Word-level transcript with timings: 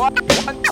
One, 0.00 0.14
one. 0.46 0.69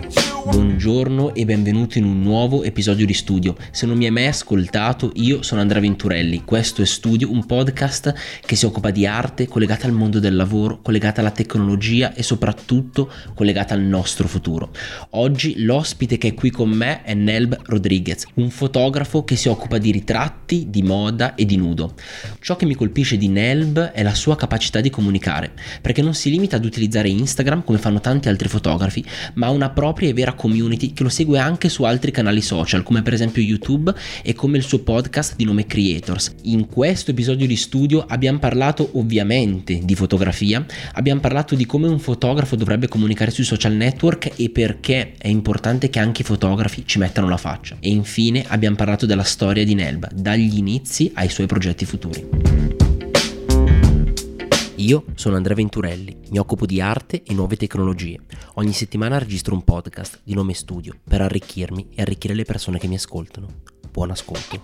Buongiorno 0.00 1.34
e 1.34 1.44
benvenuto 1.44 1.98
in 1.98 2.04
un 2.04 2.22
nuovo 2.22 2.62
episodio 2.62 3.04
di 3.04 3.12
Studio. 3.12 3.54
Se 3.70 3.84
non 3.84 3.98
mi 3.98 4.06
hai 4.06 4.10
mai 4.10 4.28
ascoltato, 4.28 5.12
io 5.16 5.42
sono 5.42 5.60
Andrea 5.60 5.82
Venturelli. 5.82 6.42
Questo 6.42 6.80
è 6.80 6.86
Studio, 6.86 7.30
un 7.30 7.44
podcast 7.44 8.14
che 8.44 8.56
si 8.56 8.64
occupa 8.64 8.90
di 8.90 9.06
arte 9.06 9.46
collegata 9.46 9.86
al 9.86 9.92
mondo 9.92 10.18
del 10.18 10.34
lavoro, 10.34 10.80
collegata 10.80 11.20
alla 11.20 11.30
tecnologia 11.30 12.14
e 12.14 12.22
soprattutto 12.22 13.12
collegata 13.34 13.74
al 13.74 13.82
nostro 13.82 14.26
futuro. 14.26 14.70
Oggi 15.10 15.62
l'ospite 15.62 16.16
che 16.16 16.28
è 16.28 16.34
qui 16.34 16.50
con 16.50 16.70
me 16.70 17.02
è 17.02 17.12
Nelb 17.12 17.60
Rodriguez, 17.66 18.24
un 18.34 18.48
fotografo 18.48 19.22
che 19.22 19.36
si 19.36 19.48
occupa 19.48 19.76
di 19.76 19.92
ritratti, 19.92 20.70
di 20.70 20.82
moda 20.82 21.34
e 21.34 21.44
di 21.44 21.56
nudo. 21.56 21.94
Ciò 22.40 22.56
che 22.56 22.64
mi 22.64 22.74
colpisce 22.74 23.18
di 23.18 23.28
Nelb 23.28 23.78
è 23.78 24.02
la 24.02 24.14
sua 24.14 24.36
capacità 24.36 24.80
di 24.80 24.88
comunicare, 24.88 25.52
perché 25.82 26.00
non 26.00 26.14
si 26.14 26.30
limita 26.30 26.56
ad 26.56 26.64
utilizzare 26.64 27.10
Instagram 27.10 27.64
come 27.64 27.78
fanno 27.78 28.00
tanti 28.00 28.28
altri 28.28 28.48
fotografi, 28.48 29.04
ma 29.34 29.46
ha 29.46 29.50
una 29.50 29.68
propria 29.68 29.89
e 29.98 30.12
vera 30.12 30.34
community 30.34 30.92
che 30.92 31.02
lo 31.02 31.08
segue 31.08 31.38
anche 31.38 31.68
su 31.68 31.82
altri 31.84 32.10
canali 32.10 32.40
social, 32.40 32.82
come 32.82 33.02
per 33.02 33.12
esempio 33.12 33.42
YouTube 33.42 33.92
e 34.22 34.34
come 34.34 34.56
il 34.56 34.62
suo 34.62 34.80
podcast 34.80 35.36
di 35.36 35.44
nome 35.44 35.66
Creators. 35.66 36.34
In 36.42 36.66
questo 36.66 37.10
episodio 37.10 37.46
di 37.46 37.56
studio 37.56 38.04
abbiamo 38.06 38.38
parlato 38.38 38.90
ovviamente 38.94 39.80
di 39.82 39.94
fotografia, 39.94 40.64
abbiamo 40.92 41.20
parlato 41.20 41.54
di 41.54 41.66
come 41.66 41.88
un 41.88 41.98
fotografo 41.98 42.56
dovrebbe 42.56 42.88
comunicare 42.88 43.30
sui 43.30 43.44
social 43.44 43.72
network 43.72 44.32
e 44.36 44.50
perché 44.50 45.14
è 45.18 45.28
importante 45.28 45.90
che 45.90 45.98
anche 45.98 46.22
i 46.22 46.24
fotografi 46.24 46.84
ci 46.86 46.98
mettano 46.98 47.28
la 47.28 47.36
faccia. 47.36 47.76
E 47.80 47.90
infine 47.90 48.44
abbiamo 48.48 48.76
parlato 48.76 49.06
della 49.06 49.22
storia 49.22 49.64
di 49.64 49.74
Nelba, 49.74 50.08
dagli 50.12 50.58
inizi 50.58 51.10
ai 51.14 51.28
suoi 51.28 51.46
progetti 51.46 51.84
futuri. 51.84 52.89
Io 54.80 55.04
sono 55.14 55.36
Andrea 55.36 55.54
Venturelli, 55.54 56.16
mi 56.30 56.38
occupo 56.38 56.64
di 56.64 56.80
arte 56.80 57.22
e 57.22 57.34
nuove 57.34 57.56
tecnologie. 57.56 58.18
Ogni 58.54 58.72
settimana 58.72 59.18
registro 59.18 59.52
un 59.52 59.62
podcast 59.62 60.20
di 60.24 60.32
nome 60.32 60.54
Studio 60.54 60.94
per 61.06 61.20
arricchirmi 61.20 61.88
e 61.94 62.00
arricchire 62.00 62.32
le 62.32 62.44
persone 62.44 62.78
che 62.78 62.86
mi 62.86 62.94
ascoltano. 62.94 63.46
Buon 63.90 64.10
ascolto. 64.10 64.62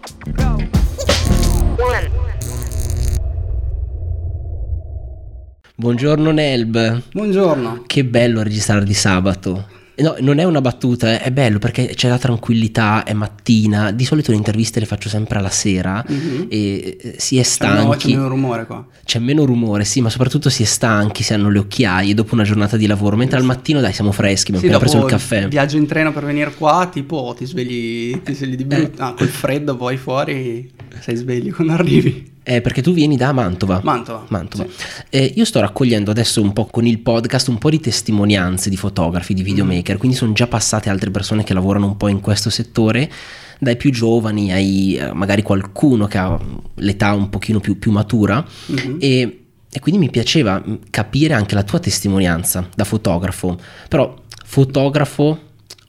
Buongiorno 5.76 6.30
Nelb. 6.30 7.02
Buongiorno. 7.12 7.82
Che 7.86 8.04
bello 8.06 8.42
registrare 8.42 8.86
di 8.86 8.94
sabato. 8.94 9.68
No, 9.98 10.14
non 10.20 10.38
è 10.38 10.44
una 10.44 10.60
battuta, 10.60 11.14
eh, 11.14 11.20
è 11.20 11.30
bello 11.30 11.58
perché 11.58 11.92
c'è 11.94 12.08
la 12.08 12.18
tranquillità, 12.18 13.04
è 13.04 13.14
mattina. 13.14 13.92
Di 13.92 14.04
solito 14.04 14.30
le 14.30 14.36
interviste 14.36 14.78
le 14.78 14.84
faccio 14.86 15.08
sempre 15.08 15.38
alla 15.38 15.48
sera 15.48 16.04
mm-hmm. 16.10 16.46
e 16.50 16.98
eh, 17.00 17.14
si 17.16 17.38
è 17.38 17.42
stanchi. 17.42 17.96
C'è, 17.96 17.96
c'è 17.96 18.14
meno 18.16 18.28
rumore 18.28 18.66
qua. 18.66 18.86
C'è 19.04 19.18
meno 19.18 19.44
rumore, 19.44 19.84
sì, 19.84 20.02
ma 20.02 20.10
soprattutto 20.10 20.50
si 20.50 20.62
è 20.62 20.66
stanchi, 20.66 21.22
si 21.22 21.32
hanno 21.32 21.48
le 21.48 21.60
occhiaie 21.60 22.12
dopo 22.12 22.34
una 22.34 22.44
giornata 22.44 22.76
di 22.76 22.86
lavoro. 22.86 23.16
Mentre 23.16 23.38
sì. 23.38 23.42
al 23.42 23.48
mattino, 23.48 23.80
dai, 23.80 23.94
siamo 23.94 24.12
freschi, 24.12 24.52
abbiamo 24.52 24.66
sì, 24.66 24.74
appena 24.74 24.90
preso 24.90 25.04
il 25.04 25.10
caffè. 25.10 25.48
Viaggio 25.48 25.76
in 25.78 25.86
treno 25.86 26.12
per 26.12 26.24
venire 26.24 26.52
qua, 26.54 26.88
tipo 26.92 27.34
ti 27.36 27.46
svegli, 27.46 28.20
ti 28.22 28.34
svegli 28.34 28.56
di 28.56 28.64
brutto. 28.64 29.00
Eh. 29.00 29.04
Ah, 29.04 29.14
col 29.14 29.28
freddo, 29.28 29.76
poi 29.76 29.96
fuori 29.96 30.70
sei 31.00 31.16
sveglio 31.16 31.54
quando 31.54 31.72
arrivi. 31.72 32.34
Eh, 32.48 32.60
perché 32.60 32.80
tu 32.80 32.92
vieni 32.92 33.16
da 33.16 33.32
Mantova. 33.32 33.80
Mantova. 33.82 34.24
Mantova. 34.28 34.66
Sì. 34.68 34.84
Eh, 35.10 35.32
io 35.34 35.44
sto 35.44 35.58
raccogliendo 35.60 36.12
adesso 36.12 36.40
un 36.40 36.52
po' 36.52 36.66
con 36.66 36.86
il 36.86 37.00
podcast 37.00 37.48
un 37.48 37.58
po' 37.58 37.70
di 37.70 37.80
testimonianze 37.80 38.70
di 38.70 38.76
fotografi, 38.76 39.34
di 39.34 39.42
videomaker, 39.42 39.96
mm. 39.96 39.98
quindi 39.98 40.16
sono 40.16 40.32
già 40.32 40.46
passate 40.46 40.88
altre 40.88 41.10
persone 41.10 41.42
che 41.42 41.54
lavorano 41.54 41.86
un 41.86 41.96
po' 41.96 42.06
in 42.06 42.20
questo 42.20 42.48
settore, 42.48 43.10
dai 43.58 43.76
più 43.76 43.90
giovani 43.90 44.52
ai 44.52 44.96
eh, 44.96 45.12
magari 45.12 45.42
qualcuno 45.42 46.06
che 46.06 46.18
ha 46.18 46.38
l'età 46.74 47.12
un 47.14 47.30
pochino 47.30 47.58
più, 47.58 47.78
più 47.78 47.90
matura 47.90 48.44
mm-hmm. 48.70 48.96
e, 49.00 49.40
e 49.68 49.80
quindi 49.80 50.00
mi 50.00 50.10
piaceva 50.10 50.62
mm, 50.64 50.74
capire 50.90 51.34
anche 51.34 51.54
la 51.54 51.62
tua 51.64 51.80
testimonianza 51.80 52.68
da 52.74 52.84
fotografo, 52.84 53.58
però 53.88 54.14
fotografo 54.44 55.45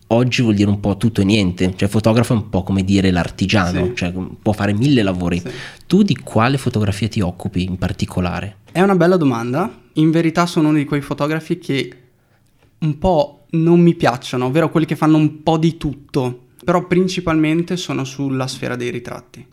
oggi 0.08 0.42
vuol 0.42 0.56
dire 0.56 0.70
un 0.70 0.80
po' 0.80 0.98
tutto 0.98 1.22
e 1.22 1.24
niente, 1.26 1.74
cioè 1.76 1.88
fotografo 1.90 2.34
è 2.34 2.38
un 2.38 2.50
po' 2.50 2.64
come 2.64 2.84
dire 2.84 3.12
l'artigiano, 3.12 3.86
sì. 3.86 3.96
cioè 3.96 4.14
può 4.42 4.54
fare 4.54 4.74
mille 4.74 5.04
lavori. 5.04 5.40
Sì. 5.40 5.50
Tu 5.86 6.04
di 6.04 6.16
quale 6.18 6.58
fotografia 6.58 7.08
ti 7.08 7.22
occupi 7.22 7.64
in 7.64 7.78
particolare? 7.78 8.58
È 8.72 8.82
una 8.82 8.96
bella 8.96 9.18
domanda, 9.18 9.72
in 9.94 10.12
verità 10.12 10.46
sono 10.46 10.70
uno 10.70 10.78
di 10.78 10.86
quei 10.86 11.02
fotografi 11.02 11.58
che 11.58 11.92
un 12.80 12.98
po' 12.98 13.46
non 13.52 13.80
mi 13.80 13.96
piacciono, 13.96 14.46
ovvero 14.46 14.70
quelli 14.70 14.86
che 14.86 14.96
fanno 14.96 15.18
un 15.18 15.42
po' 15.44 15.58
di 15.58 15.78
tutto, 15.78 16.46
però 16.64 16.86
principalmente 16.86 17.76
sono 17.76 18.04
sulla 18.04 18.48
sfera 18.48 18.76
dei 18.76 18.92
ritratti. 18.92 19.46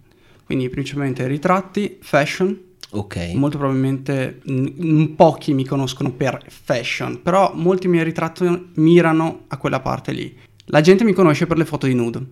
Quindi 0.44 0.69
principalmente 0.69 1.26
ritratti, 1.26 1.97
fashion, 2.00 2.72
Ok. 2.97 3.32
Molto 3.34 3.59
probabilmente 3.59 4.41
m- 4.44 5.14
pochi 5.16 5.53
mi 5.53 5.64
conoscono 5.64 6.12
per 6.12 6.44
fashion, 6.47 7.22
però 7.22 7.53
molti 7.54 7.88
miei 7.88 8.04
ritratti 8.04 8.70
mirano 8.75 9.44
a 9.48 9.56
quella 9.56 9.81
parte 9.81 10.12
lì. 10.12 10.37
La 10.66 10.80
gente 10.80 11.04
mi 11.04 11.12
conosce 11.12 11.47
per 11.47 11.56
le 11.58 11.64
foto 11.64 11.86
di 11.86 11.94
nudo, 11.94 12.25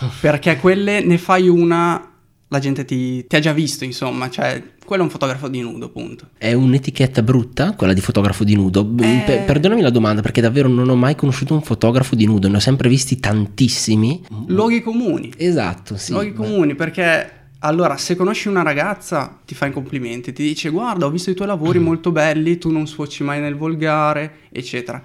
oh. 0.00 0.10
perché 0.20 0.56
quelle 0.56 1.00
ne 1.00 1.18
fai 1.18 1.48
una, 1.48 2.12
la 2.48 2.58
gente 2.58 2.84
ti, 2.84 3.26
ti, 3.26 3.36
ha 3.36 3.40
già 3.40 3.52
visto, 3.52 3.84
insomma, 3.84 4.28
cioè 4.28 4.62
quello 4.84 5.02
è 5.02 5.04
un 5.04 5.10
fotografo 5.10 5.48
di 5.48 5.60
nudo, 5.60 5.88
punto. 5.88 6.30
È 6.36 6.52
un'etichetta 6.52 7.22
brutta 7.22 7.72
quella 7.72 7.92
di 7.92 8.00
fotografo 8.00 8.44
di 8.44 8.54
nudo? 8.54 8.80
Eh... 9.00 9.22
P- 9.24 9.44
perdonami 9.44 9.82
la 9.82 9.90
domanda 9.90 10.22
perché 10.22 10.40
davvero 10.40 10.68
non 10.68 10.88
ho 10.88 10.96
mai 10.96 11.14
conosciuto 11.14 11.54
un 11.54 11.62
fotografo 11.62 12.14
di 12.14 12.26
nudo, 12.26 12.48
ne 12.48 12.56
ho 12.56 12.60
sempre 12.60 12.88
visti 12.88 13.18
tantissimi. 13.18 14.24
Luoghi 14.46 14.82
comuni. 14.82 15.32
Esatto, 15.36 15.96
sì. 15.96 16.12
Luoghi 16.12 16.32
comuni 16.32 16.74
perché 16.74 17.36
allora, 17.60 17.96
se 17.96 18.16
conosci 18.16 18.48
una 18.48 18.62
ragazza, 18.62 19.40
ti 19.44 19.54
fa 19.54 19.66
i 19.66 19.72
complimenti, 19.72 20.32
ti 20.32 20.42
dice 20.42 20.68
guarda, 20.68 21.06
ho 21.06 21.10
visto 21.10 21.30
i 21.30 21.34
tuoi 21.34 21.48
lavori 21.48 21.78
molto 21.78 22.12
belli, 22.12 22.58
tu 22.58 22.70
non 22.70 22.86
sfoci 22.86 23.24
mai 23.24 23.40
nel 23.40 23.56
volgare, 23.56 24.40
eccetera. 24.52 25.02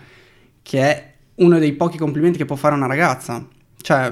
Che 0.62 0.80
è 0.80 1.11
uno 1.42 1.60
dei 1.60 1.74
pochi 1.74 1.98
complimenti 1.98 2.38
che 2.38 2.46
può 2.46 2.56
fare 2.56 2.76
una 2.76 2.88
ragazza. 2.88 3.46
Cioè, 3.82 4.12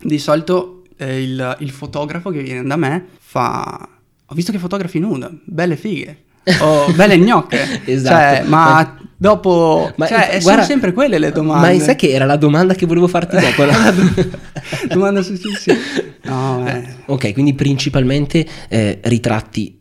di 0.00 0.18
solito 0.18 0.82
eh, 0.96 1.22
il, 1.22 1.56
il, 1.60 1.70
fotografo 1.70 2.30
che 2.30 2.42
viene 2.42 2.62
da 2.62 2.76
me 2.76 3.06
fa... 3.18 3.88
Ho 4.26 4.34
visto 4.34 4.52
che 4.52 4.58
fotografi 4.58 4.98
nuda, 4.98 5.30
belle 5.44 5.76
fighe. 5.76 6.24
Oh, 6.60 6.90
belle 6.94 7.18
gnocche. 7.18 7.82
esatto. 7.84 8.36
Cioè, 8.36 8.48
ma 8.48 8.96
dopo... 9.16 9.92
Ma, 9.96 10.06
cioè, 10.06 10.18
guarda, 10.18 10.40
sono 10.40 10.62
sempre 10.62 10.92
quelle 10.92 11.18
le 11.18 11.32
domande. 11.32 11.76
Ma 11.76 11.82
sai 11.82 11.96
che 11.96 12.10
era 12.10 12.24
la 12.24 12.36
domanda 12.36 12.74
che 12.74 12.86
volevo 12.86 13.08
farti 13.08 13.36
dopo? 13.38 13.64
la 13.64 13.94
domanda 14.88 15.22
successiva. 15.22 15.76
No, 16.22 16.66
eh. 16.66 16.84
Ok, 17.06 17.32
quindi 17.32 17.54
principalmente 17.54 18.46
eh, 18.68 19.00
ritratti. 19.02 19.80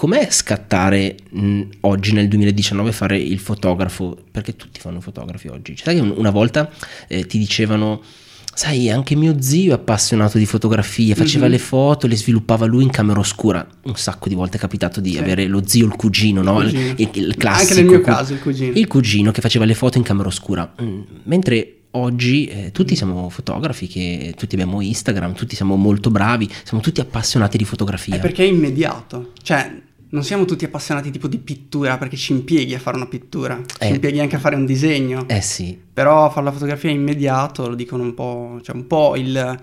Com'è 0.00 0.28
scattare 0.30 1.14
mh, 1.28 1.62
oggi 1.80 2.14
nel 2.14 2.26
2019 2.26 2.90
fare 2.90 3.18
il 3.18 3.38
fotografo? 3.38 4.16
Perché 4.30 4.56
tutti 4.56 4.80
fanno 4.80 5.02
fotografi 5.02 5.48
oggi. 5.48 5.76
Cioè, 5.76 5.84
sai 5.84 5.96
che 5.96 6.00
una 6.00 6.30
volta 6.30 6.70
eh, 7.06 7.26
ti 7.26 7.36
dicevano 7.36 8.00
sai, 8.54 8.88
anche 8.88 9.14
mio 9.14 9.42
zio 9.42 9.72
è 9.72 9.74
appassionato 9.74 10.38
di 10.38 10.46
fotografie, 10.46 11.14
faceva 11.14 11.42
mm-hmm. 11.44 11.52
le 11.52 11.58
foto, 11.58 12.06
le 12.06 12.16
sviluppava 12.16 12.64
lui 12.64 12.84
in 12.84 12.88
camera 12.88 13.20
oscura. 13.20 13.68
Un 13.82 13.94
sacco 13.94 14.30
di 14.30 14.34
volte 14.34 14.56
è 14.56 14.60
capitato 14.60 15.02
di 15.02 15.10
sì. 15.10 15.18
avere 15.18 15.46
lo 15.46 15.60
zio, 15.66 15.84
il 15.84 15.94
cugino, 15.94 16.40
no? 16.40 16.62
Il, 16.62 16.94
il, 16.96 17.10
il, 17.12 17.36
classico. 17.36 17.68
Anche 17.68 17.74
nel 17.74 17.84
mio 17.84 18.00
caso, 18.00 18.32
il 18.32 18.40
cugino. 18.40 18.72
Il 18.74 18.86
cugino 18.86 19.30
che 19.32 19.42
faceva 19.42 19.66
le 19.66 19.74
foto 19.74 19.98
in 19.98 20.04
camera 20.04 20.28
oscura. 20.28 20.76
Mm, 20.80 21.00
mentre 21.24 21.74
oggi 21.90 22.46
eh, 22.46 22.70
tutti 22.72 22.96
siamo 22.96 23.28
fotografi, 23.28 23.86
che 23.86 24.32
tutti 24.34 24.54
abbiamo 24.54 24.80
Instagram, 24.80 25.34
tutti 25.34 25.54
siamo 25.54 25.76
molto 25.76 26.10
bravi, 26.10 26.48
siamo 26.64 26.82
tutti 26.82 27.02
appassionati 27.02 27.58
di 27.58 27.66
fotografia. 27.66 28.16
È 28.16 28.18
perché 28.18 28.44
è 28.44 28.46
immediato. 28.46 29.32
Cioè, 29.42 29.88
non 30.10 30.24
siamo 30.24 30.44
tutti 30.44 30.64
appassionati 30.64 31.10
tipo 31.10 31.28
di 31.28 31.38
pittura 31.38 31.96
perché 31.98 32.16
ci 32.16 32.32
impieghi 32.32 32.74
a 32.74 32.78
fare 32.78 32.96
una 32.96 33.06
pittura, 33.06 33.60
ci 33.64 33.76
eh, 33.78 33.88
impieghi 33.88 34.20
anche 34.20 34.36
a 34.36 34.38
fare 34.40 34.56
un 34.56 34.66
disegno. 34.66 35.28
Eh 35.28 35.40
sì. 35.40 35.78
Però 35.92 36.30
fare 36.30 36.44
la 36.44 36.52
fotografia 36.52 36.90
è 36.90 36.92
immediato, 36.92 37.68
lo 37.68 37.74
dicono 37.74 38.02
un 38.02 38.14
po', 38.14 38.58
cioè 38.62 38.74
un 38.74 38.86
po' 38.86 39.14
il, 39.16 39.60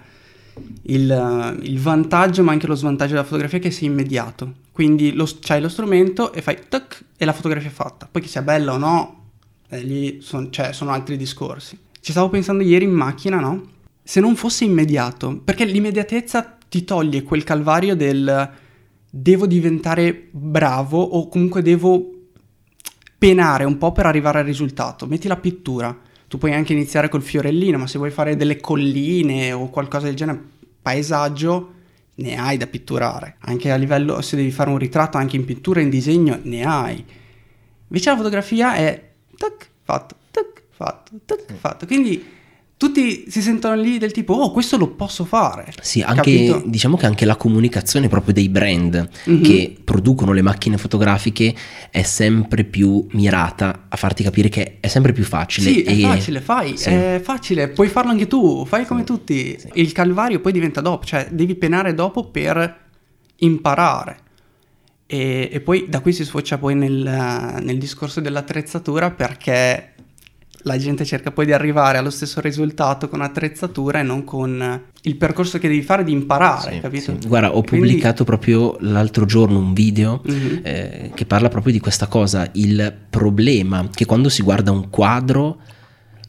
il, 0.83 1.57
il 1.61 1.79
vantaggio 1.79 2.43
ma 2.43 2.51
anche 2.51 2.67
lo 2.67 2.75
svantaggio 2.75 3.11
della 3.11 3.25
fotografia 3.25 3.57
è 3.57 3.61
che 3.61 3.71
sei 3.71 3.87
immediato. 3.87 4.53
Quindi 4.71 5.13
lo, 5.13 5.27
c'hai 5.41 5.59
lo 5.59 5.69
strumento 5.69 6.31
e 6.31 6.41
fai 6.41 6.57
tac 6.69 7.03
e 7.17 7.25
la 7.25 7.33
fotografia 7.33 7.69
è 7.69 7.73
fatta. 7.73 8.07
Poi 8.09 8.21
che 8.21 8.27
sia 8.27 8.41
bella 8.41 8.73
o 8.73 8.77
no, 8.77 9.29
eh, 9.69 9.81
lì 9.81 10.19
son, 10.21 10.51
cioè, 10.51 10.71
sono 10.71 10.91
altri 10.91 11.17
discorsi. 11.17 11.77
Ci 11.99 12.11
stavo 12.11 12.29
pensando 12.29 12.63
ieri 12.63 12.85
in 12.85 12.91
macchina, 12.91 13.39
no? 13.39 13.75
Se 14.01 14.21
non 14.21 14.37
fosse 14.37 14.63
immediato, 14.63 15.41
perché 15.43 15.65
l'immediatezza 15.65 16.57
ti 16.69 16.85
toglie 16.85 17.23
quel 17.23 17.43
calvario 17.43 17.95
del 17.95 18.65
devo 19.19 19.47
diventare 19.47 20.27
bravo 20.31 21.01
o 21.01 21.27
comunque 21.27 21.61
devo 21.61 22.11
penare 23.17 23.63
un 23.63 23.77
po' 23.77 23.91
per 23.91 24.05
arrivare 24.05 24.39
al 24.39 24.45
risultato. 24.45 25.07
Metti 25.07 25.27
la 25.27 25.37
pittura, 25.37 25.97
tu 26.27 26.37
puoi 26.37 26.53
anche 26.53 26.73
iniziare 26.73 27.09
col 27.09 27.23
fiorellino, 27.23 27.77
ma 27.77 27.87
se 27.87 27.97
vuoi 27.97 28.11
fare 28.11 28.35
delle 28.35 28.59
colline 28.59 29.51
o 29.53 29.69
qualcosa 29.69 30.05
del 30.05 30.15
genere, 30.15 30.39
paesaggio, 30.81 31.73
ne 32.15 32.37
hai 32.37 32.57
da 32.57 32.67
pitturare. 32.67 33.37
Anche 33.39 33.71
a 33.71 33.75
livello, 33.75 34.21
se 34.21 34.35
devi 34.35 34.51
fare 34.51 34.69
un 34.69 34.77
ritratto 34.77 35.17
anche 35.17 35.35
in 35.35 35.45
pittura, 35.45 35.81
in 35.81 35.89
disegno, 35.89 36.39
ne 36.43 36.63
hai. 36.63 37.03
Invece 37.87 38.09
la 38.11 38.17
fotografia 38.17 38.75
è 38.75 39.11
tac, 39.35 39.69
fatto, 39.81 40.15
tac, 40.29 40.63
fatto, 40.69 41.11
tac, 41.25 41.53
fatto. 41.55 41.87
Quindi 41.87 42.23
tutti 42.77 43.25
si 43.29 43.41
sentono 43.41 43.73
lì 43.75 43.97
del 43.97 44.11
tipo, 44.11 44.33
oh, 44.33 44.51
questo 44.51 44.77
lo 44.77 44.89
posso 44.89 45.25
fare. 45.25 45.73
Sì, 45.81 46.01
anche, 46.01 46.61
diciamo 46.67 46.95
che 46.95 47.07
anche 47.07 47.25
la 47.25 47.35
comunicazione 47.35 48.07
proprio 48.07 48.33
dei 48.35 48.49
brand 48.49 49.09
Mhm. 49.25 49.41
che 49.41 49.75
producono 49.83 50.31
le 50.31 50.43
macchine 50.43 50.77
fotografiche 50.77 51.55
è 51.89 52.03
sempre 52.03 52.63
più 52.65 53.07
mirata 53.13 53.85
a 53.89 53.97
farti 53.97 54.21
capire 54.21 54.49
che 54.49 54.77
è 54.79 54.87
sempre 54.87 55.11
più 55.11 55.23
facile. 55.23 55.71
Sì, 55.71 55.81
è 55.81 55.91
e- 55.91 56.01
facile, 56.01 56.39
fai, 56.39 56.77
Sì. 56.77 56.89
è 56.89 57.19
facile, 57.23 57.67
puoi 57.69 57.87
farlo 57.87 58.11
anche 58.11 58.27
tu, 58.27 58.63
fai 58.65 58.85
come 58.85 59.03
tutti. 59.03 59.57
sì. 59.59 59.67
Il 59.73 59.91
calvario 59.91 60.39
poi 60.39 60.51
diventa 60.51 60.79
dopo, 60.79 61.03
cioè 61.03 61.27
devi 61.31 61.55
penare 61.55 61.95
dopo 61.95 62.29
per 62.29 62.85
imparare. 63.37 64.17
E, 65.07 65.49
e 65.51 65.59
poi 65.61 65.85
da 65.89 66.01
qui 66.01 66.11
si 66.13 66.25
sfocia 66.25 66.57
poi 66.57 66.75
nel, 66.75 66.91
nel 67.61 67.77
discorso 67.77 68.19
dell'attrezzatura 68.19 69.09
perché 69.09 69.93
la 70.63 70.77
gente 70.77 71.05
cerca 71.05 71.31
poi 71.31 71.45
di 71.45 71.53
arrivare 71.53 71.97
allo 71.97 72.09
stesso 72.09 72.41
risultato 72.41 73.07
con 73.09 73.21
attrezzatura 73.21 73.99
e 73.99 74.03
non 74.03 74.23
con 74.23 74.81
il 75.03 75.15
percorso 75.15 75.59
che 75.59 75.67
devi 75.67 75.81
fare 75.81 76.03
di 76.03 76.11
imparare, 76.11 76.73
Sì, 76.73 76.79
capito? 76.79 77.15
sì. 77.19 77.27
Guarda, 77.27 77.55
ho 77.55 77.63
Quindi- 77.63 77.87
pubblicato 77.87 78.23
proprio 78.23 78.75
l'altro 78.81 79.25
giorno 79.25 79.59
un 79.59 79.73
video 79.73 80.21
Mhm. 80.25 80.59
eh, 80.63 81.11
che 81.13 81.25
parla 81.25 81.47
proprio 81.47 81.71
di 81.73 81.79
questa 81.79 82.07
cosa, 82.07 82.49
il 82.53 82.93
problema 83.09 83.87
che 83.93 84.05
quando 84.05 84.29
si 84.29 84.41
guarda 84.41 84.71
un 84.71 84.89
quadro 84.89 85.59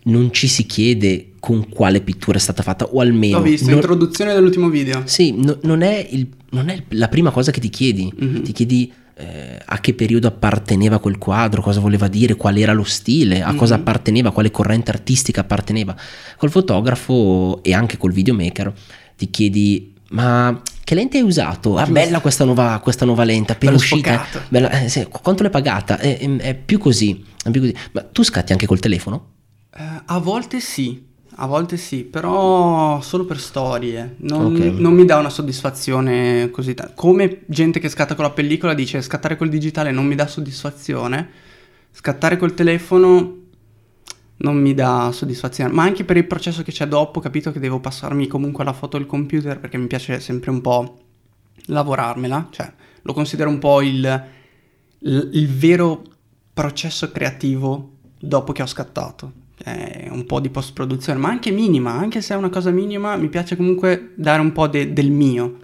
non 0.05 0.33
ci 0.33 0.47
si 0.47 0.65
chiede 0.67 1.33
con 1.41 1.69
quale 1.69 2.01
pittura 2.01 2.39
è 2.39 2.41
stata 2.41 2.63
fatta 2.63 2.85
o 2.87 3.01
almeno... 3.01 3.39
L'ho 3.39 3.43
visto, 3.45 3.67
non- 3.67 3.77
introduzione 3.77 4.33
dell'ultimo 4.35 4.69
video. 4.69 5.03
Sì, 5.05 5.35
no- 5.37 5.59
non, 5.63 5.83
è 5.83 6.07
il- 6.11 6.29
non 6.51 6.69
è 6.69 6.83
la 6.91 7.09
prima 7.09 7.31
cosa 7.31 7.51
che 7.51 7.61
ti 7.61 7.69
chiedi, 7.69 8.13
Mhm. 8.17 8.43
ti 8.43 8.53
chiedi 8.53 8.93
eh, 9.19 9.59
a 9.65 9.81
che 9.81 9.95
periodo 9.95 10.29
apparteneva 10.29 10.99
quel 11.01 11.19
quadro, 11.19 11.61
cosa 11.61 11.81
voleva 11.81 12.07
dire, 12.09 12.37
qual 12.37 12.57
era 12.57 12.73
lo 12.73 12.85
stile, 12.85 13.43
a 13.43 13.55
cosa 13.55 13.75
Mhm. 13.75 13.81
apparteneva, 13.81 14.31
quale 14.31 14.51
corrente 14.53 14.91
artistica 14.93 15.41
apparteneva. 15.41 15.97
Col 16.37 16.51
fotografo 16.51 17.61
e 17.63 17.75
anche 17.75 17.97
col 17.97 18.13
videomaker 18.13 18.73
ti 19.17 19.29
chiedi 19.31 19.95
ma 20.11 20.63
che 20.85 20.95
lente 20.95 21.19
hai 21.19 21.23
usato? 21.25 21.77
Ah, 21.77 21.85
bella 21.87 22.21
questa 22.21 22.45
nuova, 22.45 22.79
questa 22.83 23.05
nuova 23.05 23.25
lente, 23.25 23.53
appena 23.53 23.73
Bello 23.73 23.83
uscita. 23.83 24.25
Bella- 24.49 24.71
eh, 24.71 24.89
sì, 24.89 25.03
qu- 25.07 25.21
quanto 25.21 25.43
l'hai 25.43 25.53
pagata? 25.53 25.99
È, 25.99 26.17
è- 26.17 26.37
è 26.37 26.55
più 26.55 26.79
così, 26.79 27.23
è 27.45 27.51
più 27.51 27.61
così. 27.61 27.75
Ma 27.93 28.03
tu 28.05 28.23
scatti 28.23 28.53
anche 28.53 28.65
col 28.67 28.79
telefono? 28.81 29.33
Eh, 29.77 29.83
a 30.07 30.19
volte 30.19 30.61
sì, 30.61 31.08
a 31.41 31.47
volte 31.47 31.77
sì, 31.77 32.03
però 32.05 33.01
solo 33.01 33.25
per 33.25 33.39
storie. 33.39 34.17
Non, 34.19 34.47
Ok. 34.47 34.59
non 34.79 34.93
mi 34.95 35.05
dà 35.05 35.19
una 35.19 35.31
soddisfazione 35.31 36.51
così 36.51 36.75
tanta. 36.75 36.93
Come 36.95 37.43
gente 37.47 37.79
che 37.81 37.89
scatta 37.89 38.15
con 38.17 38.25
la 38.25 38.31
pellicola 38.33 38.75
dice 38.75 39.01
scattare 39.03 39.37
col 39.37 39.49
digitale 39.49 39.93
non 39.93 40.05
mi 40.07 40.15
dà 40.17 40.27
soddisfazione, 40.27 41.29
scattare 41.93 42.37
col 42.37 42.55
telefono 42.55 43.37
non 44.39 44.57
mi 44.61 44.75
dà 44.75 45.11
soddisfazione. 45.13 45.73
Ma 45.73 45.83
anche 45.85 46.05
per 46.05 46.17
il 46.17 46.27
processo 46.27 46.63
che 46.63 46.73
c'è 46.73 46.87
dopo, 46.87 47.21
capito 47.21 47.53
che 47.53 47.61
devo 47.61 47.79
passarmi 47.81 48.27
comunque 48.27 48.65
la 48.65 48.73
foto 48.73 48.97
al 48.97 49.07
computer 49.07 49.59
perché 49.61 49.79
mi 49.79 49.87
piace 49.87 50.21
sempre 50.21 50.51
un 50.51 50.61
po' 50.61 50.99
lavorarmela, 51.67 52.49
cioè 52.51 52.73
lo 53.03 53.13
considero 53.13 53.49
un 53.51 53.59
po' 53.59 53.81
il, 53.81 54.25
il- 55.01 55.31
il 55.33 55.49
vero 55.49 56.03
processo 56.53 57.11
creativo 57.13 57.93
dopo 58.19 58.53
che 58.53 58.63
ho 58.63 58.67
scattato. 58.67 59.38
È 59.63 60.09
un 60.11 60.25
po' 60.25 60.41
di 60.41 60.49
post 60.51 60.73
produzione, 60.73 61.19
ma 61.19 61.29
anche 61.29 61.51
minima, 61.51 61.93
anche 61.93 62.21
se 62.21 62.35
è 62.35 62.37
una 62.37 62.49
cosa 62.49 62.71
minima, 62.71 63.17
mi 63.17 63.29
piace 63.29 63.57
comunque 63.57 64.13
dare 64.15 64.41
un 64.41 64.53
po' 64.53 64.67
de- 64.69 64.93
del 64.93 65.11
mio. 65.11 65.57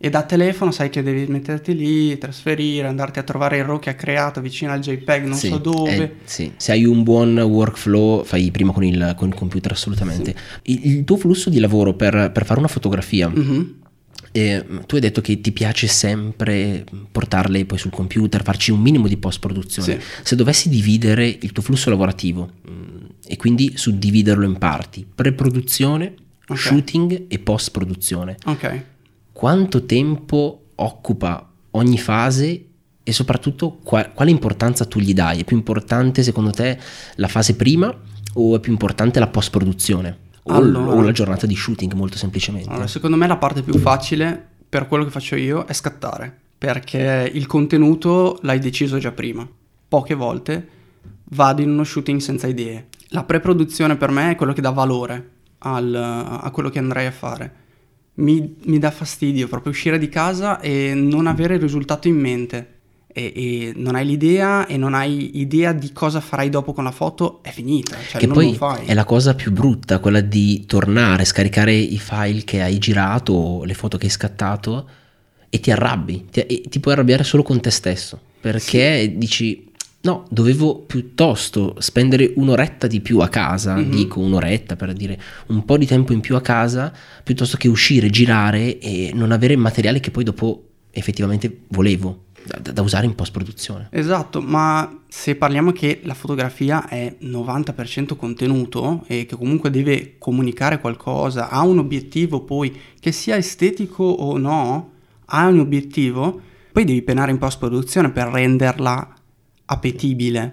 E 0.00 0.10
da 0.10 0.22
telefono 0.22 0.70
sai 0.70 0.90
che 0.90 1.02
devi 1.02 1.26
metterti 1.26 1.74
lì, 1.74 2.16
trasferire, 2.18 2.86
andarti 2.86 3.18
a 3.18 3.24
trovare 3.24 3.56
il 3.58 3.64
RAW 3.64 3.80
che 3.80 3.90
ha 3.90 3.94
creato 3.94 4.40
vicino 4.40 4.70
al 4.70 4.78
JPEG, 4.78 5.24
non 5.24 5.36
Sì, 5.36 5.48
so 5.48 5.58
dove. 5.58 5.96
eh, 5.96 6.12
sì. 6.22 6.52
Se 6.56 6.70
hai 6.70 6.84
un 6.84 7.02
buon 7.02 7.36
workflow, 7.36 8.22
fai 8.22 8.48
prima 8.52 8.70
con 8.72 8.84
il, 8.84 9.14
con 9.16 9.26
il 9.28 9.34
computer, 9.34 9.72
assolutamente. 9.72 10.36
Il, 10.62 10.86
il 10.86 11.04
tuo 11.04 11.16
flusso 11.16 11.50
di 11.50 11.58
lavoro 11.58 11.94
per, 11.94 12.30
per 12.32 12.44
fare 12.44 12.60
una 12.60 12.68
fotografia, 12.68 13.28
Mhm. 13.28 13.74
Eh, 14.32 14.64
tu 14.86 14.94
hai 14.94 15.00
detto 15.00 15.20
che 15.20 15.40
ti 15.40 15.52
piace 15.52 15.86
sempre 15.86 16.84
portarle 17.10 17.64
poi 17.64 17.78
sul 17.78 17.90
computer, 17.90 18.42
farci 18.42 18.70
un 18.70 18.80
minimo 18.80 19.08
di 19.08 19.16
post-produzione. 19.16 20.00
Sì. 20.00 20.06
Se 20.22 20.36
dovessi 20.36 20.68
dividere 20.68 21.26
il 21.26 21.52
tuo 21.52 21.62
flusso 21.62 21.90
lavorativo 21.90 22.50
mm, 22.70 22.96
e 23.26 23.36
quindi 23.36 23.72
suddividerlo 23.76 24.44
in 24.44 24.58
parti, 24.58 25.06
pre-produzione, 25.12 26.14
Ok. 26.48 26.58
shooting 26.58 27.24
e 27.28 27.38
post-produzione, 27.38 28.36
Ok. 28.46 28.82
quanto 29.32 29.84
tempo 29.84 30.68
occupa 30.76 31.50
ogni 31.72 31.98
fase 31.98 32.64
e 33.02 33.12
soprattutto 33.12 33.78
qua- 33.82 34.08
quale 34.10 34.30
importanza 34.30 34.84
tu 34.84 34.98
gli 35.00 35.12
dai? 35.14 35.40
È 35.40 35.44
più 35.44 35.56
importante 35.56 36.22
secondo 36.22 36.50
te 36.50 36.78
la 37.16 37.28
fase 37.28 37.54
prima 37.56 37.94
o 38.34 38.56
è 38.56 38.60
più 38.60 38.72
importante 38.72 39.18
la 39.18 39.26
post 39.28 39.50
produzione? 39.50 40.26
O, 40.48 40.54
Allora. 40.54 40.94
o 40.96 41.02
la 41.02 41.12
giornata 41.12 41.46
di 41.46 41.54
shooting 41.54 41.92
molto 41.92 42.16
semplicemente? 42.16 42.68
Allora, 42.70 42.86
secondo 42.86 43.16
me 43.16 43.26
la 43.26 43.36
parte 43.36 43.62
più 43.62 43.78
facile 43.78 44.46
per 44.68 44.86
quello 44.86 45.04
che 45.04 45.10
faccio 45.10 45.36
io 45.36 45.64
è 45.64 45.72
scattare, 45.72 46.34
perché 46.56 47.30
il 47.32 47.46
contenuto 47.46 48.38
l'hai 48.42 48.58
deciso 48.58 48.98
già 48.98 49.12
prima. 49.12 49.46
Poche 49.88 50.14
volte 50.14 50.68
vado 51.30 51.62
in 51.62 51.70
uno 51.70 51.84
shooting 51.84 52.20
senza 52.20 52.46
idee. 52.46 52.88
La 53.08 53.24
pre-produzione 53.24 53.96
per 53.96 54.10
me 54.10 54.32
è 54.32 54.36
quello 54.36 54.52
che 54.52 54.60
dà 54.60 54.70
valore 54.70 55.30
al- 55.58 55.94
a 55.94 56.50
quello 56.50 56.68
che 56.70 56.78
andrei 56.78 57.06
a 57.06 57.10
fare. 57.10 57.52
Mi, 58.14 58.56
mi 58.64 58.78
dà 58.78 58.90
fastidio 58.90 59.48
proprio 59.48 59.70
uscire 59.72 59.98
di 59.98 60.08
casa 60.08 60.60
e 60.60 60.92
non 60.94 61.26
avere 61.26 61.54
il 61.54 61.60
risultato 61.60 62.08
in 62.08 62.16
mente. 62.16 62.77
E, 63.10 63.32
e 63.34 63.72
non 63.74 63.94
hai 63.94 64.04
l'idea 64.06 64.66
e 64.66 64.76
non 64.76 64.92
hai 64.94 65.38
idea 65.40 65.72
di 65.72 65.92
cosa 65.92 66.20
farai 66.20 66.50
dopo 66.50 66.72
con 66.74 66.84
la 66.84 66.90
foto, 66.90 67.40
è 67.42 67.50
finita. 67.50 67.96
Cioè, 68.08 68.18
che 68.20 68.26
non 68.26 68.34
poi 68.34 68.46
lo 68.50 68.52
fai. 68.52 68.84
è 68.86 68.94
la 68.94 69.04
cosa 69.04 69.34
più 69.34 69.50
brutta, 69.50 69.98
quella 69.98 70.20
di 70.20 70.64
tornare, 70.66 71.24
scaricare 71.24 71.72
i 71.74 71.98
file 71.98 72.44
che 72.44 72.60
hai 72.62 72.78
girato, 72.78 73.32
o 73.32 73.64
le 73.64 73.74
foto 73.74 73.96
che 73.96 74.04
hai 74.06 74.10
scattato 74.12 74.88
e 75.48 75.58
ti 75.60 75.70
arrabbi, 75.70 76.26
ti, 76.30 76.40
e 76.40 76.62
ti 76.68 76.78
puoi 76.80 76.94
arrabbiare 76.94 77.24
solo 77.24 77.42
con 77.42 77.58
te 77.60 77.70
stesso, 77.70 78.20
perché 78.40 79.14
dici 79.16 79.66
no, 80.00 80.26
dovevo 80.30 80.76
piuttosto 80.76 81.74
spendere 81.78 82.32
un'oretta 82.36 82.86
di 82.86 83.00
più 83.00 83.18
a 83.20 83.28
casa, 83.28 83.74
Mhm. 83.76 83.90
dico 83.90 84.20
un'oretta 84.20 84.76
per 84.76 84.92
dire 84.92 85.18
un 85.46 85.64
po' 85.64 85.76
di 85.78 85.86
tempo 85.86 86.12
in 86.12 86.20
più 86.20 86.36
a 86.36 86.40
casa, 86.42 86.92
piuttosto 87.24 87.56
che 87.56 87.68
uscire, 87.68 88.10
girare 88.10 88.78
e 88.78 89.10
non 89.14 89.32
avere 89.32 89.56
materiale 89.56 89.98
che 90.00 90.10
poi 90.10 90.24
dopo 90.24 90.64
effettivamente 90.90 91.62
volevo 91.68 92.24
da, 92.60 92.72
da 92.72 92.82
usare 92.82 93.06
in 93.06 93.14
post 93.14 93.32
produzione. 93.32 93.88
Esatto, 93.90 94.40
ma 94.40 95.02
se 95.08 95.36
parliamo 95.36 95.72
che 95.72 96.00
la 96.04 96.14
fotografia 96.14 96.88
è 96.88 97.16
90% 97.20 98.16
contenuto 98.16 99.04
e 99.06 99.26
che 99.26 99.36
comunque 99.36 99.70
deve 99.70 100.14
comunicare 100.18 100.80
qualcosa, 100.80 101.50
ha 101.50 101.62
un 101.62 101.78
obiettivo 101.78 102.40
poi, 102.40 102.74
che 102.98 103.12
sia 103.12 103.36
estetico 103.36 104.04
o 104.04 104.38
no, 104.38 104.90
ha 105.26 105.46
un 105.46 105.58
obiettivo, 105.60 106.40
poi 106.72 106.84
devi 106.84 107.02
penare 107.02 107.30
in 107.30 107.38
post-produzione 107.38 108.10
per 108.10 108.28
renderla 108.28 109.17
appetibile. 109.70 110.50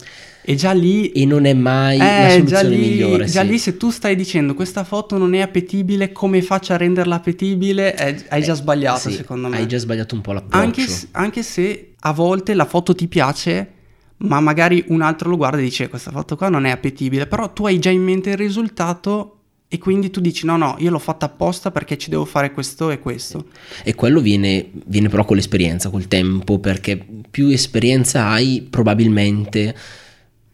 E 0.48 0.56
già 0.56 0.72
lì... 0.74 1.12
E 1.12 1.26
non 1.26 1.46
è 1.46 1.54
mai 1.54 1.98
la 1.98 2.28
Eh, 2.28 2.44
già 2.44 2.60
soluzione 2.60 2.76
lì, 2.76 2.90
migliore. 2.90 3.26
già 3.26 3.42
sì. 3.42 3.48
lì 3.48 3.58
se 3.58 3.78
tu 3.78 3.90
stai 3.90 4.16
dicendo 4.16 4.54
questa 4.54 4.84
foto 4.84 5.18
non 5.18 5.34
è 5.34 5.40
appetibile, 5.42 6.12
come 6.12 6.42
faccio 6.42 6.74
a 6.74 6.78
renderla 6.78 7.16
appetibile? 7.16 7.96
Eh, 7.98 8.24
hai 8.30 8.44
già 8.44 8.54
sbagliato 8.54 9.10
Sì, 9.10 9.14
secondo 9.16 9.48
me. 9.48 9.58
Hai 9.58 9.68
già 9.68 9.78
sbagliato 9.80 10.14
un 10.16 10.22
po' 10.22 10.34
l'approccio. 10.34 10.64
Anche, 10.64 10.86
anche 11.12 11.44
se 11.44 11.94
a 12.00 12.14
volte 12.14 12.54
la 12.54 12.66
foto 12.66 12.94
ti 12.94 13.08
piace, 13.08 13.70
ma 14.18 14.40
magari 14.40 14.84
un 14.90 15.02
altro 15.02 15.30
lo 15.30 15.38
guarda 15.38 15.58
e 15.58 15.64
dice 15.64 15.90
questa 15.90 16.12
foto 16.12 16.36
qua 16.36 16.50
non 16.50 16.66
è 16.66 16.70
appetibile, 16.70 17.26
però 17.26 17.52
tu 17.52 17.66
hai 17.66 17.80
già 17.80 17.90
in 17.90 18.04
mente 18.04 18.30
il 18.32 18.38
risultato 18.38 19.35
e 19.68 19.78
quindi 19.80 20.10
tu 20.10 20.22
dici 20.22 20.46
no 20.46 20.58
no, 20.58 20.76
io 20.80 20.90
l'ho 20.92 21.00
fatta 21.00 21.26
apposta 21.26 21.72
perché 21.72 21.98
ci 21.98 22.10
devo 22.10 22.26
fare 22.26 22.52
questo 22.52 22.92
e 22.92 23.00
questo. 23.00 23.48
E 23.84 23.96
quello 23.96 24.22
viene, 24.22 24.70
viene 24.86 25.10
però 25.10 25.26
con 25.26 25.36
l'esperienza, 25.36 25.90
col 25.90 26.08
tempo, 26.08 26.60
perché 26.60 27.04
più 27.30 27.48
esperienza 27.50 28.28
hai, 28.28 28.66
probabilmente 28.70 29.76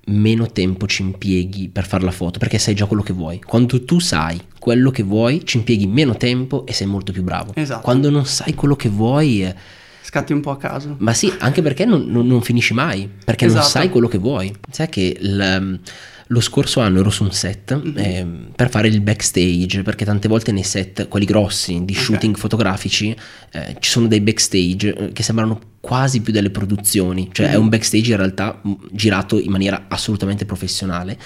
meno 0.08 0.48
tempo 0.52 0.88
ci 0.88 1.04
impieghi 1.04 1.70
per 1.70 1.86
fare 1.86 2.04
la 2.04 2.12
foto, 2.12 2.40
perché 2.40 2.58
sai 2.58 2.74
già 2.74 2.86
quello 2.86 3.04
che 3.04 3.14
vuoi. 3.14 3.40
Quando 3.40 3.84
tu 3.86 4.00
sai 4.00 4.42
quello 4.58 4.90
che 4.92 5.04
vuoi, 5.04 5.46
ci 5.46 5.58
impieghi 5.58 5.86
meno 5.88 6.16
tempo 6.18 6.66
e 6.66 6.74
sei 6.74 6.88
molto 6.88 7.12
più 7.12 7.22
bravo. 7.24 7.52
Esatto. 7.56 7.82
Quando 7.82 8.10
non 8.10 8.26
sai 8.26 8.54
quello 8.56 8.76
che 8.76 8.90
vuoi, 8.90 9.44
eh, 9.44 9.56
Scatti 10.02 10.34
un 10.34 10.42
po' 10.42 10.52
a 10.52 10.58
caso. 10.58 10.96
ma 11.00 11.14
sì, 11.14 11.32
anche 11.40 11.62
perché 11.62 11.86
non, 11.86 12.06
non- 12.08 12.26
non 12.28 12.42
finisci 12.42 12.74
mai, 12.74 13.08
perché 13.24 13.46
non 13.46 13.56
Esatto. 13.58 13.70
sai 13.70 13.90
quello 13.90 14.08
che 14.08 14.18
vuoi. 14.18 14.52
Sai 14.72 14.90
che 14.90 15.16
il- 15.20 15.80
lo 16.32 16.40
scorso 16.40 16.80
anno 16.80 17.00
ero 17.02 17.10
su 17.10 17.24
un 17.24 17.32
set 17.34 17.72
ehm, 17.96 18.52
per 18.56 18.70
fare 18.70 18.88
il 18.88 19.02
backstage, 19.02 19.82
perché 19.84 20.06
tante 20.06 20.30
volte 20.30 20.54
nei 20.54 20.64
set, 20.64 21.10
quelli 21.10 21.26
grossi, 21.26 21.84
di 21.84 21.94
shooting 21.94 22.38
fotografici, 22.38 23.14
eh, 23.52 23.76
ci 23.80 23.90
sono 23.90 24.08
dei 24.08 24.22
backstage 24.22 24.94
eh, 24.96 25.12
che 25.12 25.24
sembrano 25.24 25.60
quasi 25.82 26.22
più 26.22 26.32
delle 26.32 26.50
produzioni, 26.50 27.30
cioè 27.34 27.50
è 27.50 27.56
Mhm. 27.58 27.62
un 27.64 27.70
backstage 27.70 28.12
in 28.12 28.18
realtà 28.18 28.60
mh, 28.64 28.72
girato 28.92 29.38
in 29.40 29.52
maniera 29.52 29.86
assolutamente 29.90 30.46
professionale. 30.46 31.18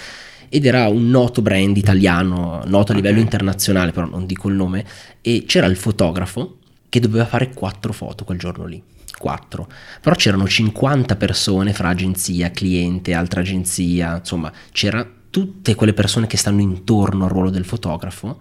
Ed 0.50 0.66
era 0.66 0.88
un 0.88 1.08
noto 1.10 1.42
brand 1.44 1.76
italiano, 1.78 2.64
noto 2.66 2.92
a 2.92 2.96
livello 2.96 3.18
Ok. 3.18 3.24
internazionale, 3.26 3.92
però 3.92 4.08
non 4.08 4.26
dico 4.26 4.48
il 4.50 4.56
nome, 4.56 4.84
e 5.22 5.44
c'era 5.46 5.68
il 5.68 5.76
fotografo 5.76 6.58
che 6.90 7.00
doveva 7.00 7.26
fare 7.26 7.52
quattro 7.54 7.94
foto 7.94 8.24
quel 8.24 8.38
giorno 8.40 8.66
lì. 8.66 8.82
Quattro. 9.18 9.68
Però 10.02 10.16
c'erano 10.16 10.48
50 10.48 11.16
persone 11.16 11.74
fra 11.74 11.90
agenzia, 11.90 12.52
cliente, 12.52 13.14
altra 13.14 13.42
agenzia, 13.42 14.18
insomma, 14.18 14.52
c'era 14.72 15.08
tutte 15.30 15.76
quelle 15.76 15.94
persone 15.94 16.28
che 16.28 16.38
stanno 16.38 16.62
intorno 16.62 17.26
al 17.26 17.32
ruolo 17.32 17.50
del 17.50 17.66
fotografo 17.66 18.40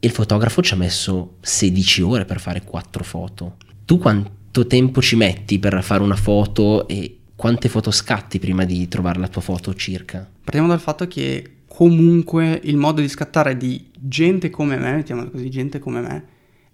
e 0.00 0.06
il 0.06 0.12
fotografo 0.12 0.62
ci 0.62 0.74
ha 0.74 0.76
messo 0.76 1.36
16 1.40 2.02
ore 2.02 2.24
per 2.24 2.40
fare 2.40 2.62
4 2.62 3.04
foto. 3.04 3.56
Tu 3.84 3.98
quanto 3.98 4.66
tempo 4.66 5.00
ci 5.00 5.16
metti 5.16 5.58
per 5.58 5.82
fare 5.82 6.02
una 6.02 6.16
foto 6.16 6.86
e 6.86 7.18
quante 7.34 7.68
foto 7.68 7.90
scatti 7.90 8.38
prima 8.38 8.64
di 8.64 8.86
trovare 8.88 9.18
la 9.18 9.28
tua 9.28 9.40
foto 9.40 9.74
circa? 9.74 10.28
Partiamo 10.44 10.68
dal 10.68 10.80
fatto 10.80 11.06
che 11.06 11.52
comunque 11.66 12.60
il 12.64 12.76
modo 12.76 13.00
di 13.00 13.08
scattare 13.08 13.56
di 13.56 13.88
gente 13.92 14.50
come 14.50 14.76
me, 14.76 14.96
mettiamola 14.96 15.30
così, 15.30 15.48
gente 15.48 15.78
come 15.78 16.00
me, 16.00 16.24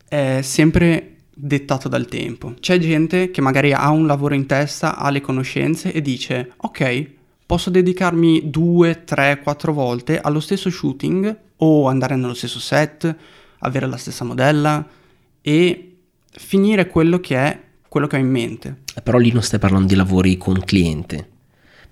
è 0.09 0.41
sempre 0.43 1.14
dettato 1.35 1.89
dal 1.89 2.07
tempo. 2.07 2.55
C'è 2.61 2.79
gente 2.79 3.31
che 3.31 3.41
magari 3.41 3.73
ha 3.73 3.91
un 3.91 4.07
lavoro 4.07 4.35
in 4.35 4.47
testa, 4.47 4.97
ha 4.97 5.11
le 5.11 5.21
conoscenze 5.21 5.93
e 5.93 6.01
dice 6.01 6.53
ok, 6.57 7.11
posso 7.45 7.71
dedicarmi 7.71 8.51
due, 8.51 9.05
tre, 9.05 9.41
quattro 9.43 9.73
volte 9.73 10.21
allo 10.21 10.41
stesso 10.41 10.71
shooting 10.71 11.37
o 11.57 11.89
andare 11.89 12.17
nello 12.17 12.35
stesso 12.35 12.61
set, 12.61 13.15
avere 13.59 13.87
la 13.87 13.97
stessa 13.97 14.25
modella 14.25 14.87
e 15.41 15.97
finire 16.31 16.89
quello 16.89 17.21
che 17.21 17.37
è 17.37 17.61
quello 17.89 18.07
che 18.07 18.17
ho 18.17 18.21
in 18.21 18.31
mente. 18.31 18.83
Però 19.03 19.19
lì 19.19 19.33
non 19.33 19.43
stai 19.43 19.59
parlando 19.59 19.89
di 19.89 19.95
lavori 19.95 20.37
con 20.37 20.61
cliente 20.65 21.33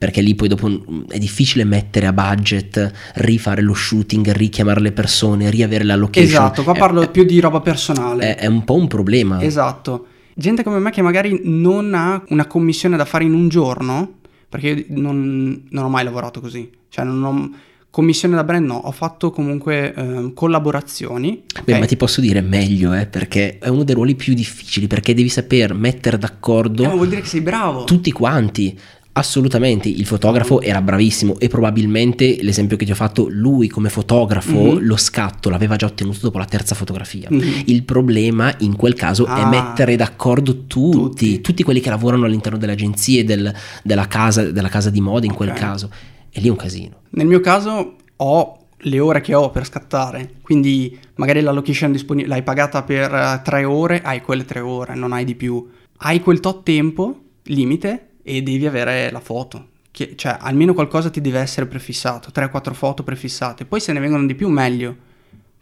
perché 0.02 0.20
lì 0.20 0.34
poi 0.34 0.48
dopo 0.48 0.68
è 1.08 1.18
difficile 1.18 1.62
mettere 1.62 2.06
a 2.06 2.12
budget, 2.12 2.90
rifare 3.14 3.62
lo 3.62 3.72
shooting, 3.72 4.32
richiamare 4.32 4.80
le 4.80 4.90
persone, 4.90 5.48
riavere 5.48 5.84
la 5.84 5.94
location. 5.94 6.28
Esatto, 6.28 6.64
qua 6.64 6.72
parlo 6.72 7.02
è, 7.02 7.08
più 7.08 7.22
di 7.22 7.38
roba 7.38 7.60
personale. 7.60 8.34
È, 8.34 8.40
è 8.40 8.46
un 8.46 8.64
po' 8.64 8.74
un 8.74 8.88
problema. 8.88 9.40
Esatto. 9.40 10.06
Gente 10.34 10.64
come 10.64 10.80
me 10.80 10.90
che 10.90 11.02
magari 11.02 11.42
non 11.44 11.94
ha 11.94 12.20
una 12.30 12.46
commissione 12.48 12.96
da 12.96 13.04
fare 13.04 13.22
in 13.22 13.32
un 13.32 13.48
giorno, 13.48 14.14
perché 14.48 14.70
io 14.70 14.84
non, 14.88 15.66
non 15.68 15.84
ho 15.84 15.88
mai 15.88 16.02
lavorato 16.02 16.40
così, 16.40 16.68
cioè 16.88 17.04
non 17.04 17.22
ho 17.22 17.50
commissione 17.88 18.34
da 18.34 18.42
brand 18.42 18.66
no, 18.66 18.74
ho 18.74 18.90
fatto 18.90 19.30
comunque 19.30 19.94
eh, 19.94 20.32
collaborazioni. 20.34 21.42
Beh, 21.52 21.60
okay? 21.60 21.78
ma 21.78 21.86
ti 21.86 21.96
posso 21.96 22.20
dire 22.20 22.40
meglio, 22.40 22.92
eh, 22.92 23.06
perché 23.06 23.58
è 23.58 23.68
uno 23.68 23.84
dei 23.84 23.94
ruoli 23.94 24.16
più 24.16 24.34
difficili, 24.34 24.88
perché 24.88 25.14
devi 25.14 25.28
saper 25.28 25.74
mettere 25.74 26.18
d'accordo... 26.18 26.82
Eh, 26.82 26.88
vuol 26.88 27.08
dire 27.08 27.20
che 27.20 27.28
sei 27.28 27.42
bravo. 27.42 27.84
Tutti 27.84 28.10
quanti. 28.10 28.76
Assolutamente, 29.14 29.90
il 29.90 30.06
fotografo 30.06 30.62
era 30.62 30.80
bravissimo 30.80 31.38
e 31.38 31.48
probabilmente 31.48 32.38
l'esempio 32.40 32.78
che 32.78 32.86
ti 32.86 32.92
ho 32.92 32.94
fatto, 32.94 33.28
lui 33.28 33.68
come 33.68 33.90
fotografo 33.90 34.52
mm-hmm. 34.52 34.86
lo 34.86 34.96
scatto 34.96 35.50
l'aveva 35.50 35.76
già 35.76 35.84
ottenuto 35.84 36.20
dopo 36.22 36.38
la 36.38 36.46
terza 36.46 36.74
fotografia. 36.74 37.28
Mm-hmm. 37.30 37.60
Il 37.66 37.82
problema 37.82 38.54
in 38.60 38.74
quel 38.74 38.94
caso 38.94 39.26
ah, 39.26 39.42
è 39.42 39.48
mettere 39.50 39.96
d'accordo 39.96 40.66
tutti, 40.66 40.96
tutti, 40.96 41.40
tutti, 41.42 41.62
quelli 41.62 41.80
che 41.80 41.90
lavorano 41.90 42.24
all'interno 42.24 42.56
delle 42.56 42.72
agenzie, 42.72 43.22
del, 43.22 43.54
della, 43.82 44.08
casa, 44.08 44.50
della, 44.50 44.68
casa, 44.68 44.88
di 44.88 45.02
moda 45.02 45.26
in 45.26 45.32
okay. 45.32 45.46
quel 45.46 45.58
caso. 45.58 45.90
E 46.30 46.40
lì 46.40 46.48
è 46.48 46.50
un 46.50 46.56
casino. 46.56 47.00
Nel 47.10 47.26
mio 47.26 47.40
caso 47.40 47.96
ho 48.16 48.56
le 48.78 48.98
ore 48.98 49.20
che 49.20 49.34
ho 49.34 49.50
per 49.50 49.66
scattare, 49.66 50.36
quindi 50.40 50.98
magari 51.16 51.42
la 51.42 51.52
location 51.52 51.92
disponibile 51.92 52.32
l'hai 52.32 52.42
pagata 52.42 52.82
per 52.82 53.14
eh, 53.14 53.40
tre 53.44 53.64
ore, 53.64 54.00
hai 54.00 54.22
quelle 54.22 54.46
tre 54.46 54.60
ore, 54.60 54.94
non 54.94 55.12
hai 55.12 55.26
di 55.26 55.34
più. 55.34 55.68
Hai 55.98 56.20
quel 56.20 56.40
tot 56.40 56.62
tempo 56.62 57.20
limite 57.44 58.11
e 58.22 58.42
devi 58.42 58.66
avere 58.66 59.10
la 59.10 59.20
foto. 59.20 59.68
Che, 59.90 60.14
cioè, 60.16 60.38
almeno 60.40 60.72
qualcosa 60.72 61.10
ti 61.10 61.20
deve 61.20 61.40
essere 61.40 61.66
prefissato, 61.66 62.30
3-4 62.34 62.72
foto 62.72 63.02
prefissate. 63.02 63.64
Poi 63.64 63.80
se 63.80 63.92
ne 63.92 64.00
vengono 64.00 64.26
di 64.26 64.34
più 64.34 64.48
meglio. 64.48 65.10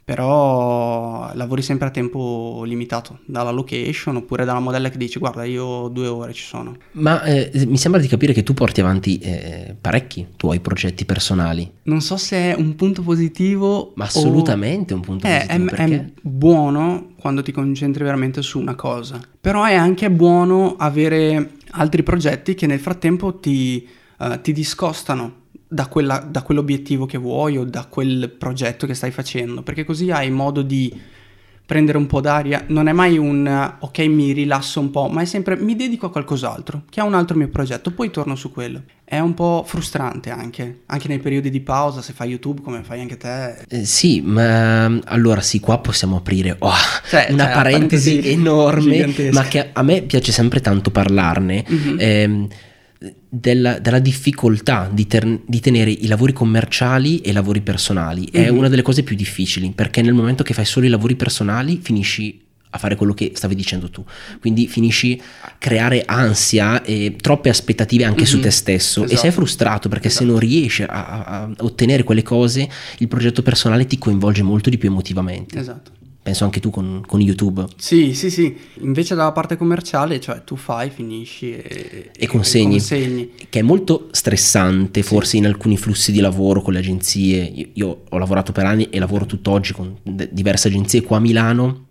Però 0.03 1.31
lavori 1.35 1.61
sempre 1.61 1.87
a 1.87 1.91
tempo 1.91 2.63
limitato, 2.65 3.19
dalla 3.25 3.51
location 3.51 4.17
oppure 4.17 4.45
dalla 4.45 4.59
modella 4.59 4.89
che 4.89 4.97
dici 4.97 5.19
guarda 5.19 5.45
io 5.45 5.87
due 5.89 6.07
ore 6.07 6.33
ci 6.33 6.43
sono. 6.43 6.75
Ma 6.93 7.23
eh, 7.23 7.51
mi 7.67 7.77
sembra 7.77 8.01
di 8.01 8.07
capire 8.07 8.33
che 8.33 8.43
tu 8.43 8.53
porti 8.53 8.81
avanti 8.81 9.19
eh, 9.19 9.75
parecchi 9.79 10.27
tuoi 10.35 10.59
progetti 10.59 11.05
personali. 11.05 11.71
Non 11.83 12.01
so 12.01 12.17
se 12.17 12.51
è 12.51 12.55
un 12.57 12.75
punto 12.75 13.03
positivo. 13.03 13.93
Ma 13.95 14.05
assolutamente 14.05 14.93
o... 14.93 14.97
un 14.97 15.01
punto 15.03 15.27
è, 15.27 15.45
positivo. 15.47 15.75
È, 15.75 15.85
è 15.85 16.05
buono 16.19 17.11
quando 17.17 17.43
ti 17.43 17.51
concentri 17.51 18.03
veramente 18.03 18.41
su 18.41 18.59
una 18.59 18.75
cosa. 18.75 19.19
Però 19.39 19.63
è 19.63 19.75
anche 19.75 20.09
buono 20.09 20.75
avere 20.77 21.51
altri 21.71 22.03
progetti 22.03 22.55
che 22.55 22.67
nel 22.67 22.79
frattempo 22.79 23.39
ti, 23.39 23.87
uh, 24.19 24.39
ti 24.41 24.53
discostano 24.53 25.39
da, 25.67 25.87
quella, 25.87 26.19
da, 26.19 26.41
quell'obiettivo 26.41 27.05
che 27.05 27.17
vuoi 27.17 27.57
o 27.57 27.63
da 27.63 27.85
quel 27.85 28.29
progetto 28.29 28.85
che 28.85 28.93
stai 28.93 29.11
facendo, 29.11 29.63
perché 29.63 29.83
così 29.83 30.11
hai 30.11 30.29
modo 30.29 30.61
di 30.61 30.93
prendere 31.71 31.97
un 31.97 32.05
po' 32.05 32.19
d'aria, 32.19 32.65
non 32.67 32.89
è 32.89 32.91
mai 32.91 33.17
un 33.17 33.75
ok 33.79 33.99
mi 33.99 34.33
rilasso 34.33 34.81
un 34.81 34.91
po', 34.91 35.07
ma 35.07 35.21
è 35.21 35.25
sempre 35.25 35.55
mi 35.55 35.77
dedico 35.77 36.05
a 36.05 36.11
qualcos'altro, 36.11 36.81
che 36.89 36.99
ha 36.99 37.05
un 37.05 37.13
altro 37.13 37.37
mio 37.37 37.47
progetto, 37.47 37.91
poi 37.91 38.11
torno 38.11 38.35
su 38.35 38.51
quello. 38.51 38.81
È 39.05 39.17
un 39.19 39.33
po' 39.33 39.63
frustrante 39.65 40.31
anche, 40.31 40.81
anche 40.87 41.07
nei 41.07 41.19
periodi 41.19 41.49
di 41.49 41.61
pausa, 41.61 42.01
se 42.01 42.11
fai 42.11 42.27
YouTube 42.27 42.59
come 42.59 42.83
fai 42.83 42.99
anche 42.99 43.15
te. 43.15 43.63
Eh, 43.69 43.85
sì, 43.85 44.19
ma 44.19 44.83
allora 45.05 45.39
sì, 45.39 45.61
qua 45.61 45.77
possiamo 45.77 46.17
aprire 46.17 46.57
oh, 46.59 46.73
cioè, 47.07 47.27
una 47.29 47.45
cioè, 47.45 47.53
parentesi, 47.53 48.09
parentesi 48.15 48.33
enorme, 48.33 48.91
gigantesca. 48.91 49.39
ma 49.41 49.47
che 49.47 49.69
a 49.71 49.81
me 49.81 50.01
piace 50.01 50.33
sempre 50.33 50.59
tanto 50.59 50.91
parlarne. 50.91 51.63
Mm-hmm. 51.71 51.95
Eh, 51.97 52.47
della, 53.27 53.79
della, 53.79 53.99
difficoltà 53.99 54.87
di, 54.91 55.07
ter, 55.07 55.39
di, 55.45 55.59
tenere 55.59 55.89
i 55.89 56.05
lavori 56.05 56.33
commerciali 56.33 57.19
e 57.21 57.31
i 57.31 57.33
lavori 57.33 57.61
personali. 57.61 58.21
Mm-hmm. 58.21 58.45
È 58.45 58.51
mhm. 58.51 58.57
una 58.57 58.69
delle 58.69 58.83
cose 58.83 59.01
più 59.01 59.15
difficili 59.15 59.71
perché 59.71 60.01
nel 60.01 60.13
momento 60.13 60.43
che 60.43 60.53
fai 60.53 60.65
solo 60.65 60.85
i 60.85 60.89
lavori 60.89 61.15
personali 61.15 61.79
finisci 61.81 62.39
a 62.73 62.77
fare 62.77 62.95
quello 62.95 63.13
che 63.13 63.31
stavi 63.33 63.55
dicendo 63.55 63.89
tu. 63.89 64.03
Quindi 64.39 64.67
finisci 64.67 65.19
a 65.41 65.55
creare 65.57 66.03
ansia 66.05 66.83
e 66.83 67.15
troppe 67.19 67.49
aspettative 67.49 68.03
anche 68.03 68.21
mm-hmm. 68.21 68.29
su 68.29 68.39
te 68.39 68.51
stesso 68.51 69.03
esatto. 69.03 69.17
e 69.17 69.17
sei 69.17 69.31
frustrato 69.31 69.89
perché 69.89 70.07
esatto. 70.07 70.25
se 70.25 70.31
non 70.31 70.39
riesci 70.39 70.83
a, 70.83 70.87
a, 70.87 71.49
ottenere 71.57 72.03
quelle 72.03 72.23
cose, 72.23 72.69
il 72.99 73.07
progetto 73.07 73.41
personale 73.41 73.87
ti 73.87 73.97
coinvolge 73.97 74.43
molto 74.43 74.69
di 74.69 74.77
più 74.77 74.89
emotivamente. 74.89 75.57
Esatto 75.57 75.99
penso 76.21 76.43
anche 76.43 76.59
tu 76.59 76.69
con, 76.69 77.03
con, 77.05 77.19
YouTube. 77.19 77.65
Sì, 77.77 78.13
sì, 78.13 78.29
sì. 78.29 78.55
Invece 78.81 79.15
dalla 79.15 79.31
parte 79.31 79.57
commerciale, 79.57 80.19
cioè 80.19 80.43
tu 80.43 80.55
fai, 80.55 80.89
finisci 80.89 81.51
e, 81.51 82.11
e, 82.15 82.27
consegni, 82.27 82.75
e 82.75 82.79
consegni, 82.79 83.31
Che 83.49 83.59
è 83.59 83.63
molto 83.63 84.09
stressante, 84.11 85.01
forse 85.01 85.31
sì. 85.31 85.37
in 85.37 85.47
alcuni 85.47 85.77
flussi 85.77 86.11
di 86.11 86.19
lavoro 86.19 86.61
con 86.61 86.73
le 86.73 86.79
agenzie. 86.79 87.41
Io, 87.43 87.69
io, 87.73 88.03
ho 88.07 88.17
lavorato 88.17 88.51
per 88.51 88.65
anni 88.65 88.89
e 88.89 88.99
lavoro 88.99 89.25
tutt'oggi 89.25 89.73
con 89.73 89.97
diverse 90.03 90.67
agenzie 90.67 91.01
qua 91.01 91.17
a 91.17 91.21
Milano. 91.21 91.85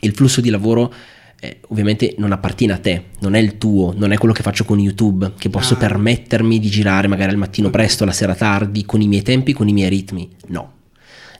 Il 0.00 0.12
flusso 0.14 0.40
di 0.40 0.50
lavoro 0.50 0.92
eh, 1.40 1.60
ovviamente 1.68 2.14
non 2.18 2.32
appartiene 2.32 2.72
a 2.72 2.78
te, 2.78 3.04
non 3.20 3.34
è 3.34 3.38
il 3.38 3.58
tuo, 3.58 3.92
non 3.96 4.12
è 4.12 4.16
quello 4.16 4.32
che 4.32 4.42
faccio 4.42 4.64
con 4.64 4.78
YouTube, 4.78 5.32
che 5.38 5.50
posso 5.50 5.74
ah. 5.74 5.78
permettermi 5.78 6.58
di 6.58 6.68
girare 6.68 7.08
magari 7.08 7.32
al 7.32 7.38
mattino 7.38 7.68
presto, 7.68 8.04
la 8.06 8.12
sera 8.12 8.34
tardi, 8.34 8.86
con 8.86 9.02
i 9.02 9.08
miei 9.08 9.22
tempi, 9.22 9.52
con 9.52 9.68
i 9.68 9.72
miei 9.72 9.90
ritmi. 9.90 10.28
No 10.48 10.75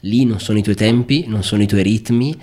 lì 0.01 0.25
non 0.25 0.41
sono 0.41 0.59
i 0.59 0.63
tuoi 0.63 0.75
tempi, 0.75 1.25
non 1.27 1.43
sono 1.43 1.63
i 1.63 1.67
tuoi 1.67 1.83
ritmi 1.83 2.37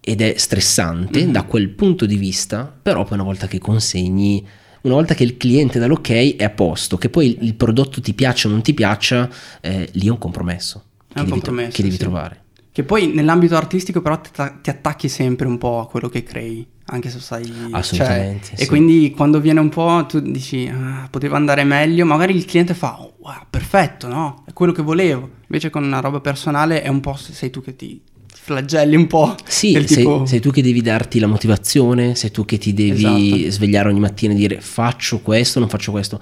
ed 0.00 0.20
è 0.22 0.34
stressante 0.36 1.20
mm-hmm. 1.20 1.30
da 1.30 1.42
quel 1.42 1.68
punto 1.68 2.06
di 2.06 2.16
vista, 2.16 2.64
però 2.64 3.04
poi 3.04 3.14
una 3.14 3.24
volta 3.24 3.46
che 3.46 3.58
consegni, 3.58 4.46
una 4.82 4.94
volta 4.94 5.14
che 5.14 5.22
il 5.22 5.36
cliente 5.36 5.78
dà 5.78 5.86
l'ok 5.86 6.10
è 6.10 6.42
a 6.42 6.50
posto, 6.50 6.96
che 6.96 7.10
poi 7.10 7.36
il, 7.40 7.54
prodotto 7.54 8.00
ti 8.00 8.14
piaccia 8.14 8.48
o 8.48 8.50
non 8.50 8.62
ti 8.62 8.72
piaccia, 8.72 9.28
eh, 9.60 9.88
lì 9.92 10.06
è 10.06 10.10
un 10.10 10.18
compromesso, 10.18 10.84
è 11.08 11.14
che, 11.14 11.18
un 11.18 11.24
devi, 11.26 11.30
compromesso, 11.30 11.76
che 11.76 11.82
devi 11.82 11.94
sì. 11.94 12.00
trovare. 12.00 12.42
Che 12.72 12.84
poi 12.84 13.08
nell'ambito 13.08 13.56
artistico 13.56 14.00
però 14.00 14.20
ti, 14.20 14.30
ti, 14.62 14.70
attacchi 14.70 15.08
sempre 15.08 15.46
un 15.46 15.58
po' 15.58 15.80
a 15.80 15.88
quello 15.88 16.08
che 16.08 16.22
crei, 16.22 16.64
anche 16.86 17.10
se 17.10 17.18
sai... 17.18 17.42
Assolutamente. 17.72 18.46
Cioè, 18.46 18.56
sì. 18.56 18.62
E 18.62 18.66
quindi 18.66 19.10
quando 19.10 19.40
viene 19.40 19.58
un 19.60 19.68
po' 19.68 20.06
tu 20.08 20.20
dici, 20.20 20.70
ah, 20.72 21.08
poteva 21.10 21.36
andare 21.36 21.64
meglio, 21.64 22.06
magari 22.06 22.34
il 22.34 22.44
cliente 22.44 22.72
fa, 22.74 23.00
oh, 23.00 23.16
wow, 23.18 23.46
perfetto, 23.50 24.06
no? 24.06 24.44
È 24.46 24.52
quello 24.52 24.72
che 24.72 24.82
volevo. 24.82 25.37
Invece 25.48 25.70
con 25.70 25.82
una 25.82 26.00
roba 26.00 26.20
personale 26.20 26.82
è 26.82 26.88
un 26.88 27.00
po' 27.00 27.16
sei 27.16 27.50
tu 27.50 27.62
che 27.62 27.74
ti 27.74 28.00
flagelli 28.48 28.96
un 28.96 29.06
po'. 29.06 29.34
Sì, 29.46 29.72
sei, 29.72 29.84
tipo... 29.84 30.24
sei, 30.24 30.40
tu 30.40 30.50
che 30.50 30.62
devi 30.62 30.80
darti 30.80 31.18
la 31.18 31.26
motivazione, 31.26 32.14
sei 32.14 32.30
tu 32.30 32.44
che 32.44 32.56
ti 32.58 32.72
devi 32.72 33.34
esatto. 33.34 33.50
svegliare 33.50 33.88
ogni 33.88 34.00
mattina 34.00 34.32
e 34.32 34.36
dire 34.36 34.60
faccio 34.60 35.20
questo, 35.20 35.58
non 35.58 35.68
faccio 35.68 35.90
questo. 35.90 36.20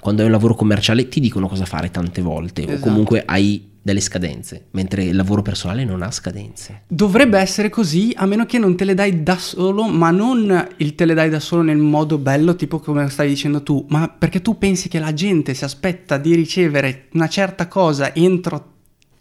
Quando 0.00 0.22
hai 0.22 0.26
un 0.26 0.32
lavoro 0.32 0.54
commerciale 0.54 1.08
ti 1.08 1.20
dicono 1.20 1.48
cosa 1.48 1.64
fare 1.64 1.90
tante 1.90 2.22
volte 2.22 2.62
esatto. 2.62 2.78
o 2.78 2.80
comunque 2.80 3.22
hai 3.24 3.66
delle 3.88 4.00
scadenze, 4.00 4.66
mentre 4.72 5.04
il 5.04 5.16
lavoro 5.16 5.40
personale 5.40 5.82
non 5.82 6.02
ha 6.02 6.10
scadenze. 6.10 6.82
Dovrebbe 6.88 7.38
essere 7.38 7.70
così, 7.70 8.12
a 8.14 8.26
meno 8.26 8.44
che 8.44 8.58
non 8.58 8.76
te 8.76 8.84
le 8.84 8.92
dai 8.92 9.22
da 9.22 9.38
solo, 9.38 9.88
ma 9.88 10.10
non 10.10 10.68
il 10.76 10.94
te 10.94 11.06
le 11.06 11.14
dai 11.14 11.30
da 11.30 11.40
solo 11.40 11.62
nel 11.62 11.78
modo 11.78 12.18
bello, 12.18 12.54
tipo 12.54 12.80
come 12.80 13.08
stai 13.08 13.28
dicendo 13.28 13.62
tu, 13.62 13.86
ma 13.88 14.06
perché 14.08 14.42
tu 14.42 14.58
pensi 14.58 14.90
che 14.90 14.98
la 14.98 15.14
gente 15.14 15.54
si 15.54 15.64
aspetta 15.64 16.18
di 16.18 16.34
ricevere 16.34 17.06
una 17.12 17.28
certa 17.28 17.66
cosa 17.66 18.14
entro 18.14 18.72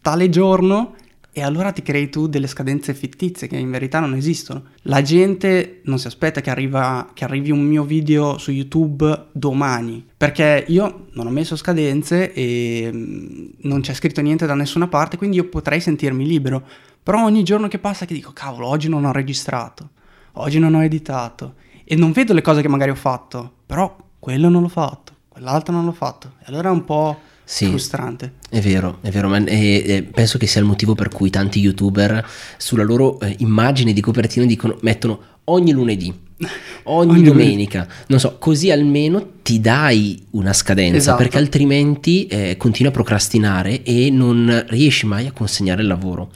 tale 0.02 0.28
giorno 0.30 0.96
e 1.38 1.44
allora 1.44 1.72
ti 1.72 1.84
crei 1.84 2.10
tu 2.10 2.26
delle 2.26 2.48
scadenze 2.48 2.96
fittizie 2.96 3.48
che 3.48 3.58
in 3.58 3.70
verità 3.70 4.00
non 4.00 4.16
esistono. 4.16 4.70
La 4.82 5.04
gente 5.04 5.82
non 5.84 6.00
si 6.00 6.08
aspetta 6.08 6.42
che, 6.42 6.50
arriva, 6.50 7.12
che 7.14 7.26
arrivi 7.26 7.52
un 7.52 7.62
mio 7.62 7.84
video 7.84 8.40
su 8.40 8.50
YouTube 8.50 9.28
domani, 9.34 10.04
perché 10.18 10.66
io 10.68 11.10
non 11.12 11.28
ho 11.28 11.30
messo 11.30 11.56
scadenze 11.56 12.34
e 12.34 12.90
mm, 12.92 13.46
non 13.62 13.82
c'è 13.82 13.94
scritto 13.94 14.20
niente 14.22 14.48
da 14.48 14.56
nessuna 14.56 14.88
parte, 14.88 15.16
quindi 15.16 15.36
io 15.36 15.48
potrei 15.48 15.80
sentirmi 15.80 16.26
libero. 16.26 16.66
Però 17.04 17.24
ogni 17.24 17.44
giorno 17.44 17.68
che 17.68 17.78
passa 17.78 18.08
che 18.08 18.16
dico, 18.16 18.32
cavolo, 18.34 18.66
oggi 18.66 18.90
non 18.90 19.06
ho 19.06 19.12
registrato, 19.12 19.90
oggi 20.34 20.58
non 20.58 20.74
ho 20.74 20.82
editato 20.82 21.54
e 21.84 21.96
non 21.96 22.14
vedo 22.14 22.34
le 22.34 22.42
cose 22.42 22.64
che 22.64 22.68
magari 22.68 22.90
ho 22.90 22.96
fatto, 22.96 23.58
però 23.64 23.96
quello 24.18 24.50
non 24.50 24.64
l'ho 24.64 24.70
fatto, 24.70 25.14
quell'altro 25.28 25.72
non 25.72 25.86
l'ho 25.86 25.92
fatto. 25.92 26.32
E 26.40 26.46
allora 26.48 26.70
è 26.70 26.72
un 26.72 26.84
po' 26.84 27.20
Sì. 27.50 27.68
frustrante. 27.68 28.34
È 28.50 28.60
vero, 28.60 28.98
è 29.02 29.10
vero, 29.10 29.30
ma 29.30 29.38
e- 29.46 29.84
e 29.88 30.04
penso 30.04 30.38
che 30.38 30.48
sia 30.48 30.60
il 30.60 30.68
motivo 30.68 30.96
per 30.96 31.08
cui 31.08 31.30
tanti 31.30 31.62
youtuber 31.62 32.28
sulla 32.58 32.84
loro 32.84 33.20
eh, 33.22 33.36
immagine 33.40 33.94
di 33.94 34.02
copertina 34.02 34.46
dicono, 34.46 34.78
mettono 34.82 35.20
ogni 35.46 35.72
lunedì, 35.72 36.14
ogni, 36.84 37.12
Ogni 37.12 37.24
domenica, 37.24 37.88
non 38.08 38.20
so, 38.20 38.36
così 38.38 38.70
almeno 38.70 39.36
ti 39.44 39.62
dai 39.62 40.26
una 40.32 40.52
scadenza, 40.52 40.98
Esatto. 40.98 41.18
perché 41.20 41.38
altrimenti 41.38 42.28
eh, 42.28 42.56
continui 42.58 42.92
a 42.92 42.94
procrastinare 42.94 43.82
e 43.84 44.10
non 44.10 44.66
riesci 44.68 45.06
mai 45.06 45.26
a 45.28 45.32
consegnare 45.32 45.82
il 45.82 45.88
lavoro. 45.88 46.32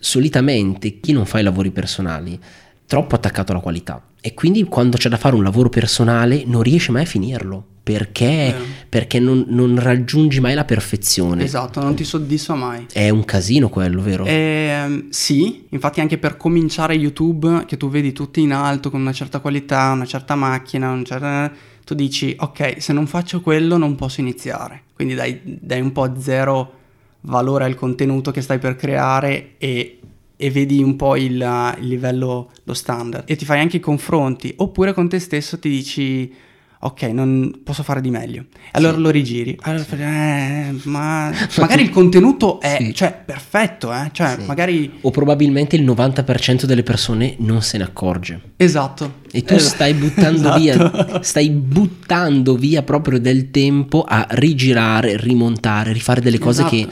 Solitamente 0.00 0.98
chi 0.98 1.12
non 1.12 1.26
fa 1.26 1.38
i 1.38 1.42
lavori 1.44 1.70
personali 1.70 2.38
troppo 2.86 3.14
attaccato 3.14 3.52
alla 3.52 3.60
qualità 3.60 4.00
e 4.20 4.34
quindi 4.34 4.62
quando 4.64 4.96
c'è 4.96 5.08
da 5.08 5.16
fare 5.16 5.34
un 5.36 5.42
lavoro 5.42 5.68
personale 5.68 6.42
non 6.44 6.62
riesce 6.62 6.90
mai 6.92 7.02
a 7.02 7.06
finirlo 7.06 7.66
perché, 7.86 8.26
Vero. 8.50 8.64
perché 8.88 9.20
non, 9.20 9.44
non 9.46 9.78
raggiungi 9.78 10.40
mai 10.40 10.54
la 10.54 10.64
perfezione. 10.64 11.44
Esatto, 11.44 11.80
non 11.80 11.94
ti 11.94 12.02
soddisfa 12.02 12.56
mai. 12.56 12.84
È 12.92 13.10
un 13.10 13.24
casino 13.24 13.68
quello, 13.68 14.02
vero? 14.02 14.24
Ehm, 14.26 15.08
sì, 15.10 15.66
infatti 15.68 16.00
anche 16.00 16.18
per 16.18 16.36
cominciare 16.36 16.94
YouTube, 16.94 17.62
che 17.64 17.76
tu 17.76 17.88
vedi 17.88 18.10
tutti 18.10 18.40
in 18.40 18.52
alto 18.52 18.90
con 18.90 19.00
una 19.00 19.12
certa 19.12 19.38
qualità, 19.38 19.92
una 19.92 20.04
certa 20.04 20.34
macchina, 20.34 20.90
un 20.90 21.04
certo- 21.04 21.54
tu 21.84 21.94
dici 21.94 22.34
ok, 22.36 22.82
se 22.82 22.92
non 22.92 23.06
faccio 23.06 23.40
quello 23.40 23.76
non 23.76 23.94
posso 23.94 24.20
iniziare. 24.20 24.82
Quindi 24.92 25.14
dai, 25.14 25.40
dai 25.44 25.80
un 25.80 25.92
po' 25.92 26.12
zero 26.18 26.72
valore 27.20 27.66
al 27.66 27.76
contenuto 27.76 28.32
che 28.32 28.40
stai 28.40 28.58
per 28.58 28.74
creare 28.74 29.52
e, 29.58 30.00
e 30.36 30.50
vedi 30.50 30.82
un 30.82 30.96
po' 30.96 31.14
il, 31.14 31.34
il 31.78 31.86
livello, 31.86 32.50
lo 32.64 32.74
standard. 32.74 33.30
E 33.30 33.36
ti 33.36 33.44
fai 33.44 33.60
anche 33.60 33.76
i 33.76 33.80
confronti, 33.80 34.52
oppure 34.56 34.92
con 34.92 35.08
te 35.08 35.20
stesso 35.20 35.60
ti 35.60 35.68
dici 35.68 36.44
ok, 36.86 37.02
non 37.04 37.60
posso 37.64 37.82
fare 37.82 38.00
di 38.00 38.10
meglio. 38.10 38.44
Allora 38.72 38.94
Sì. 38.94 39.00
lo 39.00 39.10
rigiri. 39.10 39.56
Allora 39.62 39.84
fai, 39.84 40.00
eh, 40.00 40.74
ma 40.84 41.32
magari 41.58 41.82
il 41.82 41.90
contenuto 41.90 42.60
è 42.60 42.76
Sì. 42.80 42.94
cioè, 42.94 43.22
perfetto, 43.24 43.92
eh? 43.92 44.08
Cioè, 44.12 44.36
Sì. 44.40 44.46
magari... 44.46 44.92
O 45.02 45.10
probabilmente 45.10 45.76
il 45.76 45.84
90% 45.84 46.64
delle 46.66 46.82
persone 46.82 47.34
non 47.38 47.62
se 47.62 47.78
ne 47.78 47.84
accorge. 47.84 48.40
Esatto. 48.56 49.24
E 49.32 49.42
tu 49.42 49.54
Es- 49.54 49.66
stai 49.66 49.94
buttando 49.94 50.54
Esatto. 50.54 50.58
via, 50.58 51.22
stai 51.22 51.50
buttando 51.50 52.54
via 52.56 52.82
proprio 52.82 53.18
del 53.20 53.50
tempo 53.50 54.04
a 54.06 54.26
rigirare, 54.30 55.16
rimontare, 55.16 55.92
rifare 55.92 56.20
delle 56.20 56.38
cose 56.38 56.60
Esatto. 56.62 56.76
che 56.76 56.88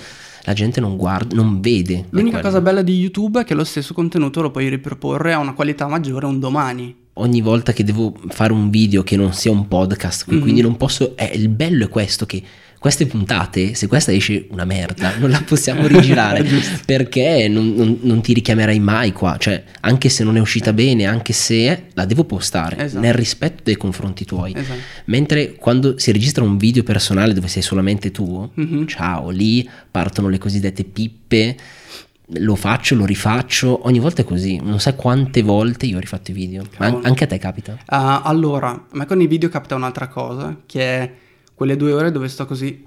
la 0.47 0.53
gente 0.53 0.79
non 0.81 0.97
guarda, 0.97 1.35
non 1.35 1.61
vede. 1.61 2.05
L'unica 2.11 2.41
cosa 2.41 2.61
bella 2.61 2.83
di 2.83 2.99
YouTube 2.99 3.41
è 3.41 3.45
che 3.45 3.55
lo 3.55 3.65
stesso 3.65 3.95
contenuto 3.95 4.43
lo 4.43 4.51
puoi 4.51 4.69
riproporre 4.69 5.33
a 5.33 5.39
una 5.39 5.55
qualità 5.55 5.87
maggiore 5.87 6.27
un 6.27 6.39
domani. 6.39 6.95
Ogni 7.15 7.41
volta 7.41 7.73
che 7.73 7.85
devo 7.85 8.13
fare 8.31 8.53
un 8.53 8.71
video 8.71 9.05
che 9.05 9.17
non 9.17 9.33
sia 9.33 9.51
un 9.53 9.69
podcast, 9.69 10.25
qui- 10.25 10.37
Mhm. 10.37 10.43
quindi 10.43 10.61
non 10.63 10.77
posso. 10.77 11.17
eh, 11.17 11.31
il 11.35 11.49
bello 11.49 11.85
è 11.85 11.89
questo: 11.89 12.27
che 12.27 12.43
queste 12.81 13.07
puntate, 13.07 13.75
se 13.75 13.87
questa 13.87 14.13
esce 14.13 14.47
una 14.51 14.65
merda, 14.65 15.17
non 15.19 15.31
la 15.31 15.41
possiamo 15.47 15.87
rigirare 15.87 16.45
perché 16.85 17.47
non, 17.49 17.73
non- 17.75 17.99
non 18.03 18.21
ti 18.21 18.33
richiamerai 18.35 18.79
mai 18.81 19.13
qua. 19.13 19.37
Cioè, 19.39 19.63
anche 19.81 20.09
se 20.09 20.25
non 20.25 20.37
è 20.37 20.41
uscita 20.41 20.73
bene, 20.73 21.07
anche 21.07 21.33
se 21.33 21.85
la 21.95 22.05
devo 22.05 22.25
postare 22.25 22.79
Esatto. 22.85 23.01
nel 23.01 23.15
rispetto 23.15 23.63
dei 23.63 23.77
confronti 23.77 24.25
tuoi. 24.25 24.53
Esatto. 24.55 24.79
Mentre 25.07 25.55
quando 25.55 25.97
si 25.99 26.11
registra 26.13 26.43
un 26.43 26.57
video 26.59 26.83
personale 26.83 27.33
dove 27.33 27.47
sei 27.49 27.63
solamente 27.63 28.11
tu, 28.11 28.51
Mhm. 28.53 28.87
ciao, 28.89 29.31
lì 29.31 29.67
partono 29.91 30.29
le 30.29 30.39
cosiddette 30.39 30.83
pippe. 30.85 31.57
Lo 32.29 32.55
faccio, 32.55 32.95
lo 32.95 33.05
rifaccio, 33.05 33.87
ogni 33.87 33.99
volta 33.99 34.23
è 34.23 34.25
così. 34.25 34.57
Non 34.57 34.81
sai 34.81 34.97
quante 34.97 35.43
volte 35.43 35.87
io 35.87 35.99
ho 35.99 36.01
rifatto 36.01 36.31
i 36.31 36.35
video. 36.35 36.63
Ma 36.79 36.87
Cavolo. 36.87 37.07
anche 37.07 37.25
a 37.25 37.27
te 37.27 37.39
capita? 37.39 37.79
Ah, 37.87 38.23
allora, 38.23 38.71
a 38.71 38.87
me 38.93 39.05
con 39.05 39.21
i 39.21 39.27
video 39.27 39.51
capita 39.51 39.75
un'altra 39.75 40.09
cosa, 40.09 40.63
che 40.65 40.81
è 40.81 41.15
quelle 41.55 41.77
due 41.77 41.93
ore 41.93 42.11
dove 42.11 42.29
sto 42.29 42.47
così 42.47 42.87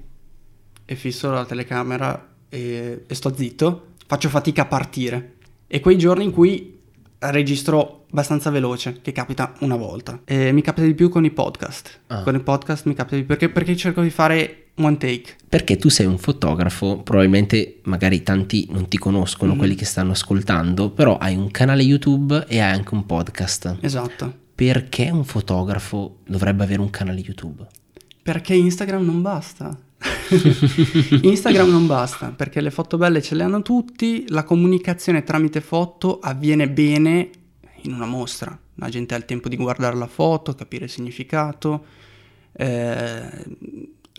e 0.85 0.95
fisso 0.95 1.29
la 1.31 1.45
telecamera 1.45 2.27
e, 2.49 3.03
e 3.05 3.15
sto 3.15 3.35
zitto, 3.35 3.89
faccio 4.07 4.29
fatica 4.29 4.63
a 4.63 4.65
partire. 4.65 5.33
E 5.67 5.81
quei 5.81 5.97
giorni 5.97 6.23
in 6.23 6.31
cui 6.31 6.79
registro 7.19 8.05
abbastanza 8.09 8.49
veloce, 8.49 9.01
che 9.01 9.11
capita 9.11 9.53
una 9.59 9.75
volta. 9.75 10.21
E 10.25 10.51
mi 10.51 10.61
capita 10.61 10.87
di 10.87 10.95
più 10.95 11.09
con 11.09 11.25
i 11.25 11.31
podcast. 11.31 11.99
Ah. 12.07 12.23
Con 12.23 12.35
i 12.35 12.39
podcast 12.39 12.85
mi 12.87 12.95
capita 12.95 13.15
di 13.15 13.23
più 13.23 13.35
perché, 13.35 13.49
perché 13.49 13.75
cerco 13.75 14.01
di 14.01 14.09
fare 14.09 14.66
one 14.77 14.97
take. 14.97 15.35
Perché 15.47 15.77
tu 15.77 15.89
sei 15.89 16.05
un 16.05 16.17
fotografo, 16.17 17.01
probabilmente 17.03 17.79
magari 17.83 18.23
tanti 18.23 18.67
non 18.71 18.87
ti 18.87 18.97
conoscono, 18.97 19.51
Mhm. 19.53 19.57
quelli 19.57 19.75
che 19.75 19.85
stanno 19.85 20.11
ascoltando, 20.11 20.89
però 20.91 21.17
hai 21.17 21.35
un 21.35 21.49
canale 21.51 21.81
YouTube 21.83 22.45
e 22.47 22.59
hai 22.59 22.73
anche 22.73 22.93
un 22.93 23.05
podcast. 23.05 23.77
Esatto. 23.81 24.45
Perché 24.55 25.09
un 25.11 25.23
fotografo 25.23 26.17
dovrebbe 26.27 26.63
avere 26.63 26.81
un 26.81 26.89
canale 26.89 27.19
YouTube? 27.21 27.65
Perché 28.23 28.53
Instagram 28.55 29.05
non 29.05 29.21
basta. 29.21 29.77
Instagram 31.21 31.69
non 31.69 31.87
basta 31.87 32.27
perché 32.35 32.61
le 32.61 32.69
foto 32.71 32.97
belle 32.97 33.21
ce 33.21 33.35
le 33.35 33.43
hanno 33.43 33.61
tutti, 33.61 34.25
la 34.29 34.43
comunicazione 34.43 35.23
tramite 35.23 35.61
foto 35.61 36.19
avviene 36.19 36.69
bene 36.69 37.29
in 37.83 37.93
una 37.93 38.05
mostra. 38.05 38.57
La 38.75 38.89
gente 38.89 39.15
ha 39.15 39.17
il 39.17 39.25
tempo 39.25 39.49
di 39.49 39.55
guardare 39.55 39.95
la 39.95 40.05
foto, 40.07 40.53
capire 40.53 40.85
il 40.85 40.91
significato, 40.91 41.85
eh, 42.53 43.29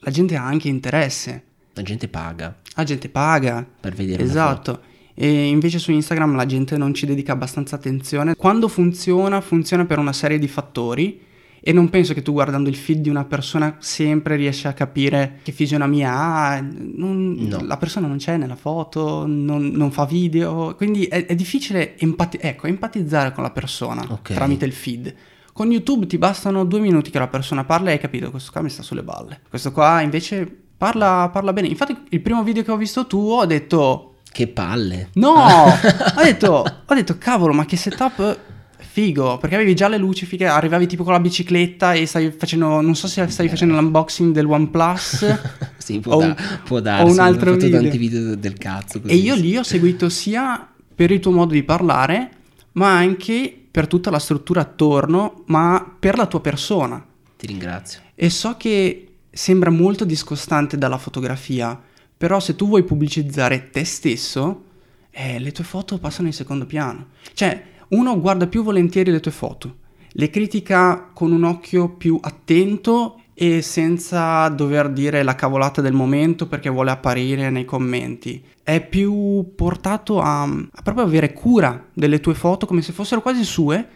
la 0.01 0.11
gente 0.11 0.37
ha 0.37 0.45
anche 0.45 0.69
interesse, 0.69 1.43
La 1.75 1.83
gente 1.83 2.09
paga 2.09 2.57
la 2.75 2.85
gente 2.85 3.09
paga, 3.09 3.67
per 3.81 3.93
vedere 3.95 4.23
esatto. 4.23 4.81
E 5.15 5.47
invece 5.49 5.81
su 5.81 5.91
Instagram 5.91 6.37
la 6.37 6.47
gente 6.47 6.77
non 6.77 6.95
ci 6.95 7.07
dedica 7.07 7.33
abbastanza 7.33 7.75
attenzione. 7.75 8.37
Quando 8.37 8.69
funziona, 8.69 9.41
funziona 9.41 9.85
per 9.85 9.99
una 9.99 10.13
serie 10.13 10.39
di 10.39 10.47
fattori 10.47 11.21
e 11.61 11.73
non 11.73 11.89
penso 11.91 12.15
che 12.15 12.23
tu 12.23 12.31
guardando 12.31 12.69
il 12.69 12.77
feed 12.77 13.01
di 13.01 13.09
una 13.09 13.25
persona 13.25 13.79
sempre 13.81 14.37
riesci 14.37 14.69
a 14.69 14.75
capire 14.75 15.41
che 15.43 15.51
fisionomia 15.51 16.15
ha. 16.17 16.61
non- 16.61 17.35
No. 17.49 17.65
La 17.65 17.77
persona 17.79 18.07
non 18.07 18.19
c'è 18.19 18.37
nella 18.37 18.55
foto, 18.55 19.27
non, 19.27 19.67
non 19.71 19.91
fa 19.91 20.05
video, 20.05 20.77
quindi 20.77 21.07
è, 21.07 21.27
è 21.27 21.35
difficile 21.35 21.99
empati- 21.99 22.39
ecco, 22.41 22.69
empatizzare 22.69 23.33
con 23.33 23.43
la 23.43 23.51
persona 23.51 24.05
Ok. 24.09 24.35
tramite 24.35 24.65
il 24.67 24.73
feed. 24.73 25.13
Con 25.59 25.73
YouTube 25.73 26.07
ti 26.07 26.19
bastano 26.19 26.65
due 26.65 26.79
minuti 26.79 27.11
che 27.11 27.19
la 27.19 27.27
persona 27.27 27.65
parla 27.65 27.89
e 27.89 27.95
hai 27.95 27.99
capito, 27.99 28.31
questo 28.31 28.53
qua 28.53 28.63
mi 28.63 28.71
sta 28.71 28.85
sulle 28.85 29.03
balle. 29.03 29.41
Questo 29.49 29.73
qua 29.73 30.01
invece 30.03 30.49
parla, 30.77 31.31
parla 31.33 31.53
bene. 31.53 31.67
Infatti 31.67 31.97
il 32.11 32.21
primo 32.21 32.45
video 32.45 32.63
che 32.63 32.71
ho 32.71 32.77
visto 32.77 33.09
tuo 33.09 33.41
ho 33.41 33.45
detto... 33.45 34.19
Che 34.31 34.47
palle. 34.47 35.09
No! 35.15 35.35
ho, 36.15 36.23
detto, 36.23 36.65
ho 36.87 36.95
detto, 36.95 37.19
cavolo, 37.19 37.53
ma 37.53 37.65
che 37.65 37.77
setup 37.77 38.39
figo. 38.79 39.39
Perché 39.39 39.57
avevi 39.57 39.75
già 39.75 39.89
le 39.89 39.99
luci 39.99 40.27
fighe, 40.27 40.47
arrivavi 40.47 40.87
tipo 40.87 41.03
con 41.03 41.13
la 41.13 41.19
bicicletta 41.19 41.93
e 41.93 42.07
stavi 42.07 42.31
facendo, 42.31 42.81
non 42.81 42.95
so 42.95 43.09
se 43.09 43.27
stavi 43.27 43.49
facendo 43.49 43.75
l'unboxing 43.75 44.33
del 44.33 44.47
OnePlus. 44.47 45.39
sì, 45.77 45.99
può, 45.99 46.15
Ho 46.15 46.21
da- 46.21 46.37
può 46.63 46.79
darsi. 46.79 47.11
un 47.11 47.19
altro 47.19 47.51
ho 47.51 47.55
fatto 47.55 47.65
video. 47.65 47.81
tanti 47.81 47.99
video 47.99 48.37
del 48.37 48.57
cazzo. 48.57 49.01
così. 49.01 49.13
e 49.13 49.17
io 49.17 49.35
lì 49.35 49.57
ho 49.57 49.65
seguito 49.65 50.09
sia 50.09 50.69
per 50.95 51.11
il 51.11 51.19
tuo 51.19 51.33
modo 51.33 51.53
di 51.53 51.65
parlare, 51.65 52.31
ma 52.75 52.97
anche 52.97 53.63
per 53.79 53.87
tutta 53.87 54.11
la 54.11 54.19
struttura 54.19 54.63
attorno, 54.63 55.45
ma 55.47 55.95
per 56.01 56.17
la 56.17 56.27
tua 56.27 56.41
persona. 56.41 57.01
Ti 57.37 57.47
ringrazio. 57.47 58.01
E 58.17 58.29
so 58.29 58.57
che 58.57 59.19
sembra 59.31 59.71
molto 59.71 60.05
discostante 60.05 60.77
dalla 60.77 60.99
fotografia, 60.99 61.81
però 62.17 62.41
se 62.41 62.57
tu 62.57 62.67
vuoi 62.67 62.83
pubblicizzare 62.83 63.71
te 63.71 63.85
stesso, 63.85 64.65
eh, 65.11 65.39
le 65.39 65.53
tue 65.53 65.63
foto 65.63 65.99
passano 65.99 66.27
in 66.27 66.35
secondo 66.35 66.67
piano. 66.67 67.11
Cioè, 67.35 67.67
uno 67.91 68.19
guarda 68.19 68.49
più 68.49 68.65
volentieri 68.65 69.13
le 69.13 69.21
tue 69.21 69.31
foto, 69.31 69.77
le 70.09 70.29
critica 70.29 71.11
con 71.15 71.31
un 71.31 71.45
occhio 71.45 71.89
più 71.89 72.19
attento 72.21 73.18
e 73.41 73.63
senza 73.63 74.49
dover 74.49 74.91
dire 74.91 75.23
la 75.23 75.37
cavolata 75.37 75.81
del 75.81 75.93
momento 75.93 76.49
perché 76.49 76.69
vuole 76.69 76.91
apparire 76.91 77.51
nei 77.51 77.65
commenti. 77.65 78.43
È 78.65 78.85
più 78.85 79.53
portato 79.55 80.21
a, 80.21 80.43
a 80.43 80.83
proprio 80.83 81.05
avere 81.05 81.33
cura 81.33 81.87
delle 81.95 82.19
tue 82.19 82.35
foto 82.35 82.67
come 82.67 82.83
se 82.83 82.91
fossero 82.93 83.23
quasi 83.23 83.45
sue, 83.45 83.87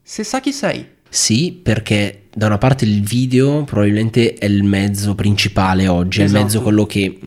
se 0.00 0.22
sa 0.22 0.38
chi 0.40 0.52
sei. 0.52 0.86
Sì, 1.08 1.58
perché 1.60 2.28
da 2.32 2.46
una 2.46 2.58
parte 2.58 2.84
il 2.84 3.02
video 3.02 3.64
probabilmente 3.64 4.34
è 4.34 4.46
il 4.46 4.62
mezzo 4.62 5.16
principale 5.16 5.88
oggi, 5.88 6.18
è 6.20 6.22
il 6.22 6.28
Esatto. 6.28 6.44
mezzo 6.44 6.62
quello 6.62 6.86
che 6.86 7.18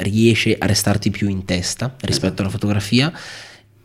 riesce 0.00 0.56
a 0.58 0.66
restarti 0.66 1.10
più 1.10 1.28
in 1.28 1.46
testa 1.46 1.96
rispetto 2.02 2.26
Esatto. 2.26 2.42
alla 2.42 2.50
fotografia 2.50 3.12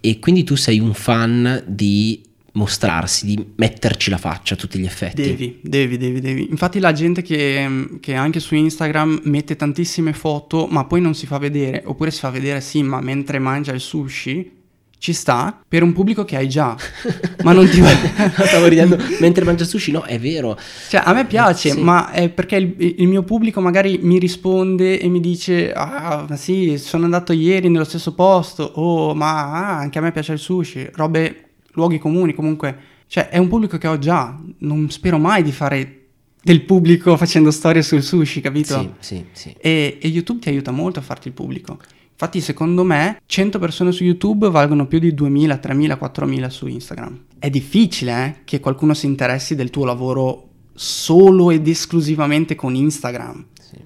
e 0.01 0.19
quindi 0.19 0.43
tu 0.43 0.55
sei 0.55 0.79
un 0.79 0.93
fan 0.93 1.63
di 1.65 2.21
mostrarsi, 2.59 3.25
di 3.25 3.53
metterci 3.55 4.09
la 4.09 4.17
faccia 4.17 4.53
a 4.53 4.57
tutti 4.57 4.77
gli 4.77 4.85
effetti. 4.85 5.21
Devi, 5.21 5.59
devi, 5.63 5.97
devi, 5.97 6.19
devi. 6.19 6.47
Infatti 6.49 6.79
la 6.79 6.91
gente 6.91 7.21
che, 7.21 7.97
che 7.99 8.13
anche 8.13 8.39
su 8.39 8.53
Instagram 8.55 9.21
mette 9.23 9.55
tantissime 9.55 10.13
foto 10.13 10.67
ma 10.67 10.85
poi 10.85 11.01
non 11.01 11.15
si 11.15 11.25
fa 11.25 11.37
vedere, 11.37 11.81
oppure 11.85 12.11
si 12.11 12.19
fa 12.19 12.29
vedere 12.29 12.61
sì 12.61 12.83
ma 12.83 12.99
mentre 13.01 13.39
mangia 13.39 13.71
il 13.71 13.79
sushi, 13.79 14.57
ci 14.99 15.13
sta 15.13 15.57
per 15.65 15.81
un 15.81 15.93
pubblico 15.93 16.25
che 16.25 16.35
hai 16.35 16.49
già, 16.49 16.75
ma 17.43 17.53
non 17.53 17.67
ti 17.69 17.81
Stavo 17.81 18.67
ridendo 18.67 18.97
mentre 19.21 19.45
mangia 19.45 19.63
sushi, 19.63 19.91
no, 19.91 20.03
è 20.03 20.19
vero. 20.19 20.57
Cioè, 20.89 21.01
a 21.05 21.13
me 21.13 21.25
piace, 21.25 21.69
Sì. 21.69 21.79
ma 21.79 22.11
è 22.11 22.27
perché 22.27 22.57
il, 22.57 22.75
il 22.77 23.07
mio 23.07 23.23
pubblico 23.23 23.61
magari 23.61 23.99
mi 24.01 24.19
risponde 24.19 24.99
e 24.99 25.07
mi 25.07 25.21
dice: 25.21 25.71
Ah, 25.71 26.25
ma 26.27 26.35
sì, 26.35 26.77
sono 26.77 27.05
andato 27.05 27.31
ieri 27.31 27.69
nello 27.69 27.85
stesso 27.85 28.13
posto. 28.13 28.63
Oh, 28.75 29.15
ma 29.15 29.51
ah, 29.53 29.77
anche 29.77 29.99
a 29.99 30.01
me 30.01 30.11
piace 30.11 30.33
il 30.33 30.39
sushi. 30.39 30.89
Robe, 30.93 31.48
luoghi 31.73 31.99
comuni 31.99 32.33
comunque. 32.33 32.77
Cioè, 33.07 33.29
è 33.29 33.37
un 33.37 33.47
pubblico 33.47 33.77
che 33.77 33.87
ho 33.87 33.97
già. 33.97 34.37
Non 34.59 34.89
spero 34.89 35.17
mai 35.17 35.43
di 35.43 35.51
fare 35.51 35.95
del 36.41 36.63
pubblico 36.63 37.17
facendo 37.17 37.51
storie 37.51 37.81
sul 37.81 38.03
sushi, 38.03 38.41
capito? 38.41 38.95
Sì, 38.99 39.17
sì, 39.17 39.25
sì. 39.31 39.55
E, 39.59 39.97
e 40.01 40.07
YouTube 40.07 40.39
ti 40.39 40.49
aiuta 40.49 40.71
molto 40.71 40.99
a 40.99 41.01
farti 41.01 41.27
il 41.27 41.33
pubblico. 41.33 41.77
Infatti, 42.11 42.41
secondo 42.41 42.83
me, 42.83 43.21
100 43.25 43.59
persone 43.59 43.91
su 43.91 44.03
YouTube 44.03 44.49
valgono 44.49 44.87
più 44.87 44.99
di 44.99 45.13
2000, 45.13 45.57
3000, 45.57 45.95
4000 45.95 46.49
su 46.49 46.67
Instagram. 46.67 47.23
È 47.39 47.49
difficile 47.49 48.25
eh, 48.25 48.35
che 48.43 48.59
qualcuno 48.59 48.93
si 48.93 49.05
interessi 49.05 49.55
del 49.55 49.69
tuo 49.69 49.85
lavoro 49.85 50.47
solo 50.73 51.49
ed 51.49 51.67
esclusivamente 51.67 52.55
con 52.55 52.75
Instagram. 52.75 53.45
Sì. 53.61 53.77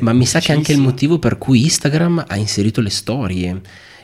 Ma 0.00 0.12
mi 0.12 0.26
sa 0.26 0.40
che 0.40 0.52
anche 0.52 0.72
il 0.72 0.80
motivo 0.80 1.18
per 1.18 1.38
cui 1.38 1.62
Instagram 1.62 2.24
ha 2.28 2.36
inserito 2.36 2.80
le 2.80 2.90
storie 2.90 3.60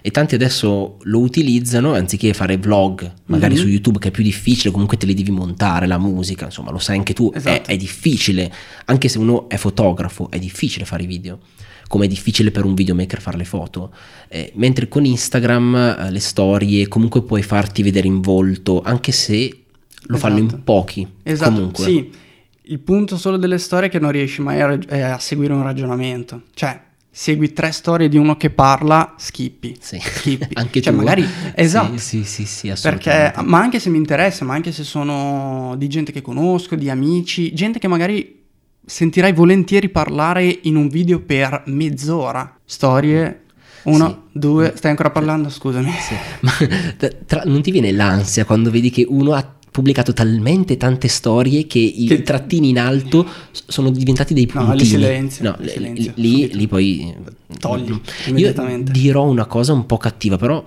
e 0.06 0.12
tanti 0.12 0.36
adesso 0.36 0.98
lo 1.02 1.18
utilizzano 1.18 1.94
anziché 1.94 2.32
fare 2.32 2.58
vlog, 2.58 3.12
magari 3.24 3.54
mm-hmm. 3.54 3.62
su 3.64 3.68
YouTube 3.68 3.98
che 3.98 4.08
è 4.08 4.10
più 4.12 4.22
difficile, 4.22 4.70
comunque 4.70 4.96
te 4.96 5.04
li 5.04 5.14
devi 5.14 5.32
montare, 5.32 5.88
la 5.88 5.98
musica, 5.98 6.44
insomma 6.44 6.70
lo 6.70 6.78
sai 6.78 6.98
anche 6.98 7.12
tu, 7.12 7.28
esatto. 7.34 7.68
è, 7.68 7.72
è, 7.72 7.76
difficile, 7.76 8.52
anche 8.84 9.08
se 9.08 9.18
uno 9.18 9.48
è 9.48 9.56
fotografo, 9.56 10.30
è 10.30 10.38
difficile 10.38 10.84
fare 10.84 11.02
i 11.02 11.06
video, 11.06 11.40
come 11.88 12.04
è 12.04 12.08
difficile 12.08 12.52
per 12.52 12.64
un 12.64 12.74
videomaker 12.74 13.20
fare 13.20 13.36
le 13.36 13.44
foto, 13.44 13.92
eh, 14.28 14.52
mentre 14.54 14.86
con 14.86 15.04
Instagram 15.04 15.74
eh, 15.74 16.10
le 16.12 16.20
storie 16.20 16.86
comunque 16.86 17.24
puoi 17.24 17.42
farti 17.42 17.82
vedere 17.82 18.06
in 18.06 18.20
volto, 18.20 18.82
anche 18.82 19.10
se 19.10 19.48
lo 20.02 20.14
esatto. 20.14 20.18
fanno 20.18 20.38
in 20.38 20.46
esatto. 20.46 20.62
pochi. 20.62 21.08
Esatto, 21.24 21.50
comunque. 21.50 21.84
sì. 21.84 22.10
Il 22.68 22.78
punto 22.78 23.16
solo 23.16 23.38
delle 23.38 23.58
storie 23.58 23.88
è 23.88 23.90
che 23.90 23.98
non 23.98 24.12
riesci 24.12 24.40
mai 24.40 24.60
a, 24.60 24.66
rag- 24.66 24.92
a 24.92 25.18
seguire 25.18 25.52
un 25.52 25.64
ragionamento. 25.64 26.42
Cioè, 26.54 26.80
segui 27.18 27.54
tre 27.54 27.72
storie 27.72 28.10
di 28.10 28.18
uno 28.18 28.36
che 28.36 28.50
parla, 28.50 29.14
skippi. 29.16 29.74
Sì. 29.80 29.98
skippi. 29.98 30.48
anche 30.52 30.82
cioè, 30.82 30.92
tu. 30.92 30.98
magari 30.98 31.26
esatto. 31.54 31.96
Sì, 31.96 32.24
sì, 32.24 32.44
sì, 32.44 32.74
sì 32.74 32.82
Perché 32.82 33.32
ma 33.42 33.58
anche 33.58 33.80
se 33.80 33.88
mi 33.88 33.96
interessa, 33.96 34.44
ma 34.44 34.52
anche 34.52 34.70
se 34.70 34.84
sono 34.84 35.74
di 35.78 35.88
gente 35.88 36.12
che 36.12 36.20
conosco, 36.20 36.76
di 36.76 36.90
amici, 36.90 37.54
gente 37.54 37.78
che 37.78 37.88
magari 37.88 38.44
sentirai 38.84 39.32
volentieri 39.32 39.88
parlare 39.88 40.58
in 40.64 40.76
un 40.76 40.88
video 40.88 41.20
per 41.20 41.62
mezz'ora. 41.68 42.58
Storie 42.62 43.44
uno, 43.84 44.08
sì. 44.08 44.38
due, 44.38 44.74
stai 44.76 44.90
ancora 44.90 45.08
parlando? 45.10 45.48
Scusami. 45.48 45.90
Sì. 45.92 46.14
Ma 46.40 46.52
tra, 47.24 47.44
non 47.46 47.62
ti 47.62 47.70
viene 47.70 47.92
l'ansia 47.92 48.44
quando 48.44 48.70
vedi 48.70 48.90
che 48.90 49.06
uno 49.08 49.32
ha 49.32 49.54
pubblicato 49.76 50.14
talmente 50.14 50.78
tante 50.78 51.06
storie 51.06 51.66
che 51.66 51.78
i 51.78 52.06
che... 52.06 52.22
trattini 52.22 52.70
in 52.70 52.78
alto 52.78 53.28
sono 53.50 53.90
diventati 53.90 54.32
dei 54.32 54.46
puntini. 54.46 54.72
No, 54.72 54.74
li 54.74 54.84
silenzio. 54.86 55.44
No, 55.44 55.56
li 55.58 55.68
silenzio, 55.68 56.12
lì, 56.14 56.54
lì, 56.54 56.66
poi... 56.66 57.14
Togli 57.58 58.00
Io 58.36 58.54
dirò 58.80 59.24
una 59.24 59.44
cosa 59.44 59.74
un 59.74 59.84
po' 59.84 59.98
cattiva, 59.98 60.38
però 60.38 60.64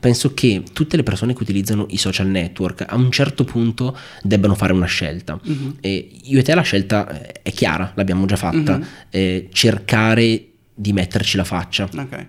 penso 0.00 0.34
che 0.34 0.64
tutte 0.72 0.96
le 0.96 1.04
persone 1.04 1.32
che 1.32 1.42
utilizzano 1.42 1.86
i 1.90 1.96
social 1.96 2.26
network 2.26 2.84
a 2.88 2.96
un 2.96 3.12
certo 3.12 3.44
punto 3.44 3.96
debbano 4.20 4.56
fare 4.56 4.72
una 4.72 4.86
scelta. 4.86 5.38
Uh-huh. 5.40 5.76
E 5.78 6.10
io 6.24 6.40
e 6.40 6.42
te 6.42 6.56
la 6.56 6.62
scelta 6.62 7.40
è 7.40 7.52
chiara, 7.52 7.92
l'abbiamo 7.94 8.26
già 8.26 8.36
fatta, 8.36 8.74
uh-huh. 8.74 8.84
eh, 9.10 9.48
cercare 9.52 10.44
di 10.74 10.92
metterci 10.92 11.36
la 11.36 11.44
faccia. 11.44 11.88
Ok 11.96 12.26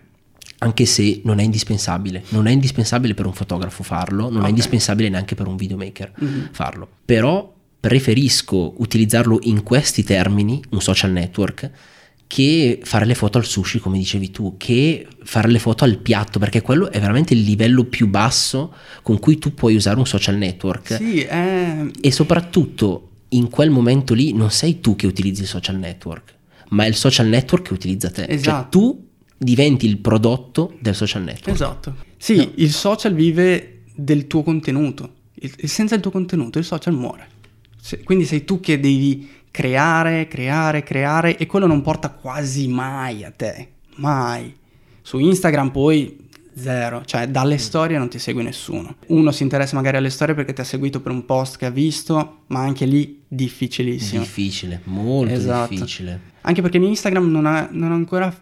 anche 0.60 0.86
se 0.86 1.22
non 1.24 1.40
è 1.40 1.44
indispensabile, 1.44 2.24
non 2.30 2.48
è 2.48 2.52
indispensabile 2.52 3.14
per 3.14 3.26
un 3.26 3.34
fotografo 3.34 3.84
farlo, 3.84 4.24
non 4.24 4.38
okay. 4.38 4.46
è 4.46 4.50
indispensabile 4.50 5.10
neanche 5.10 5.36
per 5.36 5.48
un 5.48 5.56
videomaker 5.56 6.14
mm-hmm. 6.24 6.46
farlo, 6.52 6.88
però 7.04 7.54
preferisco 7.80 8.74
utilizzarlo 8.78 9.40
in 9.44 9.62
questi 9.64 10.04
termini, 10.04 10.62
un 10.70 10.82
social 10.82 11.12
network, 11.12 11.70
che 12.28 12.80
fare 12.84 13.06
le 13.06 13.14
foto 13.14 13.38
al 13.38 13.46
sushi, 13.46 13.80
come 13.80 14.00
dicevi 14.00 14.32
tu, 14.32 14.56
che 14.58 15.06
fare 15.24 15.48
le 15.48 15.60
foto 15.60 15.84
al 15.84 15.98
piatto, 15.98 16.40
perché 16.40 16.62
quello 16.62 16.90
è 16.90 17.00
veramente 17.00 17.34
il 17.34 17.42
livello 17.42 17.84
più 17.84 18.08
basso 18.08 18.74
con 19.04 19.20
cui 19.20 19.38
tu 19.38 19.54
puoi 19.54 19.76
usare 19.76 20.00
un 20.00 20.08
social 20.08 20.36
network. 20.36 20.96
Sì, 20.96 21.22
è... 21.22 21.86
E 22.02 22.12
soprattutto 22.12 23.10
in 23.30 23.50
quel 23.50 23.70
momento 23.70 24.14
lì 24.14 24.34
non 24.34 24.50
sei 24.50 24.80
tu 24.80 24.96
che 24.96 25.06
utilizzi 25.06 25.42
il 25.42 25.48
social 25.48 25.78
network, 25.78 26.34
ma 26.70 26.86
è 26.86 26.88
il 26.88 26.96
social 26.96 27.28
network 27.28 27.68
che 27.68 27.74
utilizza 27.74 28.10
te. 28.10 28.24
Cioè, 28.24 28.34
esatto. 28.34 28.62
Cioè 28.62 28.70
tu 28.70 29.05
diventi 29.38 29.86
il 29.86 29.98
prodotto 29.98 30.76
del 30.80 30.96
social 30.96 31.24
network. 31.24 31.50
Esatto. 31.50 31.96
Sì, 32.18 32.38
no. 32.38 32.52
il 32.56 32.72
social 32.72 33.14
vive 33.14 33.82
del 33.96 34.28
tuo 34.28 34.44
contenuto. 34.44 35.14
Il, 35.34 35.54
senza 35.68 35.96
il 35.96 36.02
tuo 36.02 36.12
contenuto 36.12 36.60
il 36.60 36.66
social 36.66 36.94
muore. 36.94 37.28
Se, 37.80 38.04
quindi 38.04 38.26
sei 38.26 38.46
tu 38.46 38.60
che 38.60 38.80
devi 38.80 39.30
creare, 39.52 40.28
creare, 40.28 40.84
creare 40.84 41.38
e 41.38 41.46
quello 41.46 41.68
non 41.68 41.82
porta 41.82 42.10
quasi 42.10 42.68
mai 42.68 43.24
a 43.24 43.32
te. 43.32 43.70
Mai. 43.96 44.54
Su 45.02 45.20
Instagram 45.20 45.70
poi 45.70 46.24
zero, 46.58 47.04
cioè 47.06 47.28
dalle 47.28 47.58
storie 47.58 47.98
non 47.98 48.10
ti 48.10 48.18
segue 48.18 48.42
nessuno. 48.42 48.96
Uno 49.08 49.32
si 49.32 49.44
interessa 49.44 49.76
magari 49.76 49.98
alle 49.98 50.10
storie 50.10 50.34
perché 50.34 50.54
ti 50.54 50.62
ha 50.62 50.66
seguito 50.66 51.02
per 51.02 51.12
un 51.12 51.26
post 51.26 51.58
che 51.58 51.66
ha 51.66 51.70
visto, 51.70 52.40
ma 52.48 52.62
anche 52.62 52.86
lì 52.86 53.22
difficilissimo. 53.28 54.22
Difficile, 54.22 54.82
molto 54.86 55.34
esatto. 55.34 55.74
difficile. 55.74 56.34
Anche 56.42 56.62
perché 56.62 56.78
Instagram 56.78 57.30
non 57.30 57.46
ha, 57.46 57.68
non 57.72 57.92
ha 57.92 57.96
ancora 57.96 58.34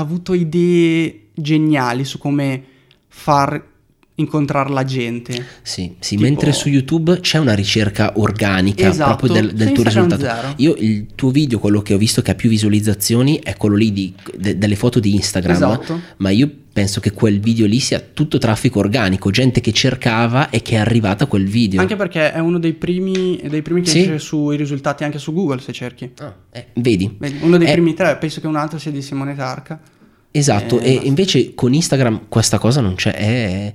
avuto 0.00 0.34
idee 0.34 1.28
geniali 1.34 2.04
su 2.04 2.18
come 2.18 2.62
far 3.08 3.76
incontrare 4.16 4.70
la 4.70 4.84
gente. 4.84 5.32
Sì, 5.62 5.94
sì 5.98 6.16
tipo... 6.16 6.22
mentre 6.22 6.52
su 6.52 6.68
YouTube 6.68 7.20
c'è 7.20 7.38
una 7.38 7.54
ricerca 7.54 8.12
organica 8.16 8.88
esatto, 8.88 9.16
proprio 9.16 9.40
del, 9.40 9.54
del 9.54 9.72
tuo 9.72 9.84
risultato. 9.84 10.22
Zero. 10.22 10.54
Io 10.56 10.74
il 10.76 11.06
tuo 11.14 11.30
video, 11.30 11.58
quello 11.58 11.82
che 11.82 11.94
ho 11.94 11.98
visto 11.98 12.22
che 12.22 12.32
ha 12.32 12.34
più 12.34 12.48
visualizzazioni, 12.48 13.38
è 13.42 13.56
quello 13.56 13.76
lì 13.76 13.92
di, 13.92 14.14
de, 14.36 14.58
delle 14.58 14.76
foto 14.76 15.00
di 15.00 15.14
Instagram. 15.14 15.54
Esatto. 15.54 16.00
Ma 16.16 16.30
io 16.30 16.50
penso 16.78 17.00
che 17.00 17.10
quel 17.10 17.40
video 17.40 17.66
lì 17.66 17.80
sia 17.80 17.98
tutto 17.98 18.38
traffico 18.38 18.78
organico, 18.78 19.32
gente 19.32 19.60
che 19.60 19.72
cercava 19.72 20.48
e 20.48 20.62
che 20.62 20.76
è 20.76 20.78
arrivata 20.78 21.24
a 21.24 21.26
quel 21.26 21.48
video. 21.48 21.80
Anche 21.80 21.96
perché 21.96 22.30
è 22.30 22.38
uno 22.38 22.60
dei 22.60 22.72
primi, 22.72 23.40
dei 23.48 23.62
primi 23.62 23.80
che 23.80 23.90
sì. 23.90 23.98
esce 24.02 24.20
sui 24.20 24.56
risultati 24.56 25.02
anche 25.02 25.18
su 25.18 25.32
Google 25.32 25.58
se 25.58 25.72
cerchi. 25.72 26.12
Ah, 26.18 26.32
eh, 26.52 26.66
vedi. 26.74 27.16
vedi. 27.18 27.38
Uno 27.40 27.58
dei 27.58 27.66
è... 27.66 27.72
primi 27.72 27.94
tre, 27.94 28.16
penso 28.16 28.40
che 28.40 28.46
un 28.46 28.54
altro 28.54 28.78
sia 28.78 28.92
di 28.92 29.02
Simone 29.02 29.34
Tarca. 29.34 29.80
Esatto, 30.30 30.78
eh, 30.78 30.92
e 30.92 31.00
invece 31.02 31.52
con 31.54 31.74
Instagram 31.74 32.26
questa 32.28 32.58
cosa 32.58 32.80
non 32.80 32.94
c'è. 32.94 33.12
È 33.12 33.72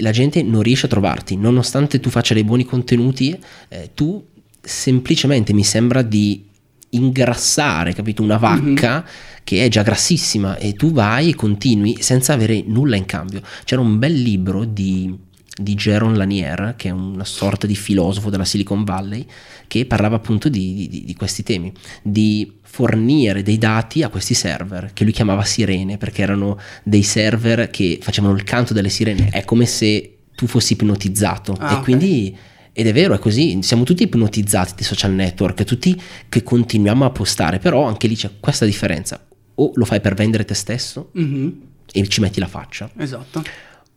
la 0.00 0.10
gente 0.10 0.42
non 0.42 0.60
riesce 0.60 0.84
a 0.84 0.90
trovarti, 0.90 1.36
nonostante 1.36 2.00
tu 2.00 2.10
faccia 2.10 2.34
dei 2.34 2.44
buoni 2.44 2.66
contenuti, 2.66 3.34
eh, 3.68 3.92
tu 3.94 4.22
semplicemente 4.60 5.54
mi 5.54 5.64
sembra 5.64 6.02
di 6.02 6.44
ingrassare, 6.90 7.92
capito? 7.92 8.22
Una 8.22 8.36
vacca 8.36 8.94
mm-hmm. 8.94 9.06
che 9.44 9.64
è 9.64 9.68
già 9.68 9.82
grassissima 9.82 10.56
e 10.56 10.74
tu 10.74 10.92
vai 10.92 11.30
e 11.30 11.34
continui 11.34 11.96
senza 12.00 12.32
avere 12.32 12.62
nulla 12.66 12.96
in 12.96 13.06
cambio. 13.06 13.42
C'era 13.64 13.80
un 13.80 13.98
bel 13.98 14.14
libro 14.14 14.64
di, 14.64 15.14
di 15.56 15.74
Jaron 15.74 16.16
Lanier, 16.16 16.74
che 16.76 16.88
è 16.88 16.92
una 16.92 17.24
sorta 17.24 17.66
di 17.66 17.74
filosofo 17.74 18.30
della 18.30 18.44
Silicon 18.44 18.84
Valley, 18.84 19.26
che 19.66 19.86
parlava 19.86 20.16
appunto 20.16 20.48
di, 20.48 20.88
di, 20.88 21.04
di 21.04 21.14
questi 21.14 21.42
temi, 21.42 21.72
di 22.02 22.52
fornire 22.76 23.42
dei 23.42 23.56
dati 23.56 24.02
a 24.02 24.10
questi 24.10 24.34
server 24.34 24.90
che 24.92 25.04
lui 25.04 25.12
chiamava 25.12 25.42
sirene 25.44 25.96
perché 25.96 26.20
erano 26.20 26.58
dei 26.82 27.02
server 27.02 27.70
che 27.70 27.98
facevano 28.02 28.34
il 28.34 28.44
canto 28.44 28.74
delle 28.74 28.90
sirene 28.90 29.30
è 29.30 29.44
come 29.44 29.64
se 29.64 30.16
tu 30.34 30.46
fossi 30.46 30.74
ipnotizzato 30.74 31.52
ah, 31.52 31.62
e 31.62 31.72
okay. 31.72 31.82
quindi 31.82 32.36
ed 32.78 32.86
è 32.86 32.92
vero, 32.92 33.14
è 33.14 33.18
così, 33.18 33.62
siamo 33.62 33.84
tutti 33.84 34.02
ipnotizzati 34.02 34.74
dai 34.74 34.84
social 34.84 35.10
network, 35.12 35.64
tutti 35.64 35.98
che 36.28 36.42
continuiamo 36.42 37.06
a 37.06 37.10
postare, 37.10 37.58
però 37.58 37.84
anche 37.84 38.06
lì 38.06 38.14
c'è 38.14 38.32
questa 38.38 38.66
differenza. 38.66 39.18
O 39.54 39.70
lo 39.76 39.86
fai 39.86 40.02
per 40.02 40.12
vendere 40.12 40.44
te 40.44 40.52
stesso 40.52 41.10
mm-hmm. 41.18 41.48
e 41.90 42.06
ci 42.06 42.20
metti 42.20 42.38
la 42.38 42.46
faccia. 42.46 42.90
Esatto. 42.98 43.42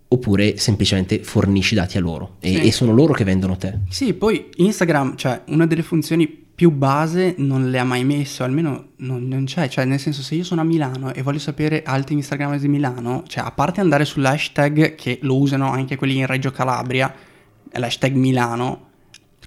Oppure 0.07 0.57
semplicemente 0.57 1.21
fornisci 1.21 1.75
dati 1.75 1.97
a 1.97 1.99
loro 1.99 2.37
e, 2.39 2.53
sì. 2.53 2.61
e 2.61 2.71
sono 2.71 2.93
loro 2.93 3.11
che 3.11 3.25
vendono 3.25 3.57
te. 3.57 3.79
Sì, 3.89 4.13
poi 4.13 4.47
Instagram, 4.55 5.17
cioè 5.17 5.41
una 5.47 5.65
delle 5.67 5.83
funzioni 5.83 6.47
più 6.55 6.71
base 6.71 7.35
non 7.37 7.69
le 7.69 7.79
ha 7.79 7.83
mai 7.83 8.05
messo, 8.05 8.45
almeno 8.45 8.91
non, 8.99 9.27
non, 9.27 9.43
c'è, 9.43 9.67
cioè 9.67 9.83
nel 9.83 9.99
senso 9.99 10.21
se 10.21 10.35
io 10.35 10.45
sono 10.45 10.61
a 10.61 10.63
Milano 10.63 11.13
e 11.13 11.21
voglio 11.21 11.39
sapere 11.39 11.83
altri 11.83 12.15
Instagram 12.15 12.57
di 12.57 12.69
Milano, 12.69 13.25
cioè 13.27 13.43
a 13.43 13.51
parte 13.51 13.81
andare 13.81 14.05
sull'hashtag 14.05 14.95
che 14.95 15.19
lo 15.23 15.37
usano 15.37 15.69
anche 15.69 15.97
quelli 15.97 16.15
in 16.15 16.25
Reggio 16.25 16.51
Calabria, 16.51 17.13
l'hashtag 17.77 18.15
Milano, 18.15 18.88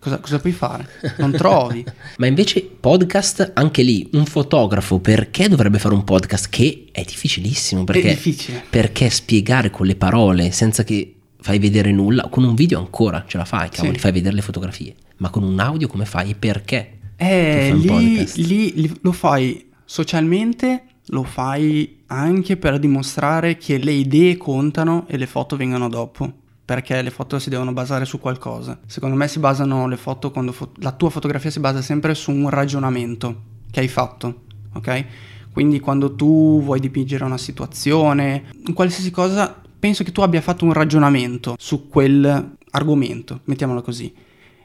Cosa, 0.03 0.19
cosa, 0.19 0.41
puoi 0.41 0.53
fare? 0.53 0.89
Non 1.19 1.31
trovi. 1.31 1.85
Ma 2.19 2.27
invece 2.27 2.61
podcast, 2.63 3.53
anche 3.55 3.83
lì, 3.83 4.09
un 4.15 4.27
fotografo, 4.27 4.99
perché 4.99 5.49
dovrebbe 5.49 5.79
fare 5.79 5.95
un 5.95 6.03
podcast? 6.03 6.49
Che 6.49 6.89
è 6.91 7.05
difficilissimo. 7.05 7.85
Perché, 7.85 8.09
è 8.09 8.15
difficile. 8.15 8.65
Perché 8.69 9.09
spiegare 9.11 9.71
con 9.71 9.87
le 9.87 9.95
parole 9.95 10.51
senza 10.51 10.83
che 10.83 11.15
fai 11.41 11.61
vedere 11.61 11.93
nulla, 11.93 12.27
con 12.29 12.43
un 12.43 12.57
video 12.57 12.81
ancora 12.81 13.25
ce 13.29 13.37
la 13.37 13.45
fai, 13.45 13.69
cavolo, 13.69 13.93
sì. 13.93 14.01
fai 14.01 14.11
vedere 14.11 14.35
le 14.35 14.43
fotografie. 14.43 14.93
Ma 15.19 15.31
con 15.31 15.45
un 15.45 15.61
audio 15.61 15.87
come 15.87 16.05
fai 16.05 16.31
e 16.31 16.35
perché? 16.35 16.99
Eh, 17.15 17.73
lì, 17.73 18.27
lì, 18.35 18.73
lì 18.75 18.99
lo 19.03 19.13
fai 19.13 19.71
socialmente, 19.85 20.83
lo 21.11 21.23
fai 21.23 21.99
anche 22.07 22.57
per 22.57 22.81
dimostrare 22.81 23.57
che 23.57 23.79
le 23.79 23.93
idee 23.93 24.37
contano 24.37 25.07
e 25.07 25.17
le 25.17 25.27
foto 25.27 25.55
vengono 25.55 25.89
dopo. 25.89 26.41
Perché 26.65 27.03
le 27.03 27.11
foto 27.11 27.39
si 27.39 27.51
devono 27.51 27.73
basare 27.73 28.05
su 28.05 28.19
qualcosa. 28.21 28.79
Secondo 28.87 29.17
me 29.17 29.29
si 29.29 29.39
basano 29.39 29.89
le 29.89 29.97
foto 29.97 30.31
quando 30.31 30.53
fo- 30.53 30.73
la 30.77 30.93
tua 30.93 31.11
fotografia 31.11 31.51
si 31.51 31.61
basa 31.61 31.83
sempre 31.83 32.15
su 32.15 32.31
un 32.31 32.49
ragionamento 32.49 33.43
che 33.71 33.81
hai 33.81 33.89
fatto, 33.89 34.43
ok? 34.75 35.05
Quindi 35.53 35.81
quando 35.81 36.15
tu 36.15 36.63
vuoi 36.63 36.81
dipingere 36.81 37.25
una 37.25 37.39
situazione, 37.39 38.45
qualsiasi 38.73 39.11
cosa, 39.11 39.61
penso 39.79 40.05
che 40.05 40.13
tu 40.13 40.23
abbia 40.23 40.41
fatto 40.41 40.65
un 40.65 40.73
ragionamento 40.73 41.57
su 41.59 41.89
quel 41.89 42.57
argomento, 42.71 43.41
mettiamolo 43.45 43.83
così 43.83 44.15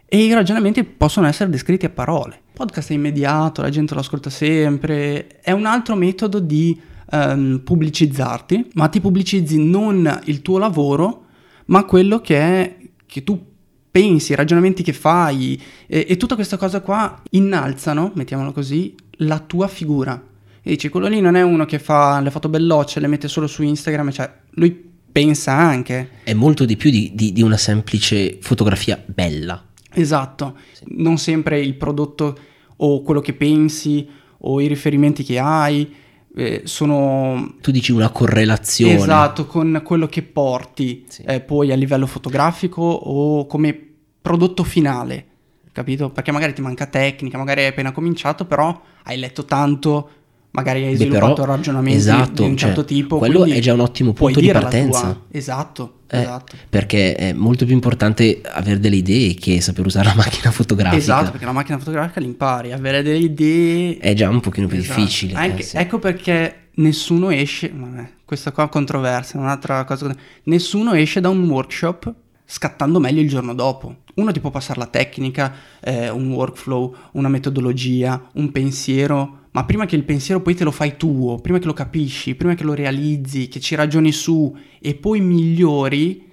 e 0.10 0.24
i 0.24 0.34
ragionamenti 0.34 0.86
possono 0.86 1.28
essere 1.28 1.50
descritti 1.50 1.86
a 1.86 1.90
parole. 1.90 2.40
Podcast 2.54 2.92
è 2.92 2.94
immediato, 2.94 3.62
la 3.62 3.70
gente 3.70 3.94
lo 3.94 4.00
ascolta 4.00 4.30
sempre, 4.30 5.28
è 5.42 5.52
un 5.52 5.66
altro 5.66 5.96
metodo 5.96 6.40
di 6.40 6.80
um, 7.12 7.60
pubblicizzarti, 7.64 8.70
ma 8.76 8.88
ti 8.88 9.02
pubblicizzi 9.02 9.62
non 9.62 10.22
il 10.26 10.42
tuo 10.42 10.58
lavoro, 10.60 11.26
ma 11.68 11.86
quello 11.86 12.20
che, 12.20 12.38
è, 12.38 12.78
che 13.06 13.24
tu 13.24 13.42
pensi, 13.90 14.34
i 14.34 14.36
ragionamenti 14.36 14.84
che 14.84 14.94
fai 14.94 15.60
e, 15.88 16.06
e 16.08 16.18
tutta 16.18 16.36
questa 16.36 16.58
cosa 16.58 16.82
qua 16.82 17.22
innalzano, 17.32 18.12
mettiamolo 18.16 18.52
così, 18.52 18.96
la 19.20 19.40
tua 19.40 19.68
figura. 19.68 20.22
E 20.62 20.72
dici, 20.72 20.90
quello 20.90 21.08
lì 21.08 21.22
non 21.22 21.36
è 21.36 21.42
uno 21.42 21.66
che 21.66 21.80
fa 21.80 22.20
le 22.20 22.30
foto 22.30 22.50
bellocce, 22.50 23.00
le 23.00 23.08
mette 23.08 23.28
solo 23.28 23.48
su 23.48 23.64
Instagram, 23.64 24.12
cioè 24.12 24.32
lui 24.52 24.86
pensa 25.12 25.54
anche. 25.54 26.10
È 26.24 26.34
molto 26.34 26.66
di 26.66 26.76
più 26.76 26.92
di, 26.92 27.12
di, 27.16 27.32
di 27.32 27.42
una 27.42 27.58
semplice 27.58 28.38
fotografia 28.42 29.02
bella. 29.06 29.64
Esatto, 29.94 30.58
sì. 30.74 30.86
non 30.90 31.18
sempre 31.18 31.60
il 31.60 31.74
prodotto 31.76 32.38
o 32.78 33.02
quello 33.02 33.22
che 33.22 33.34
pensi 33.34 34.08
o 34.40 34.62
i 34.62 34.68
riferimenti 34.68 35.24
che 35.24 35.40
hai 35.40 35.92
eh, 36.38 36.62
sono... 36.66 37.56
Tu 37.62 37.72
dici 37.72 37.92
una 37.92 38.10
correlazione. 38.10 38.94
Esatto, 38.94 39.48
con 39.48 39.82
quello 39.84 40.06
che 40.06 40.22
porti 40.22 41.06
sì. 41.08 41.24
eh, 41.24 41.42
poi 41.42 41.72
a 41.72 41.76
livello 41.76 42.06
fotografico 42.06 42.84
o 42.84 43.48
come 43.48 43.78
prodotto 44.22 44.64
finale, 44.64 45.26
capito? 45.72 46.12
Perché 46.12 46.32
magari 46.32 46.54
ti 46.54 46.62
manca 46.62 46.86
tecnica, 46.86 47.40
magari 47.40 47.62
hai 47.62 47.68
appena 47.68 47.92
cominciato, 47.92 48.46
però 48.46 48.80
hai 49.04 49.18
letto 49.18 49.46
tanto 49.46 50.10
magari 50.58 50.86
hai 50.86 50.96
sviluppato 50.96 51.44
Beh, 51.44 51.48
ragionamenti 51.48 51.98
esatto, 52.00 52.42
di 52.42 52.50
un 52.50 52.58
certo 52.58 52.82
cioè, 52.82 52.86
tipo. 52.86 53.18
Quello 53.20 53.46
è 53.46 53.60
già 53.60 53.74
un 53.74 53.80
ottimo 53.82 54.14
punto 54.14 54.40
di 54.40 54.50
partenza. 54.50 55.22
Esatto, 55.30 56.00
eh, 56.08 56.22
esatto. 56.22 56.56
Perché 56.68 57.14
è 57.14 57.32
molto 57.32 57.66
più 57.66 57.76
importante 57.76 58.42
avere 58.44 58.80
delle 58.80 58.96
idee 58.96 59.36
che 59.36 59.62
saper 59.62 59.86
usare 59.86 60.08
la 60.08 60.16
macchina 60.18 60.50
fotografica. 60.50 61.00
Esatto, 61.00 61.30
perché 61.30 61.46
la 61.46 61.52
macchina 61.52 61.78
fotografica 61.78 62.20
l'impari, 62.20 62.72
avere 62.72 63.04
delle 63.04 63.20
idee... 63.20 63.98
È 64.00 64.14
già 64.16 64.30
un 64.30 64.40
pochino 64.40 64.66
più 64.66 64.80
esatto. 64.80 65.00
difficile. 65.00 65.36
Anche, 65.36 65.62
eh, 65.62 65.66
sì. 65.66 65.78
Ecco 65.78 66.00
perché 66.00 66.70
nessuno 66.76 67.30
esce, 67.30 67.72
vabbè, 67.74 68.10
questa 68.26 68.52
qua 68.52 68.66
è 68.66 68.70
controversa, 68.70 69.38
un'altra 69.38 69.84
cosa, 69.84 70.12
nessuno 70.46 70.94
esce 70.94 71.22
da 71.22 71.30
un 71.30 71.48
workshop 71.48 72.12
scattando 72.50 73.00
meglio 73.00 73.22
il 73.22 73.28
giorno 73.28 73.54
dopo. 73.54 73.98
Uno 74.16 74.32
ti 74.32 74.40
può 74.40 74.50
passare 74.50 74.80
la 74.80 74.88
tecnica, 74.88 75.54
eh, 75.82 76.10
un 76.10 76.32
workflow, 76.32 76.96
una 77.12 77.28
metodologia, 77.28 78.30
un 78.36 78.52
pensiero, 78.52 79.42
ma 79.52 79.66
prima 79.66 79.86
che 79.86 79.96
il 79.96 80.04
pensiero 80.04 80.42
poi 80.42 80.56
te 80.56 80.64
lo 80.64 80.72
fai 80.72 80.96
tuo, 80.98 81.36
prima 81.36 81.60
che 81.60 81.66
lo 81.66 81.74
capisci, 81.74 82.36
prima 82.36 82.56
che 82.56 82.64
lo 82.64 82.74
realizzi, 82.74 83.50
che 83.50 83.60
ci 83.60 83.76
ragioni 83.76 84.12
su 84.12 84.56
e 84.80 84.96
poi 84.96 85.20
migliori, 85.20 86.26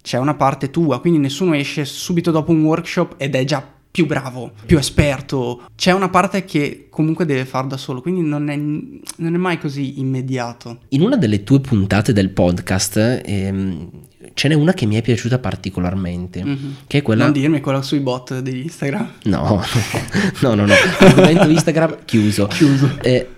c'è 0.00 0.18
una 0.18 0.34
parte 0.34 0.70
tua, 0.70 1.00
quindi 1.00 1.18
nessuno 1.18 1.54
esce 1.54 1.84
subito 1.84 2.30
dopo 2.30 2.50
un 2.50 2.64
workshop 2.64 3.14
ed 3.18 3.34
è 3.34 3.44
già 3.44 3.76
più 3.90 4.06
bravo, 4.06 4.52
più 4.66 4.78
esperto. 4.78 5.62
C'è 5.74 5.92
una 5.92 6.08
parte 6.08 6.44
che 6.44 6.86
comunque 6.90 7.24
deve 7.24 7.44
far 7.44 7.66
da 7.66 7.76
solo, 7.76 8.00
quindi 8.00 8.22
non 8.22 8.48
è, 8.48 8.56
non 8.56 9.34
è 9.34 9.38
mai 9.38 9.58
così 9.58 9.98
immediato. 10.00 10.80
In 10.88 11.02
una 11.02 11.16
delle 11.16 11.42
tue 11.42 11.60
puntate 11.60 12.12
del 12.12 12.30
podcast 12.30 13.22
ehm, 13.24 13.90
ce 14.34 14.48
n'è 14.48 14.54
una 14.54 14.72
che 14.72 14.86
mi 14.86 14.96
è 14.96 15.02
piaciuta 15.02 15.38
particolarmente, 15.38 16.44
mm-hmm. 16.44 16.70
che 16.86 16.98
è 16.98 17.02
quella... 17.02 17.24
Non 17.24 17.32
dirmi 17.32 17.60
quella 17.60 17.82
sui 17.82 18.00
bot 18.00 18.38
di 18.40 18.62
Instagram. 18.62 19.12
No, 19.24 19.62
no, 20.42 20.54
no, 20.54 20.66
no, 20.66 20.74
argomento 20.98 21.48
Instagram 21.48 21.98
chiuso. 22.04 22.46
Chiuso. 22.46 22.98
Eh, 23.02 23.28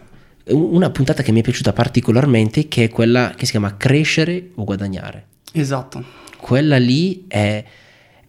una 0.49 0.91
puntata 0.91 1.23
che 1.23 1.33
mi 1.33 1.41
è 1.41 1.43
piaciuta 1.43 1.73
particolarmente 1.73 2.69
che 2.69 2.85
è 2.85 2.89
quella 2.89 3.35
che 3.37 3.45
si 3.45 3.53
chiama 3.53 3.77
crescere 3.77 4.51
o 4.55 4.65
guadagnare. 4.65 5.27
Esatto. 5.53 6.03
Quella 6.37 6.79
lì 6.79 7.25
è 7.29 7.65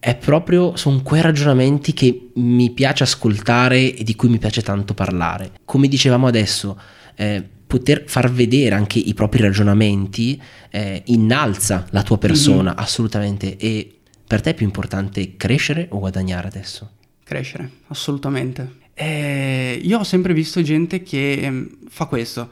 è 0.02 0.16
proprio, 0.16 0.76
sono 0.78 1.04
quei 1.04 1.22
ragionamenti 1.22 1.94
che 1.94 2.32
mi 2.34 2.72
piace 2.72 3.04
ascoltare 3.04 3.96
e 3.96 4.04
di 4.04 4.16
cui 4.16 4.30
mi 4.30 4.40
piace 4.40 4.64
tanto 4.64 4.96
parlare. 4.96 5.52
Come 5.64 5.88
dicevamo 5.88 6.26
adesso, 6.26 6.76
eh, 7.14 7.48
poter 7.68 8.06
far 8.08 8.32
vedere 8.32 8.74
anche 8.74 8.98
i 8.98 9.14
propri 9.14 9.44
ragionamenti 9.44 10.42
eh, 10.72 11.04
innalza 11.06 11.86
la 11.92 12.02
tua 12.02 12.18
persona, 12.18 12.72
mm-hmm. 12.72 12.80
assolutamente. 12.80 13.58
E 13.58 14.00
per 14.26 14.42
te 14.42 14.50
è 14.50 14.54
più 14.56 14.66
importante 14.66 15.38
crescere 15.38 15.86
o 15.92 16.00
guadagnare 16.00 16.48
adesso? 16.48 16.94
Crescere, 17.24 17.70
assolutamente. 17.90 18.80
Eh, 18.96 19.80
io 19.84 20.00
ho 20.00 20.04
sempre 20.04 20.34
visto 20.34 20.64
gente 20.64 21.04
che 21.04 21.32
eh, 21.34 21.70
fa 21.90 22.06
questo, 22.06 22.50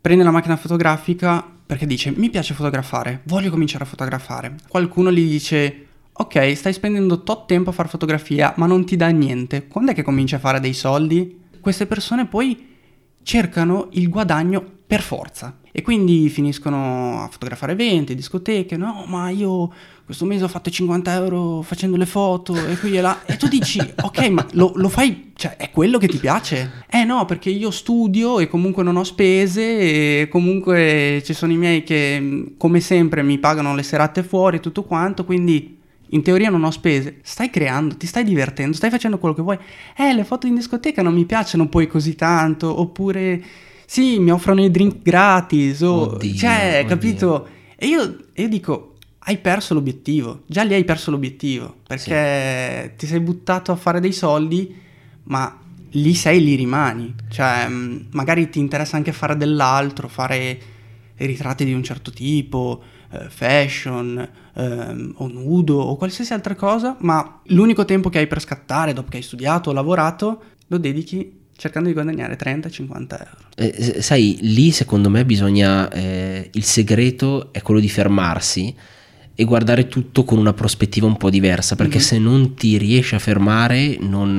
prende 0.00 0.24
la 0.24 0.32
macchina 0.32 0.56
fotografica 0.56 1.48
perché 1.64 1.86
dice 1.86 2.10
mi 2.10 2.28
piace 2.28 2.54
fotografare, 2.54 3.20
voglio 3.26 3.50
cominciare 3.50 3.84
a 3.84 3.86
fotografare. 3.86 4.56
Qualcuno 4.66 5.12
gli 5.12 5.28
dice 5.28 5.86
ok, 6.12 6.56
stai 6.56 6.72
spendendo 6.72 7.22
tot 7.22 7.46
tempo 7.46 7.70
a 7.70 7.72
fare 7.72 7.88
fotografia, 7.88 8.54
ma 8.56 8.66
non 8.66 8.84
ti 8.84 8.96
dà 8.96 9.08
niente. 9.08 9.66
Quando 9.66 9.92
è 9.92 9.94
che 9.94 10.02
cominci 10.02 10.34
a 10.34 10.38
fare 10.38 10.60
dei 10.60 10.74
soldi? 10.74 11.40
Queste 11.60 11.86
persone 11.86 12.26
poi 12.26 12.70
cercano 13.22 13.88
il 13.92 14.08
guadagno 14.08 14.64
per 14.86 15.00
forza 15.00 15.58
e 15.74 15.80
quindi 15.80 16.28
finiscono 16.28 17.22
a 17.22 17.28
fotografare 17.28 17.72
eventi, 17.72 18.14
discoteche, 18.14 18.76
no, 18.76 19.04
ma 19.06 19.30
io 19.30 19.72
questo 20.04 20.26
mese 20.26 20.44
ho 20.44 20.48
fatto 20.48 20.68
50 20.68 21.14
euro 21.14 21.62
facendo 21.62 21.96
le 21.96 22.04
foto 22.04 22.54
e 22.66 22.76
qui 22.76 22.98
e 22.98 23.00
là, 23.00 23.24
e 23.24 23.38
tu 23.38 23.48
dici, 23.48 23.78
ok, 24.02 24.28
ma 24.28 24.46
lo, 24.52 24.72
lo, 24.74 24.90
fai, 24.90 25.32
cioè 25.34 25.56
è 25.56 25.70
quello 25.70 25.96
che 25.96 26.08
ti 26.08 26.18
piace? 26.18 26.84
Eh 26.90 27.04
no, 27.04 27.24
perché 27.24 27.48
io 27.48 27.70
studio 27.70 28.38
e 28.38 28.48
comunque 28.48 28.82
non 28.82 28.96
ho 28.96 29.04
spese 29.04 30.20
e 30.20 30.28
comunque 30.28 31.22
ci 31.24 31.32
sono 31.32 31.52
i 31.52 31.56
miei 31.56 31.82
che 31.84 32.52
come 32.58 32.80
sempre 32.80 33.22
mi 33.22 33.38
pagano 33.38 33.74
le 33.74 33.82
serate 33.82 34.22
fuori 34.22 34.58
e 34.58 34.60
tutto 34.60 34.82
quanto, 34.82 35.24
quindi 35.24 35.80
in 36.12 36.22
teoria 36.22 36.50
non 36.50 36.64
ho 36.64 36.70
spese, 36.70 37.18
stai 37.22 37.50
creando, 37.50 37.96
ti 37.96 38.06
stai 38.06 38.24
divertendo, 38.24 38.76
stai 38.76 38.90
facendo 38.90 39.18
quello 39.18 39.34
che 39.34 39.42
vuoi. 39.42 39.58
Eh, 39.96 40.14
le 40.14 40.24
foto 40.24 40.46
in 40.46 40.54
discoteca 40.54 41.02
non 41.02 41.14
mi 41.14 41.24
piacciono 41.24 41.68
poi 41.68 41.86
così 41.86 42.14
tanto, 42.14 42.80
oppure 42.80 43.42
sì, 43.86 44.18
mi 44.18 44.30
offrono 44.30 44.62
i 44.62 44.70
drink 44.70 45.02
gratis, 45.02 45.80
o 45.80 46.12
oddio, 46.12 46.34
cioè, 46.34 46.80
oddio. 46.80 46.88
capito? 46.88 47.48
E 47.76 47.86
io, 47.86 48.16
io, 48.34 48.48
dico, 48.48 48.94
hai 49.20 49.38
perso 49.38 49.72
l'obiettivo, 49.74 50.42
già 50.46 50.62
lì 50.62 50.74
hai 50.74 50.84
perso 50.84 51.10
l'obiettivo, 51.10 51.76
perché 51.86 52.82
sì. 52.82 52.96
ti 52.96 53.06
sei 53.06 53.20
buttato 53.20 53.72
a 53.72 53.76
fare 53.76 54.00
dei 54.00 54.12
soldi, 54.12 54.74
ma 55.24 55.58
lì 55.92 56.14
sei, 56.14 56.42
lì 56.44 56.54
rimani. 56.56 57.14
Cioè, 57.30 57.68
mm, 57.68 57.96
magari 58.10 58.50
ti 58.50 58.58
interessa 58.58 58.96
anche 58.96 59.12
fare 59.12 59.36
dell'altro, 59.36 60.08
fare 60.08 60.60
ritratti 61.16 61.64
di 61.64 61.72
un 61.72 61.82
certo 61.82 62.10
tipo, 62.10 62.82
eh, 63.10 63.30
fashion 63.30 64.28
eh, 64.54 65.12
o 65.14 65.26
nudo 65.28 65.78
o 65.78 65.96
qualsiasi 65.96 66.32
altra 66.32 66.54
cosa, 66.54 66.96
ma 67.00 67.40
l'unico 67.46 67.84
tempo 67.84 68.08
che 68.08 68.18
hai 68.18 68.26
per 68.26 68.40
scattare 68.40 68.92
dopo 68.92 69.10
che 69.10 69.18
hai 69.18 69.22
studiato 69.22 69.70
o 69.70 69.72
lavorato 69.72 70.42
lo 70.66 70.78
dedichi 70.78 71.40
cercando 71.56 71.88
di 71.88 71.94
guadagnare 71.94 72.36
30-50 72.36 72.88
euro. 72.88 73.36
Eh, 73.54 74.02
sai, 74.02 74.38
lì 74.40 74.70
secondo 74.72 75.10
me 75.10 75.24
bisogna, 75.24 75.88
eh, 75.90 76.50
il 76.52 76.64
segreto 76.64 77.52
è 77.52 77.62
quello 77.62 77.78
di 77.78 77.88
fermarsi 77.88 78.74
e 79.34 79.44
guardare 79.44 79.86
tutto 79.86 80.24
con 80.24 80.38
una 80.38 80.52
prospettiva 80.52 81.06
un 81.06 81.16
po' 81.16 81.30
diversa, 81.30 81.76
perché 81.76 81.98
mm-hmm. 81.98 82.06
se 82.06 82.18
non 82.18 82.54
ti 82.54 82.76
riesci 82.78 83.14
a 83.14 83.18
fermare 83.18 83.96
non, 84.00 84.34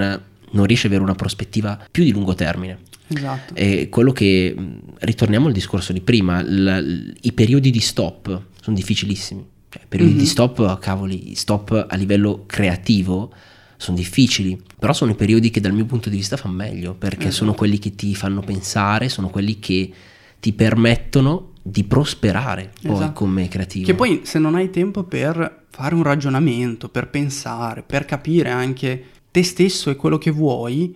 non 0.52 0.66
riesci 0.66 0.86
ad 0.86 0.92
avere 0.92 1.08
una 1.08 1.16
prospettiva 1.16 1.80
più 1.90 2.04
di 2.04 2.12
lungo 2.12 2.36
termine. 2.36 2.80
Esatto. 3.08 3.56
E 3.56 3.90
quello 3.90 4.12
che 4.12 4.56
ritorniamo 5.00 5.48
al 5.48 5.54
discorso 5.54 5.94
di 5.94 6.02
prima, 6.02 6.42
l, 6.42 7.14
i 7.22 7.32
periodi 7.32 7.70
di 7.70 7.80
stop 7.80 8.42
sono 8.60 8.76
difficilissimi. 8.76 9.52
Cioè, 9.74 9.82
periodi 9.88 10.14
mm-hmm. 10.14 10.22
di 10.22 10.28
stop, 10.28 10.78
cavoli, 10.78 11.34
stop 11.34 11.88
a 11.90 11.96
livello 11.96 12.44
creativo 12.46 13.34
sono 13.76 13.98
difficili, 13.98 14.62
però 14.78 14.94
sono 14.94 15.12
i 15.12 15.16
periodi 15.16 15.50
che 15.50 15.60
dal 15.60 15.74
mio 15.74 15.86
punto 15.86 16.10
di 16.10 16.18
vista 16.18 16.38
fanno 16.38 16.54
meglio, 16.54 16.94
perché 16.94 17.30
esatto. 17.30 17.34
sono 17.34 17.54
quelli 17.56 17.80
che 17.80 17.96
ti 17.96 18.14
fanno 18.14 18.42
pensare, 18.42 19.10
sono 19.10 19.30
quelli 19.30 19.58
che 19.58 19.92
ti 20.40 20.54
permettono 20.54 21.54
di 21.60 21.84
prosperare 21.86 22.72
poi 22.84 22.94
esatto. 22.94 23.14
come 23.14 23.48
creativo. 23.48 23.88
Che 23.88 23.96
poi 23.96 24.22
se 24.26 24.38
non 24.38 24.54
hai 24.54 24.70
tempo 24.70 25.04
per 25.04 25.64
fare 25.72 25.96
un 25.96 26.04
ragionamento, 26.04 26.88
per 26.88 27.10
pensare, 27.10 27.82
per 27.82 28.06
capire 28.06 28.52
anche 28.52 29.06
te 29.32 29.42
stesso 29.42 29.90
e 29.90 29.96
quello 29.96 30.20
che 30.20 30.30
vuoi, 30.30 30.96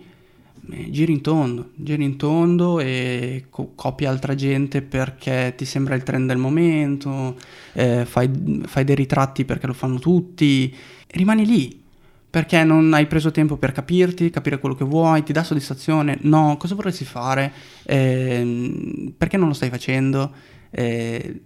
eh, 0.70 0.90
giri 0.90 1.12
in 1.12 1.20
tondo, 1.20 1.70
giri 1.74 2.04
in 2.04 2.16
tondo 2.16 2.80
e 2.80 3.46
co- 3.50 3.72
copi 3.74 4.04
altra 4.04 4.34
gente 4.34 4.82
perché 4.82 5.54
ti 5.56 5.64
sembra 5.64 5.94
il 5.94 6.02
trend 6.02 6.28
del 6.28 6.38
momento, 6.38 7.36
eh, 7.72 8.04
fai, 8.04 8.30
fai, 8.66 8.84
dei 8.84 8.94
ritratti 8.94 9.44
perché 9.44 9.66
lo 9.66 9.72
fanno 9.72 9.98
tutti, 9.98 10.74
rimani 11.08 11.46
lì 11.46 11.86
perché 12.30 12.62
non 12.62 12.92
hai 12.92 13.06
preso 13.06 13.30
tempo 13.30 13.56
per 13.56 13.72
capirti, 13.72 14.30
capire 14.30 14.58
quello 14.58 14.74
che 14.74 14.84
vuoi, 14.84 15.22
ti 15.22 15.32
dà 15.32 15.42
soddisfazione, 15.42 16.18
no, 16.22 16.56
cosa 16.58 16.74
vorresti 16.74 17.04
fare, 17.04 17.52
eh, 17.84 19.12
perché 19.16 19.38
non 19.38 19.48
lo 19.48 19.54
stai 19.54 19.70
facendo, 19.70 20.30
eh, 20.70 21.40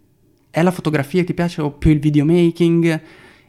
è 0.50 0.62
la 0.62 0.70
fotografia 0.72 1.20
che 1.20 1.28
ti 1.28 1.35
piace 1.35 1.62
o 1.62 1.70
più 1.70 1.92
il 1.92 2.00
videomaking 2.00 3.00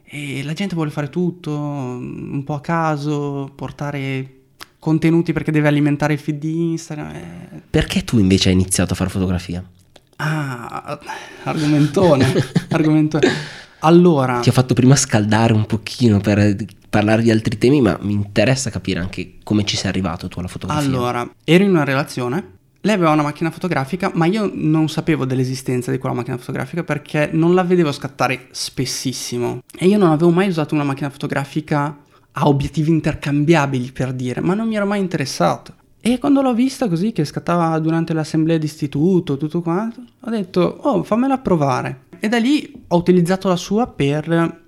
e 0.03 0.43
la 0.43 0.53
gente 0.53 0.75
vuole 0.75 0.91
fare 0.91 1.09
tutto 1.09 1.51
un 1.51 2.43
po' 2.45 2.53
a 2.53 2.62
caso, 2.62 3.51
portare 3.55 4.42
contenuti 4.84 5.32
perché 5.32 5.50
deve 5.50 5.69
alimentare 5.69 6.12
il 6.12 6.19
feed 6.19 6.39
di 6.39 6.72
Instagram. 6.72 7.15
Eh. 7.15 7.62
Perché 7.69 8.04
tu 8.04 8.19
invece 8.19 8.50
hai 8.50 8.56
iniziato 8.56 8.91
a 8.91 8.96
fare 8.98 9.10
fotografia? 9.10 9.63
Ah, 10.17 11.00
argomentone, 11.43 12.34
argomentone. 12.69 13.32
Allora... 13.80 14.41
Ti 14.41 14.50
ho 14.50 14.52
fatto 14.52 14.74
prima 14.74 14.98
scaldare 14.98 15.54
un 15.54 15.65
pochino 15.65 16.19
per, 16.19 16.58
parlare 16.89 17.22
di 17.22 17.32
altri 17.32 17.58
temi, 17.58 17.80
ma 17.80 17.98
mi 18.02 18.12
interessa 18.12 18.69
capire 18.69 19.00
anche 19.00 19.36
come 19.43 19.63
ci 19.63 19.78
sei 19.78 19.89
arrivato 19.89 20.28
tu 20.28 20.39
alla 20.39 20.50
fotografia. 20.50 20.86
Allora, 20.86 21.34
ero 21.46 21.63
in 21.63 21.69
una 21.69 21.86
relazione, 21.86 22.52
lei 22.82 22.96
aveva 22.96 23.12
una 23.12 23.24
macchina 23.24 23.52
fotografica, 23.52 24.12
ma 24.13 24.26
io 24.26 24.52
non 24.54 24.89
sapevo 24.89 25.24
dell'esistenza 25.24 25.91
di 25.91 25.98
quella 25.98 26.15
macchina 26.15 26.38
fotografica 26.38 26.84
perché 26.84 27.30
non 27.32 27.54
la 27.54 27.63
vedevo 27.63 27.93
scattare 27.93 28.48
spessissimo. 28.52 29.62
E 29.78 29.88
io 29.88 29.98
non 29.98 30.12
avevo 30.12 30.32
mai 30.32 30.50
usato 30.50 30.76
una 30.76 30.84
macchina 30.84 31.10
fotografica 31.10 31.98
a 32.34 32.48
obiettivi 32.48 32.89
intercambiabili, 32.89 33.91
per 33.91 34.13
dire, 34.13 34.41
ma 34.41 34.54
non 34.54 34.67
mi 34.67 34.76
ero 34.76 34.86
mai 34.86 35.00
interessato. 35.00 35.76
E 36.00 36.17
quando 36.17 36.41
l'ho 36.41 36.54
vista 36.54 36.89
così, 36.89 37.12
che 37.12 37.24
scattava 37.24 37.78
durante 37.80 38.13
l'assemblea 38.13 38.58
d'istituto, 38.58 39.38
tutto 39.38 39.62
quanto, 39.62 40.04
ho 40.19 40.30
detto, 40.30 40.80
oh, 40.82 41.04
fammela 41.04 41.38
provare. 41.38 42.06
E 42.19 42.28
da 42.28 42.39
lì 42.39 42.84
ho 42.88 42.98
utilizzato 42.98 43.48
la 43.48 43.56
sua 43.56 43.88
per 43.88 44.62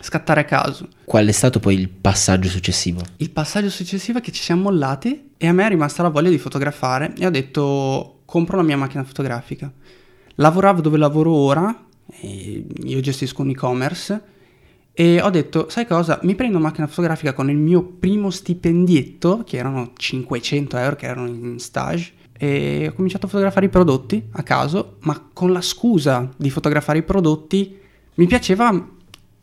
scattare 0.00 0.40
a 0.40 0.44
caso. 0.44 0.88
Qual 1.04 1.26
è 1.26 1.32
stato 1.32 1.60
poi 1.60 1.74
il 1.74 1.88
passaggio 1.88 2.48
successivo? 2.48 3.00
Il 3.18 3.30
passaggio 3.30 3.70
successivo 3.70 4.18
è 4.18 4.20
che 4.20 4.32
ci 4.32 4.42
siamo 4.42 4.62
mollati 4.62 5.30
e 5.36 5.46
a 5.46 5.52
me 5.52 5.64
è 5.64 5.68
rimasta 5.68 6.02
la 6.02 6.08
voglia 6.08 6.30
di 6.30 6.38
fotografare 6.38 7.14
e 7.16 7.26
ho 7.26 7.30
detto 7.30 8.20
compro 8.24 8.56
la 8.56 8.62
mia 8.62 8.76
macchina 8.76 9.04
fotografica. 9.04 9.72
Lavoravo 10.36 10.80
dove 10.80 10.98
lavoro 10.98 11.32
ora, 11.32 11.86
io 12.20 13.00
gestisco 13.00 13.42
un 13.42 13.50
e-commerce 13.50 14.22
e 14.94 15.20
ho 15.22 15.30
detto, 15.30 15.68
sai 15.70 15.86
cosa, 15.86 16.18
mi 16.22 16.34
prendo 16.34 16.58
macchina 16.58 16.86
fotografica 16.86 17.32
con 17.32 17.48
il 17.48 17.56
mio 17.56 17.82
primo 17.82 18.30
stipendietto, 18.30 19.42
che 19.44 19.56
erano 19.56 19.92
500 19.96 20.76
euro, 20.76 20.96
che 20.96 21.06
erano 21.06 21.26
in 21.28 21.58
stage, 21.58 22.12
e 22.36 22.88
ho 22.90 22.92
cominciato 22.92 23.26
a 23.26 23.28
fotografare 23.28 23.66
i 23.66 23.70
prodotti 23.70 24.22
a 24.32 24.42
caso, 24.42 24.96
ma 25.00 25.28
con 25.32 25.52
la 25.52 25.62
scusa 25.62 26.28
di 26.36 26.50
fotografare 26.50 26.98
i 26.98 27.04
prodotti 27.04 27.78
mi 28.14 28.26
piaceva 28.26 28.88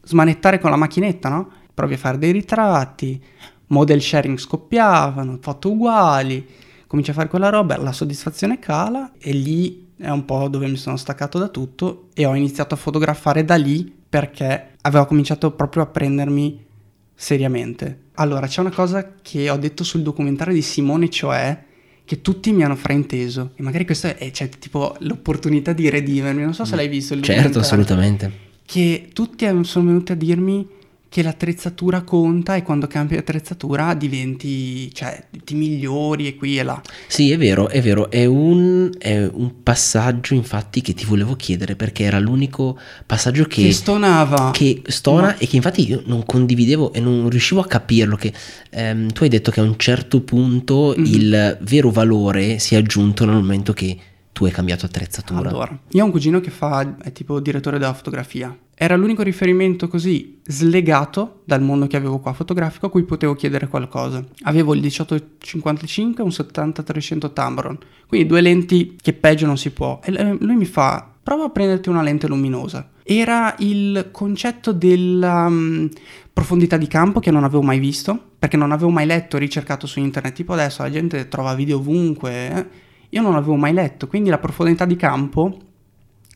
smanettare 0.04 0.60
con 0.60 0.70
la 0.70 0.76
macchinetta, 0.76 1.30
no? 1.30 1.52
Provi 1.74 1.94
a 1.96 1.98
fare 1.98 2.18
dei 2.18 2.32
ritratti, 2.32 3.20
model 3.68 4.02
sharing 4.02 4.38
scoppiavano, 4.38 5.40
foto 5.42 5.72
uguali, 5.72 6.46
cominci 6.86 7.12
a 7.12 7.14
fare 7.14 7.30
quella 7.30 7.50
roba, 7.50 7.78
la 7.78 7.92
soddisfazione 7.92 8.60
cala 8.60 9.14
e 9.18 9.32
lì 9.32 9.88
è 9.98 10.10
un 10.10 10.26
po' 10.26 10.48
dove 10.48 10.68
mi 10.68 10.76
sono 10.76 10.98
staccato 10.98 11.40
da 11.40 11.48
tutto 11.48 12.08
e 12.14 12.26
ho 12.26 12.36
iniziato 12.36 12.74
a 12.74 12.78
fotografare 12.78 13.44
da 13.44 13.56
lì 13.56 13.98
perché 14.10 14.72
avevo 14.82 15.06
cominciato 15.06 15.52
proprio 15.52 15.84
a 15.84 15.86
prendermi 15.86 16.66
seriamente. 17.14 18.08
Allora, 18.16 18.48
c'è 18.48 18.62
una 18.62 18.72
cosa 18.72 19.14
che 19.22 19.50
ho 19.50 19.58
detto 19.58 19.84
sul 19.84 20.02
documentario 20.02 20.54
di 20.54 20.62
Simone, 20.62 21.10
cioè 21.10 21.66
che 22.04 22.22
tutti 22.22 22.52
mi 22.52 22.64
hanno 22.64 22.76
frainteso 22.76 23.52
e 23.56 23.62
magari 23.62 23.86
questa 23.86 24.18
è 24.18 24.32
cioè, 24.32 24.50
tipo 24.50 24.96
l'opportunità 25.02 25.74
di 25.74 25.90
redimermi, 25.90 26.42
non 26.42 26.56
so 26.56 26.66
se 26.66 26.76
l'hai 26.76 26.88
visto 26.88 27.14
il 27.14 27.22
Certo, 27.22 27.60
assolutamente. 27.60 28.48
Che 28.66 29.10
tutti 29.14 29.46
sono 29.64 29.86
venuti 29.86 30.12
a 30.12 30.16
dirmi 30.16 30.68
che 31.10 31.24
l'attrezzatura 31.24 32.04
conta 32.04 32.56
e 32.56 32.62
quando 32.62 32.86
cambi 32.86 33.18
attrezzatura 33.18 33.96
diventi, 33.96 34.94
cioè, 34.94 35.26
ti 35.44 35.56
migliori 35.56 36.28
e 36.28 36.36
qui 36.36 36.60
e 36.60 36.64
là. 36.64 36.80
Sì, 37.08 37.32
è 37.32 37.38
vero, 37.38 37.68
è 37.68 37.82
vero, 37.82 38.12
è 38.12 38.26
un, 38.26 38.92
è 38.96 39.26
un 39.26 39.64
passaggio 39.64 40.36
infatti 40.36 40.82
che 40.82 40.94
ti 40.94 41.06
volevo 41.06 41.36
chiedere 41.36 41.76
perché 41.76 42.04
era 42.04 42.20
l'unico 42.20 42.80
passaggio 43.08 43.46
che... 43.46 43.64
Che 43.64 43.72
stonava. 43.72 44.52
Che 44.52 44.84
stona 44.86 45.22
Ma... 45.22 45.38
e 45.38 45.48
che 45.48 45.56
infatti 45.56 45.88
io 45.88 46.04
non 46.06 46.24
condividevo 46.24 46.94
e 46.94 47.00
non 47.00 47.28
riuscivo 47.28 47.60
a 47.60 47.66
capirlo, 47.66 48.16
che 48.16 48.32
ehm, 48.70 49.12
tu 49.12 49.24
hai 49.24 49.30
detto 49.30 49.50
che 49.50 49.62
a 49.62 49.64
un 49.64 49.78
certo 49.78 50.22
punto 50.22 50.94
mm-hmm. 50.96 51.14
il 51.14 51.58
vero 51.62 51.90
valore 51.90 52.60
si 52.60 52.76
è 52.76 52.78
aggiunto 52.78 53.26
nel 53.26 53.36
momento 53.36 53.74
che 53.74 53.98
tu 54.40 54.46
hai 54.46 54.52
cambiato 54.52 54.86
attrezzatura. 54.86 55.50
Allora, 55.50 55.78
io 55.90 56.02
ho 56.02 56.06
un 56.06 56.12
cugino 56.12 56.40
che 56.40 56.50
fa, 56.50 56.96
è 57.04 57.12
tipo 57.12 57.42
direttore 57.42 57.78
della 57.78 57.94
fotografia 57.94 58.58
era 58.82 58.96
l'unico 58.96 59.24
riferimento 59.24 59.90
così 59.90 60.40
slegato 60.46 61.42
dal 61.44 61.62
mondo 61.62 61.86
che 61.86 61.98
avevo 61.98 62.20
qua 62.20 62.32
fotografico 62.32 62.86
a 62.86 62.90
cui 62.90 63.04
potevo 63.04 63.34
chiedere 63.34 63.68
qualcosa. 63.68 64.24
Avevo 64.44 64.74
il 64.74 64.80
1855 64.80 66.24
e 66.24 66.26
un 66.26 66.32
70-300 66.32 67.34
Tamron, 67.34 67.78
quindi 68.08 68.26
due 68.26 68.40
lenti 68.40 68.96
che 69.02 69.12
peggio 69.12 69.46
non 69.46 69.58
si 69.58 69.72
può. 69.72 70.00
E 70.02 70.38
lui 70.40 70.56
mi 70.56 70.64
fa, 70.64 71.12
prova 71.22 71.44
a 71.44 71.50
prenderti 71.50 71.90
una 71.90 72.02
lente 72.02 72.28
luminosa. 72.28 72.90
Era 73.04 73.54
il 73.58 74.08
concetto 74.12 74.72
della 74.72 75.48
um, 75.48 75.90
profondità 76.32 76.78
di 76.78 76.88
campo 76.88 77.20
che 77.20 77.32
non 77.32 77.44
avevo 77.44 77.64
mai 77.64 77.80
visto, 77.80 78.18
perché 78.40 78.56
non 78.56 78.72
avevo 78.72 78.92
mai 78.92 79.06
letto 79.06 79.38
ricercato 79.38 79.88
su 79.88 80.00
internet, 80.00 80.34
tipo 80.34 80.54
adesso 80.54 80.84
la 80.84 80.90
gente 80.90 81.28
trova 81.28 81.54
video 81.54 81.80
ovunque, 81.80 82.50
eh? 82.50 82.88
Io 83.10 83.22
non 83.22 83.36
avevo 83.36 83.56
mai 83.56 83.74
letto, 83.74 84.08
quindi 84.08 84.30
la 84.30 84.38
profondità 84.38 84.86
di 84.86 84.96
campo 84.96 85.58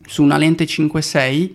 su 0.05 0.23
una 0.23 0.38
lente 0.38 0.65
5.6 0.65 1.51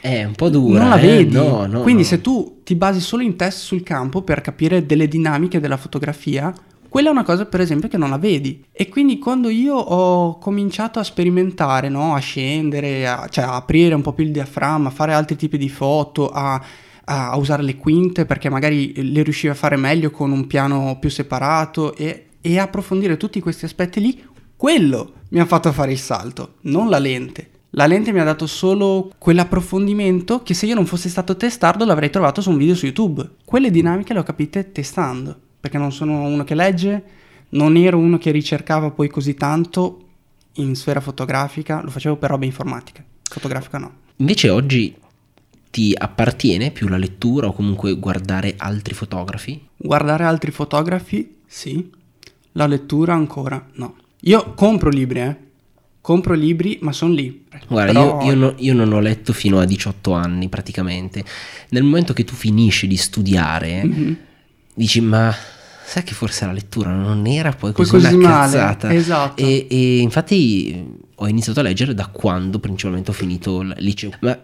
è 0.00 0.24
un 0.24 0.32
po' 0.32 0.48
dura. 0.48 0.80
Non 0.80 0.88
la 0.88 0.98
eh? 0.98 1.06
vedi. 1.06 1.34
No, 1.34 1.66
no, 1.66 1.82
Quindi 1.82 2.02
no. 2.02 2.08
se 2.08 2.20
tu 2.20 2.60
ti 2.64 2.74
basi 2.74 3.00
solo 3.00 3.22
in 3.22 3.36
test 3.36 3.58
sul 3.58 3.82
campo 3.82 4.22
per 4.22 4.40
capire 4.40 4.86
delle 4.86 5.06
dinamiche 5.06 5.60
della 5.60 5.76
fotografia, 5.76 6.52
quella 6.88 7.08
è 7.08 7.12
una 7.12 7.22
cosa 7.22 7.46
per 7.46 7.60
esempio 7.60 7.88
che 7.88 7.98
non 7.98 8.10
la 8.10 8.18
vedi. 8.18 8.64
E 8.72 8.88
quindi 8.88 9.18
quando 9.18 9.48
io 9.48 9.74
ho 9.76 10.38
cominciato 10.38 10.98
a 10.98 11.04
sperimentare, 11.04 11.88
no? 11.88 12.14
a 12.14 12.18
scendere, 12.18 13.06
a, 13.06 13.28
cioè 13.28 13.44
a 13.44 13.56
aprire 13.56 13.94
un 13.94 14.02
po' 14.02 14.12
più 14.12 14.24
il 14.24 14.32
diaframma, 14.32 14.88
a 14.88 14.92
fare 14.92 15.12
altri 15.12 15.36
tipi 15.36 15.58
di 15.58 15.68
foto, 15.68 16.30
a, 16.30 16.60
a 17.04 17.36
usare 17.36 17.62
le 17.62 17.76
quinte 17.76 18.24
perché 18.24 18.48
magari 18.48 19.12
le 19.12 19.22
riuscivo 19.22 19.52
a 19.52 19.56
fare 19.56 19.76
meglio 19.76 20.10
con 20.10 20.32
un 20.32 20.46
piano 20.46 20.96
più 20.98 21.10
separato 21.10 21.94
e, 21.94 22.26
e 22.40 22.58
approfondire 22.58 23.16
tutti 23.16 23.38
questi 23.40 23.66
aspetti 23.66 24.00
lì, 24.00 24.24
quello 24.60 25.14
mi 25.30 25.40
ha 25.40 25.46
fatto 25.46 25.72
fare 25.72 25.92
il 25.92 25.98
salto, 25.98 26.56
non 26.64 26.90
la 26.90 26.98
lente. 26.98 27.48
La 27.70 27.86
lente 27.86 28.12
mi 28.12 28.20
ha 28.20 28.24
dato 28.24 28.46
solo 28.46 29.10
quell'approfondimento 29.16 30.42
che 30.42 30.52
se 30.52 30.66
io 30.66 30.74
non 30.74 30.84
fossi 30.84 31.08
stato 31.08 31.34
testardo 31.34 31.86
l'avrei 31.86 32.10
trovato 32.10 32.42
su 32.42 32.50
un 32.50 32.58
video 32.58 32.74
su 32.74 32.84
YouTube. 32.84 33.26
Quelle 33.42 33.70
dinamiche 33.70 34.12
le 34.12 34.18
ho 34.18 34.22
capite 34.22 34.70
testando, 34.70 35.34
perché 35.58 35.78
non 35.78 35.92
sono 35.92 36.24
uno 36.24 36.44
che 36.44 36.54
legge, 36.54 37.04
non 37.50 37.74
ero 37.74 37.96
uno 37.96 38.18
che 38.18 38.32
ricercava 38.32 38.90
poi 38.90 39.08
così 39.08 39.32
tanto 39.32 40.08
in 40.56 40.74
sfera 40.74 41.00
fotografica, 41.00 41.80
lo 41.80 41.88
facevo 41.88 42.16
per 42.16 42.28
roba 42.28 42.44
informatica, 42.44 43.02
fotografica 43.22 43.78
no. 43.78 43.92
Invece 44.16 44.50
oggi 44.50 44.94
ti 45.70 45.94
appartiene 45.96 46.70
più 46.70 46.86
la 46.88 46.98
lettura 46.98 47.46
o 47.46 47.54
comunque 47.54 47.94
guardare 47.98 48.56
altri 48.58 48.92
fotografi? 48.92 49.68
Guardare 49.74 50.24
altri 50.24 50.50
fotografi, 50.50 51.36
sì. 51.46 51.90
La 52.52 52.66
lettura 52.66 53.14
ancora 53.14 53.66
no. 53.76 53.94
Io 54.22 54.54
compro 54.54 54.90
libri, 54.90 55.20
eh 55.20 55.48
compro 56.00 56.34
libri, 56.34 56.78
ma 56.82 56.92
sono 56.92 57.12
lì. 57.12 57.46
Guarda, 57.68 57.92
Però... 57.92 58.20
io, 58.22 58.30
io, 58.30 58.34
no, 58.34 58.54
io, 58.56 58.74
non 58.74 58.92
ho 58.92 59.00
letto 59.00 59.32
fino 59.32 59.60
a 59.60 59.64
18 59.64 60.12
anni 60.12 60.48
praticamente. 60.48 61.24
Nel 61.70 61.82
momento 61.82 62.12
che 62.12 62.24
tu 62.24 62.34
finisci 62.34 62.86
di 62.86 62.96
studiare, 62.96 63.84
mm-hmm. 63.84 64.12
dici, 64.74 65.00
ma 65.00 65.34
sai 65.84 66.02
che 66.02 66.14
forse 66.14 66.46
la 66.46 66.52
lettura 66.52 66.90
non 66.90 67.26
era 67.26 67.52
poi 67.52 67.72
così, 67.72 67.90
poi 67.90 68.00
così 68.00 68.14
una 68.14 68.28
male. 68.28 68.52
cazzata. 68.52 68.92
Esatto. 68.92 69.42
E, 69.42 69.66
e, 69.68 69.98
infatti 69.98 70.98
ho 71.14 71.28
iniziato 71.28 71.60
a 71.60 71.62
leggere 71.62 71.94
da 71.94 72.06
quando 72.06 72.58
principalmente 72.58 73.10
ho 73.10 73.14
finito 73.14 73.60
il 73.60 73.74
liceo. 73.78 74.10
Ma 74.20 74.38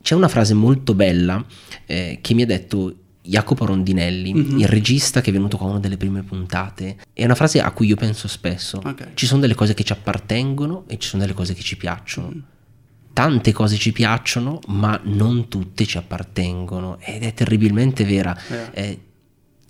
c'è 0.00 0.14
una 0.14 0.28
frase 0.28 0.54
molto 0.54 0.94
bella 0.94 1.44
eh, 1.86 2.18
che 2.20 2.34
mi 2.34 2.42
ha 2.42 2.46
detto 2.46 2.96
Jacopo 3.24 3.64
Rondinelli, 3.64 4.34
mm-hmm. 4.34 4.58
il 4.58 4.66
regista 4.66 5.20
che 5.20 5.30
è 5.30 5.32
venuto 5.32 5.56
qua 5.56 5.68
una 5.68 5.78
delle 5.78 5.96
prime 5.96 6.22
puntate. 6.22 6.98
È 7.12 7.24
una 7.24 7.36
frase 7.36 7.60
a 7.60 7.70
cui 7.70 7.86
io 7.86 7.96
penso 7.96 8.26
spesso. 8.26 8.82
Okay. 8.84 9.10
Ci 9.14 9.26
sono 9.26 9.40
delle 9.40 9.54
cose 9.54 9.74
che 9.74 9.84
ci 9.84 9.92
appartengono 9.92 10.84
e 10.88 10.98
ci 10.98 11.08
sono 11.08 11.22
delle 11.22 11.34
cose 11.34 11.54
che 11.54 11.62
ci 11.62 11.76
piacciono. 11.76 12.32
Mm. 12.34 12.40
Tante 13.12 13.52
cose 13.52 13.76
ci 13.76 13.92
piacciono, 13.92 14.58
ma 14.68 14.98
non 15.04 15.48
tutte 15.48 15.86
ci 15.86 15.98
appartengono. 15.98 16.98
Ed 16.98 17.22
è 17.22 17.32
terribilmente 17.32 18.04
vera. 18.04 18.36
Yeah. 18.48 18.70
Eh, 18.72 19.00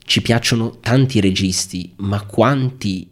ci 0.04 0.22
piacciono 0.22 0.78
tanti 0.80 1.20
registi, 1.20 1.92
ma 1.96 2.22
quanti 2.22 3.08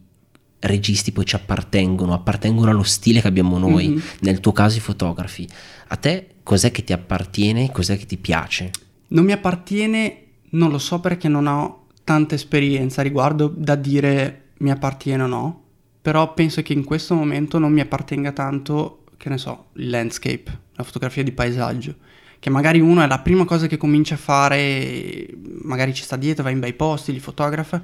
registi 0.61 1.13
poi 1.13 1.27
ci 1.27 1.35
appartengono? 1.35 2.15
Appartengono 2.15 2.71
allo 2.71 2.83
stile 2.83 3.21
che 3.21 3.29
abbiamo 3.29 3.59
noi, 3.59 3.89
mm-hmm. 3.89 4.01
nel 4.21 4.41
tuo 4.41 4.53
caso 4.53 4.79
i 4.79 4.81
fotografi. 4.81 5.47
A 5.89 5.97
te 5.97 6.37
cos'è 6.43 6.71
che 6.71 6.83
ti 6.83 6.95
appartiene? 6.95 7.71
Cos'è 7.71 7.99
che 7.99 8.07
ti 8.07 8.17
piace? 8.17 8.71
Non 9.09 9.25
mi 9.25 9.33
appartiene 9.33 10.29
non 10.51 10.71
lo 10.71 10.79
so 10.79 11.01
perché 11.01 11.29
non 11.29 11.47
ho 11.47 11.87
tanta 12.05 12.35
esperienza 12.35 13.03
riguardo 13.03 13.53
da 13.55 13.75
dire 13.75 14.51
mi 14.59 14.71
appartiene 14.71 15.23
o 15.23 15.27
no, 15.27 15.63
però 16.03 16.33
penso 16.35 16.63
che 16.63 16.73
in 16.73 16.85
questo 16.85 17.15
momento 17.15 17.59
non 17.59 17.73
mi 17.73 17.81
appartenga 17.81 18.33
tanto, 18.33 19.05
che 19.17 19.29
ne 19.29 19.39
so, 19.39 19.67
il 19.75 19.91
landscape, 19.91 20.59
la 20.75 20.83
fotografia 20.83 21.23
di 21.23 21.33
paesaggio, 21.33 21.95
che 22.39 22.51
magari 22.51 22.81
uno 22.81 23.03
è 23.03 23.07
la 23.07 23.21
prima 23.21 23.45
cosa 23.45 23.67
che 23.67 23.77
comincia 23.77 24.15
a 24.15 24.19
fare, 24.19 25.29
magari 25.63 25.93
ci 25.93 26.03
sta 26.03 26.17
dietro, 26.17 26.43
va 26.43 26.51
in 26.51 26.59
bei 26.59 26.73
posti, 26.73 27.13
li 27.13 27.21
fotografa, 27.21 27.83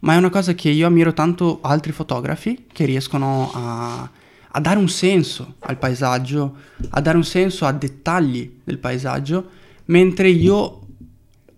ma 0.00 0.14
è 0.14 0.16
una 0.16 0.30
cosa 0.30 0.54
che 0.54 0.68
io 0.68 0.86
ammiro 0.86 1.12
tanto 1.12 1.60
altri 1.62 1.92
fotografi 1.92 2.66
che 2.70 2.84
riescono 2.84 3.50
a, 3.52 4.08
a 4.48 4.60
dare 4.60 4.78
un 4.78 4.88
senso 4.88 5.54
al 5.60 5.78
paesaggio, 5.78 6.56
a 6.90 7.00
dare 7.00 7.16
un 7.16 7.24
senso 7.24 7.64
a 7.64 7.72
dettagli 7.72 8.60
del 8.62 8.78
paesaggio, 8.78 9.48
mentre 9.86 10.28
io 10.28 10.82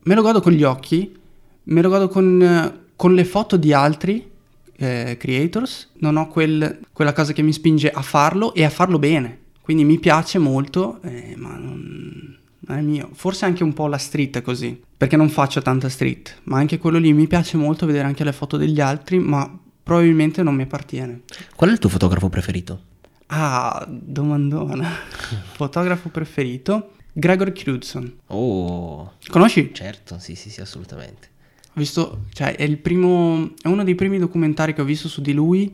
me 0.03 0.14
lo 0.14 0.22
godo 0.22 0.40
con 0.40 0.53
gli 0.53 0.62
occhi, 0.62 1.16
me 1.64 1.82
lo 1.82 1.88
godo 1.88 2.09
con, 2.09 2.80
con 2.96 3.14
le 3.14 3.24
foto 3.24 3.57
di 3.57 3.72
altri 3.72 4.28
eh, 4.76 5.16
creators, 5.18 5.90
non 5.98 6.16
ho 6.16 6.28
quel, 6.28 6.80
quella 6.92 7.12
cosa 7.12 7.32
che 7.32 7.42
mi 7.42 7.53
spinge 7.53 7.90
a 7.90 8.03
farlo 8.03 8.55
e 8.55 8.64
a 8.64 8.70
farlo 8.70 8.98
bene. 8.98 9.38
Quindi 9.61 9.84
mi 9.84 9.98
piace 9.98 10.38
molto, 10.38 11.01
eh, 11.03 11.34
ma 11.36 11.57
non, 11.57 12.36
non 12.59 12.78
è 12.78 12.80
mio. 12.80 13.11
Forse 13.12 13.44
anche 13.44 13.62
un 13.62 13.72
po' 13.72 13.86
la 13.86 13.98
street 13.98 14.38
è 14.38 14.42
così, 14.42 14.80
perché 14.96 15.16
non 15.16 15.28
faccio 15.28 15.61
tanta 15.61 15.88
street, 15.88 16.40
ma 16.44 16.59
anche 16.59 16.78
quello 16.78 16.98
lì 16.98 17.12
mi 17.12 17.26
piace 17.26 17.57
molto 17.57 17.86
vedere 17.86 18.07
anche 18.07 18.24
le 18.24 18.32
foto 18.32 18.57
degli 18.57 18.80
altri, 18.80 19.18
ma 19.18 19.48
probabilmente 19.82 20.42
non 20.42 20.55
mi 20.55 20.62
appartiene. 20.62 21.22
Qual 21.55 21.70
è 21.70 21.72
il 21.72 21.78
tuo 21.78 21.90
fotografo 21.90 22.28
preferito? 22.28 22.82
Ah, 23.26 23.86
domandona. 23.88 24.88
Fotografo 25.53 26.09
preferito? 26.09 26.94
Gregory 27.13 27.53
Knudson. 27.53 28.13
Oh, 28.29 29.13
Conosci? 29.29 29.71
certo, 29.73 30.19
sì, 30.19 30.35
sì, 30.35 30.51
sì, 30.51 30.61
assolutamente. 30.61 31.29
Ho 31.69 31.73
visto, 31.75 32.25
cioè 32.33 32.57
è 32.57 32.63
il 32.65 32.79
primo, 32.79 33.53
è 33.63 33.69
uno 33.69 33.85
dei 33.85 33.95
primi 33.95 34.19
documentari 34.19 34.75
che 34.75 34.81
ho 34.81 34.85
visto 34.85 35.09
su 35.09 35.21
di 35.21 35.33
lui 35.33 35.73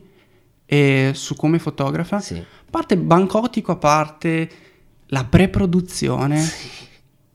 e 0.65 1.11
su 1.13 1.35
come 1.35 1.59
fotografa. 1.59 2.19
Sì. 2.19 2.35
A 2.37 2.45
parte 2.69 2.97
Bancotico, 2.97 3.71
a 3.71 3.77
parte 3.77 4.49
la 5.07 5.23
preproduzione, 5.25 6.43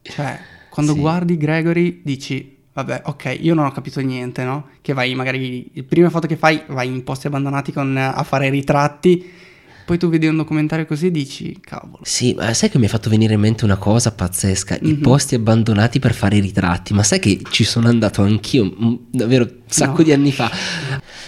cioè 0.02 0.38
quando 0.70 0.92
Sì. 0.94 0.98
guardi 1.00 1.36
Gregory 1.36 2.00
dici, 2.04 2.56
vabbè, 2.72 3.02
ok, 3.06 3.36
io 3.40 3.54
non 3.54 3.66
ho 3.66 3.72
capito 3.72 4.00
niente, 4.00 4.44
no? 4.44 4.68
Che 4.80 4.92
vai 4.92 5.14
magari, 5.14 5.70
le 5.72 5.82
prime 5.82 6.08
foto 6.10 6.26
che 6.26 6.36
fai 6.36 6.62
vai 6.68 6.88
in 6.88 7.02
posti 7.04 7.26
abbandonati 7.26 7.72
con, 7.72 7.96
a 7.96 8.22
fare 8.22 8.48
ritratti, 8.48 9.30
poi 9.92 9.98
tu 9.98 10.08
vedi 10.08 10.26
un 10.26 10.36
documentario 10.36 10.86
così 10.86 11.08
e 11.08 11.10
dici, 11.10 11.58
cavolo. 11.60 11.98
Sì, 12.02 12.32
ma 12.34 12.54
sai 12.54 12.70
che 12.70 12.78
mi 12.78 12.86
ha 12.86 12.88
fatto 12.88 13.10
venire 13.10 13.34
in 13.34 13.40
mente 13.40 13.64
una 13.64 13.76
cosa 13.76 14.10
pazzesca? 14.12 14.78
I 14.80 14.92
Mhm. 14.94 15.00
posti 15.00 15.34
abbandonati 15.34 15.98
per 15.98 16.14
fare 16.14 16.36
i 16.36 16.40
ritratti, 16.40 16.94
ma 16.94 17.02
sai 17.02 17.18
che 17.18 17.40
ci 17.50 17.64
sono 17.64 17.88
andato 17.88 18.22
anch'io 18.22 18.64
mm, 18.64 18.94
davvero 19.10 19.44
un 19.44 19.52
sacco 19.66 19.98
No. 19.98 20.04
di 20.04 20.12
anni 20.12 20.32
fa. 20.32 20.50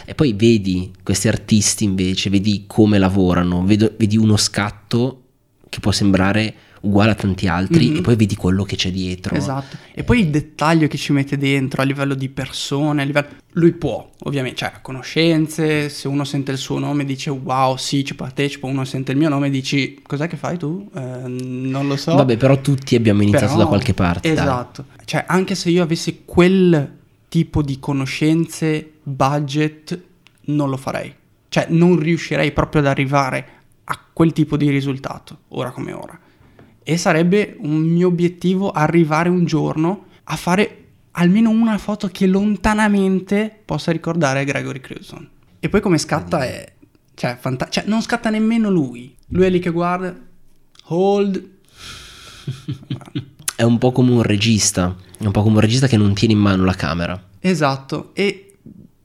E 0.06 0.14
poi 0.14 0.32
vedi 0.32 0.90
questi 1.02 1.28
artisti 1.28 1.84
invece, 1.84 2.30
vedi 2.30 2.64
come 2.66 2.96
lavorano, 2.98 3.64
vedo- 3.64 3.92
vedi 3.98 4.16
uno 4.16 4.36
scatto 4.38 5.24
che 5.68 5.80
può 5.80 5.92
sembrare 5.92 6.54
uguale 6.85 7.12
a 7.12 7.14
tanti 7.14 7.47
altri 7.49 7.89
Mhm. 7.91 7.97
e 7.97 8.01
poi 8.01 8.16
vedi 8.16 8.37
quello 8.37 8.62
che 8.64 8.76
c'è 8.76 8.91
dietro. 8.91 9.35
Esatto. 9.35 9.76
E 9.93 10.05
poi 10.05 10.20
il 10.20 10.28
dettaglio 10.28 10.87
che 10.87 10.97
ci 10.97 11.12
mette 11.12 11.37
dentro 11.37 11.82
a 11.82 11.85
livello 11.85 12.14
di 12.14 12.28
persone, 12.28 13.03
a 13.03 13.05
livello... 13.05 13.28
lui 13.53 13.72
può, 13.72 14.11
ovviamente, 14.24 14.59
cioè 14.59 14.72
conoscenze, 14.82 15.89
se 15.89 16.09
uno 16.09 16.24
sente 16.24 16.53
il 16.53 16.59
suo 16.59 16.78
nome 16.78 17.05
dice 17.05 17.30
wow, 17.30 17.76
sì, 17.76 18.05
ci 18.05 18.14
partecipo, 18.14 18.66
uno 18.66 18.85
sente 18.85 19.12
il 19.12 19.18
mio 19.18 19.28
nome 19.28 19.47
e 19.47 19.51
dici 19.51 20.01
cos'è 20.03 20.26
che 20.26 20.37
fai 20.37 20.59
tu? 20.59 20.89
Eh, 20.95 21.01
non 21.26 21.87
lo 21.87 21.97
so. 21.97 22.14
Vabbè, 22.14 22.37
però 22.37 22.61
tutti 22.61 22.95
abbiamo 22.95 23.22
iniziato 23.22 23.47
Però- 23.53 23.59
da 23.62 23.66
qualche 23.66 23.95
parte. 23.95 24.32
dai. 24.32 24.45
Esatto. 24.45 24.85
Cioè, 25.05 25.24
anche 25.26 25.55
se 25.55 25.70
io 25.70 25.82
avessi 25.82 26.22
quel 26.24 26.97
tipo 27.28 27.62
di 27.62 27.78
conoscenze, 27.80 28.93
budget, 29.03 29.99
non 30.47 30.68
lo 30.70 30.76
farei. 30.76 31.12
Cioè, 31.49 31.66
non 31.70 31.99
riuscirei 31.99 32.53
proprio 32.53 32.80
ad 32.82 32.89
arrivare 32.89 33.47
a 33.85 33.99
quel 34.12 34.32
tipo 34.32 34.57
di 34.57 34.68
risultato, 34.70 35.39
ora 35.49 35.70
come 35.70 35.93
ora. 35.93 36.18
E 36.85 36.97
sarebbe 36.97 37.57
un 37.59 37.76
mio 37.80 38.09
obiettivo 38.09 38.70
arrivare 38.70 39.28
un 39.28 39.45
giorno 39.45 40.05
a 40.24 40.37
fare 40.37 40.78
almeno 41.12 41.51
una 41.51 41.78
foto 41.78 42.09
che 42.09 42.26
lontanamente 42.26 43.62
possa 43.64 43.91
ricordare 43.91 44.45
Gregory 44.45 44.80
Crewson. 44.80 45.28
E 45.59 45.68
poi 45.68 45.80
come 45.80 45.99
scatta 45.99 46.45
è... 46.45 46.72
Cioè, 47.14 47.37
fanta- 47.41 47.68
cioè, 47.68 47.85
non 47.87 48.03
scatta 48.03 48.30
nemmeno 48.30 48.70
lui. 48.70 49.14
Lui 49.28 49.47
è 49.47 49.51
lì 49.51 49.61
che 49.61 49.70
guarda, 49.70 50.14
hold, 50.87 51.53
È 53.57 53.62
un 53.62 53.78
po' 53.78 53.93
come 53.93 54.11
un 54.11 54.22
regista, 54.22 54.97
è 55.18 55.24
un 55.24 55.30
po' 55.30 55.43
come 55.43 55.55
un 55.55 55.61
regista 55.61 55.87
che 55.87 55.97
non 55.97 56.12
tiene 56.14 56.35
in 56.35 56.41
mano 56.41 56.64
la 56.64 56.74
camera. 56.74 57.28
Esatto, 57.39 58.11
e 58.14 58.57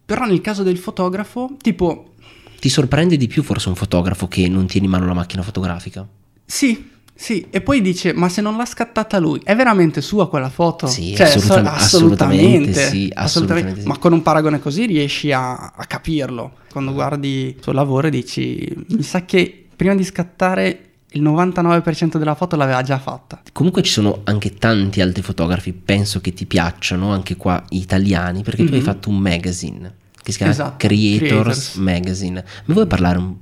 però 0.05 0.25
nel 0.25 0.41
caso 0.41 0.63
del 0.63 0.77
fotografo, 0.77 1.55
tipo, 1.61 2.13
Ti 2.59 2.69
sorprende 2.69 3.15
di 3.15 3.27
più 3.27 3.43
forse 3.43 3.69
un 3.69 3.75
fotografo 3.75 4.27
che 4.27 4.47
non 4.47 4.65
tiene 4.65 4.87
in 4.87 4.91
mano 4.91 5.05
la 5.05 5.13
macchina 5.13 5.43
fotografica? 5.43 6.07
sì, 6.45 6.89
sì, 7.21 7.45
e 7.49 7.59
poi 7.59 7.81
dice, 7.81 8.13
ma 8.13 8.29
se 8.29 8.39
non 8.39 8.55
l'ha 8.55 8.65
scattata 8.65 9.19
lui, 9.19 9.41
è 9.43 9.53
veramente 9.53 9.99
sua 9.99 10.29
quella 10.29 10.49
foto? 10.49 10.87
Sì, 10.87 11.13
Cioè, 11.15 11.27
assolutam- 11.27 11.65
so- 11.65 11.71
assolutamente 11.83 12.73
sì, 12.73 13.11
assolutamente 13.13 13.81
sì. 13.81 13.87
Ma 13.87 13.97
con 13.97 14.13
un 14.13 14.21
paragone 14.21 14.59
così 14.59 14.85
riesci 14.85 15.31
a, 15.33 15.73
a 15.75 15.85
capirlo. 15.85 16.53
Quando 16.71 16.93
guardi 16.93 17.27
il 17.27 17.57
suo 17.61 17.73
lavoro 17.73 18.07
e 18.07 18.09
dici, 18.09 18.73
mi 18.89 19.01
sa 19.03 19.25
che 19.25 19.65
prima 19.75 19.95
di 19.95 20.03
scattare 20.05 20.83
il 21.13 21.21
99% 21.23 22.17
della 22.17 22.35
foto 22.35 22.55
l'aveva 22.55 22.81
già 22.83 22.99
fatta. 22.99 23.41
Comunque 23.51 23.81
ci 23.81 23.91
sono 23.91 24.21
anche 24.23 24.53
tanti 24.53 25.01
altri 25.01 25.21
fotografi, 25.21 25.73
penso 25.73 26.21
che 26.21 26.33
ti 26.33 26.45
piacciono, 26.45 27.11
anche 27.11 27.35
qua 27.35 27.61
italiani, 27.69 28.43
perché 28.43 28.63
tu 28.63 28.71
hai 28.73 28.79
Mhm. 28.79 28.85
fatto 28.85 29.09
un 29.09 29.17
magazine 29.17 29.93
che 30.23 30.31
si 30.31 30.37
chiama 30.37 30.53
Esatto, 30.53 30.75
Creators, 30.77 31.19
Creators. 31.27 31.75
Magazine. 31.75 32.45
Mi 32.65 32.73
vuoi 32.75 32.87
parlare 32.87 33.17
un 33.17 33.33
po' 33.33 33.39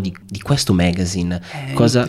di, 0.00 0.12
di 0.28 0.40
questo 0.40 0.72
magazine? 0.72 1.40
Cosa, 1.72 2.08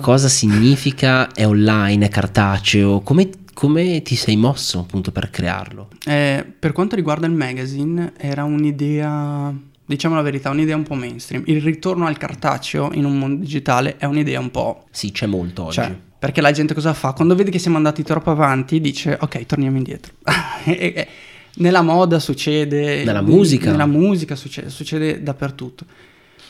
cosa 0.00 0.28
significa? 0.28 1.30
È 1.30 1.46
online, 1.46 2.06
è 2.06 2.08
cartaceo? 2.08 3.00
Come, 3.00 3.28
come 3.52 4.00
ti 4.02 4.16
sei 4.16 4.36
mosso 4.36 4.80
appunto 4.80 5.12
per 5.12 5.28
crearlo? 5.28 5.90
Eh, 6.06 6.44
per 6.58 6.72
quanto 6.72 6.96
riguarda 6.96 7.26
il 7.26 7.34
magazine, 7.34 8.14
era 8.16 8.44
un'idea, 8.44 9.54
diciamo 9.84 10.14
la 10.14 10.22
verità, 10.22 10.48
un'idea 10.48 10.74
un 10.74 10.84
po' 10.84 10.94
mainstream. 10.94 11.42
Il 11.46 11.60
ritorno 11.60 12.06
al 12.06 12.16
cartaceo 12.16 12.90
in 12.94 13.04
un 13.04 13.18
mondo 13.18 13.40
digitale 13.40 13.96
è 13.98 14.06
un'idea 14.06 14.40
un 14.40 14.50
po'... 14.50 14.86
Sì, 14.90 15.12
c'è 15.12 15.26
molto 15.26 15.64
oggi. 15.64 15.74
Cioè, 15.74 15.94
perché 16.18 16.40
la 16.40 16.50
gente 16.50 16.72
cosa 16.72 16.94
fa? 16.94 17.12
Quando 17.12 17.34
vede 17.34 17.50
che 17.50 17.58
siamo 17.58 17.76
andati 17.76 18.02
troppo 18.02 18.30
avanti, 18.30 18.80
dice 18.80 19.16
ok, 19.20 19.44
torniamo 19.44 19.76
indietro. 19.76 20.14
Nella 21.56 21.82
moda 21.82 22.18
succede... 22.18 23.04
Nella 23.04 23.20
musica. 23.20 23.70
Nella 23.70 23.86
musica 23.86 24.34
succede, 24.34 24.70
succede 24.70 25.22
dappertutto. 25.22 25.84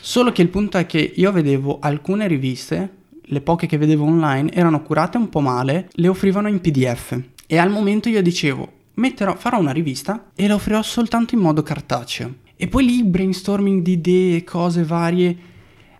Solo 0.01 0.31
che 0.31 0.41
il 0.41 0.49
punto 0.49 0.77
è 0.77 0.85
che 0.85 1.13
io 1.15 1.31
vedevo 1.31 1.79
alcune 1.79 2.27
riviste, 2.27 2.97
le 3.21 3.41
poche 3.41 3.67
che 3.67 3.77
vedevo 3.77 4.05
online, 4.05 4.51
erano 4.51 4.81
curate 4.81 5.17
un 5.17 5.29
po' 5.29 5.41
male, 5.41 5.89
le 5.91 6.07
offrivano 6.07 6.47
in 6.47 6.61
PDF. 6.61 7.19
E 7.45 7.57
al 7.57 7.69
momento 7.69 8.09
io 8.09 8.21
dicevo, 8.21 8.71
metterò, 8.95 9.35
farò 9.35 9.59
una 9.59 9.71
rivista 9.71 10.31
e 10.35 10.47
la 10.47 10.55
offrirò 10.55 10.81
soltanto 10.81 11.35
in 11.35 11.41
modo 11.41 11.63
cartaceo. 11.63 12.35
E 12.55 12.67
poi 12.67 12.85
lì 12.85 13.03
brainstorming 13.03 13.81
di 13.81 13.93
idee, 13.93 14.43
cose 14.43 14.83
varie. 14.83 15.37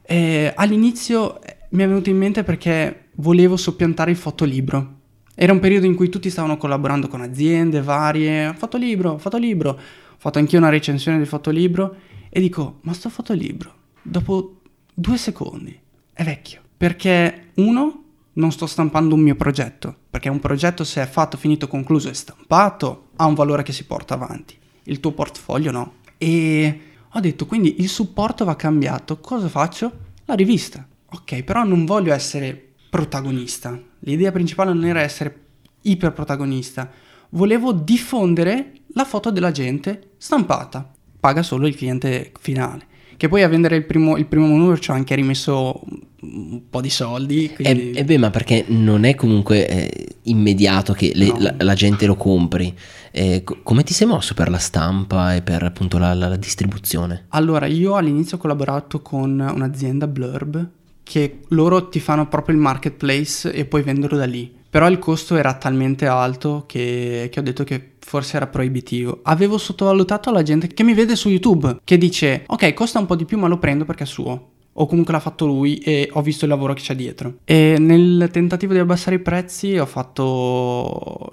Eh, 0.01 0.51
all'inizio 0.55 1.41
eh, 1.41 1.57
mi 1.69 1.83
è 1.83 1.87
venuto 1.87 2.09
in 2.09 2.17
mente 2.17 2.43
perché 2.43 3.09
volevo 3.15 3.57
soppiantare 3.57 4.11
il 4.11 4.17
fotolibro. 4.17 4.97
Era 5.35 5.53
un 5.53 5.59
periodo 5.59 5.85
in 5.85 5.95
cui 5.95 6.09
tutti 6.09 6.29
stavano 6.29 6.57
collaborando 6.57 7.07
con 7.07 7.21
aziende 7.21 7.81
varie. 7.81 8.53
Fotolibro, 8.57 9.17
fotolibro. 9.17 9.69
Ho 9.69 9.77
fatto 10.17 10.39
anch'io 10.39 10.57
una 10.57 10.69
recensione 10.69 11.17
del 11.17 11.27
fotolibro 11.27 11.95
e 12.29 12.39
dico, 12.39 12.79
ma 12.81 12.93
sto 12.93 13.09
fotolibro, 13.09 13.73
dopo 14.01 14.61
due 14.93 15.17
secondi, 15.17 15.77
è 16.13 16.23
vecchio. 16.23 16.61
Perché 16.77 17.51
uno, 17.55 18.03
non 18.33 18.51
sto 18.51 18.65
stampando 18.65 19.15
un 19.15 19.21
mio 19.21 19.35
progetto. 19.35 19.95
Perché 20.09 20.29
un 20.29 20.39
progetto 20.39 20.83
se 20.83 21.01
è 21.01 21.07
fatto, 21.07 21.37
finito, 21.37 21.67
concluso 21.67 22.09
e 22.09 22.13
stampato, 22.13 23.09
ha 23.17 23.25
un 23.25 23.33
valore 23.33 23.63
che 23.63 23.73
si 23.73 23.85
porta 23.85 24.13
avanti. 24.13 24.57
Il 24.83 24.99
tuo 24.99 25.11
portfolio 25.11 25.71
no. 25.71 25.95
E 26.17 26.81
ho 27.11 27.19
detto, 27.19 27.45
quindi 27.45 27.81
il 27.81 27.89
supporto 27.89 28.45
va 28.45 28.55
cambiato. 28.55 29.19
Cosa 29.19 29.49
faccio? 29.49 29.91
La 30.25 30.35
rivista. 30.35 30.87
Ok, 31.11 31.43
però 31.43 31.63
non 31.63 31.85
voglio 31.85 32.13
essere 32.13 32.73
protagonista. 32.89 33.79
L'idea 33.99 34.31
principale 34.31 34.73
non 34.73 34.85
era 34.85 35.01
essere 35.01 35.45
iperprotagonista. 35.81 36.91
Volevo 37.29 37.73
diffondere 37.73 38.73
la 38.93 39.05
foto 39.05 39.31
della 39.31 39.51
gente 39.51 40.11
stampata. 40.17 40.91
Paga 41.19 41.43
solo 41.43 41.67
il 41.67 41.75
cliente 41.75 42.31
finale. 42.39 42.87
Che 43.19 43.27
poi 43.27 43.43
a 43.43 43.49
vendere 43.49 43.75
il 43.75 43.83
primo, 43.83 44.15
il 44.15 44.27
primo 44.27 44.47
numero 44.47 44.77
ci 44.79 44.91
ho 44.91 44.93
anche 44.93 45.13
rimesso 45.13 45.81
un 46.21 46.61
po' 46.69 46.79
di 46.79 46.89
soldi. 46.89 47.51
Quindi... 47.53 47.91
E, 47.91 47.99
e 47.99 48.03
beh, 48.05 48.17
ma 48.17 48.29
perché 48.29 48.63
non 48.69 49.03
è 49.03 49.13
comunque 49.13 49.67
eh, 49.67 50.07
immediato 50.23 50.93
che 50.93 51.11
le- 51.13 51.25
No. 51.27 51.35
la, 51.37 51.53
la 51.57 51.73
gente 51.73 52.05
lo 52.05 52.15
compri. 52.15 52.73
Eh, 53.11 53.41
co- 53.43 53.57
come 53.61 53.83
ti 53.83 53.93
sei 53.93 54.07
mosso 54.07 54.33
per 54.35 54.49
la 54.49 54.57
stampa 54.57 55.35
e 55.35 55.41
per 55.41 55.63
appunto 55.63 55.97
la, 55.97 56.13
la- 56.13 56.29
la 56.29 56.37
distribuzione? 56.37 57.25
Allora, 57.31 57.65
io 57.65 57.95
all'inizio 57.97 58.37
ho 58.37 58.39
collaborato 58.39 59.01
con 59.01 59.31
un'azienda 59.37 60.07
Blurb 60.07 60.69
che 61.03 61.39
loro 61.49 61.89
ti 61.89 61.99
fanno 61.99 62.25
proprio 62.29 62.55
il 62.55 62.61
marketplace 62.61 63.51
e 63.51 63.65
poi 63.65 63.81
vendono 63.81 64.15
da 64.15 64.25
lì. 64.25 64.49
Però 64.69 64.87
il 64.87 64.99
costo 64.99 65.35
era 65.35 65.55
talmente 65.55 66.05
alto 66.05 66.65
che, 66.67 67.29
che 67.31 67.39
ho 67.39 67.43
detto 67.43 67.63
che 67.63 67.93
forse 67.99 68.37
era 68.37 68.47
proibitivo. 68.47 69.19
Avevo 69.23 69.57
sottovalutato 69.57 70.31
la 70.31 70.43
gente 70.43 70.67
che 70.67 70.83
mi 70.83 70.93
vede 70.93 71.15
su 71.15 71.29
YouTube, 71.29 71.79
che 71.83 71.97
dice 71.97 72.43
ok 72.45 72.73
costa 72.73 72.99
un 72.99 73.05
po' 73.05 73.15
di 73.15 73.25
più 73.25 73.37
ma 73.37 73.47
lo 73.47 73.57
prendo 73.57 73.85
perché 73.85 74.03
è 74.03 74.07
suo. 74.07 74.51
O 74.73 74.85
comunque 74.85 75.11
l'ha 75.11 75.19
fatto 75.19 75.45
lui 75.45 75.77
e 75.79 76.09
ho 76.13 76.21
visto 76.21 76.45
il 76.45 76.51
lavoro 76.51 76.73
che 76.73 76.81
c'è 76.81 76.95
dietro. 76.95 77.39
E 77.43 77.75
nel 77.79 78.29
tentativo 78.31 78.71
di 78.71 78.79
abbassare 78.79 79.17
i 79.17 79.19
prezzi 79.19 79.77
ho 79.77 79.85
fatto... 79.85 81.31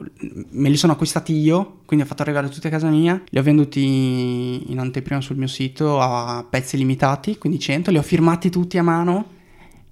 me 0.50 0.68
li 0.68 0.76
sono 0.76 0.94
acquistati 0.94 1.32
io, 1.32 1.80
quindi 1.84 2.04
ho 2.04 2.08
fatto 2.08 2.22
arrivare 2.22 2.48
tutti 2.48 2.66
a 2.66 2.70
casa 2.70 2.88
mia, 2.88 3.22
li 3.28 3.38
ho 3.38 3.42
venduti 3.42 4.64
in 4.72 4.78
anteprima 4.80 5.20
sul 5.20 5.36
mio 5.36 5.46
sito 5.46 6.00
a 6.00 6.44
pezzi 6.48 6.76
limitati, 6.76 7.38
quindi 7.38 7.60
100, 7.60 7.92
li 7.92 7.98
ho 7.98 8.02
firmati 8.02 8.50
tutti 8.50 8.78
a 8.78 8.82
mano 8.82 9.34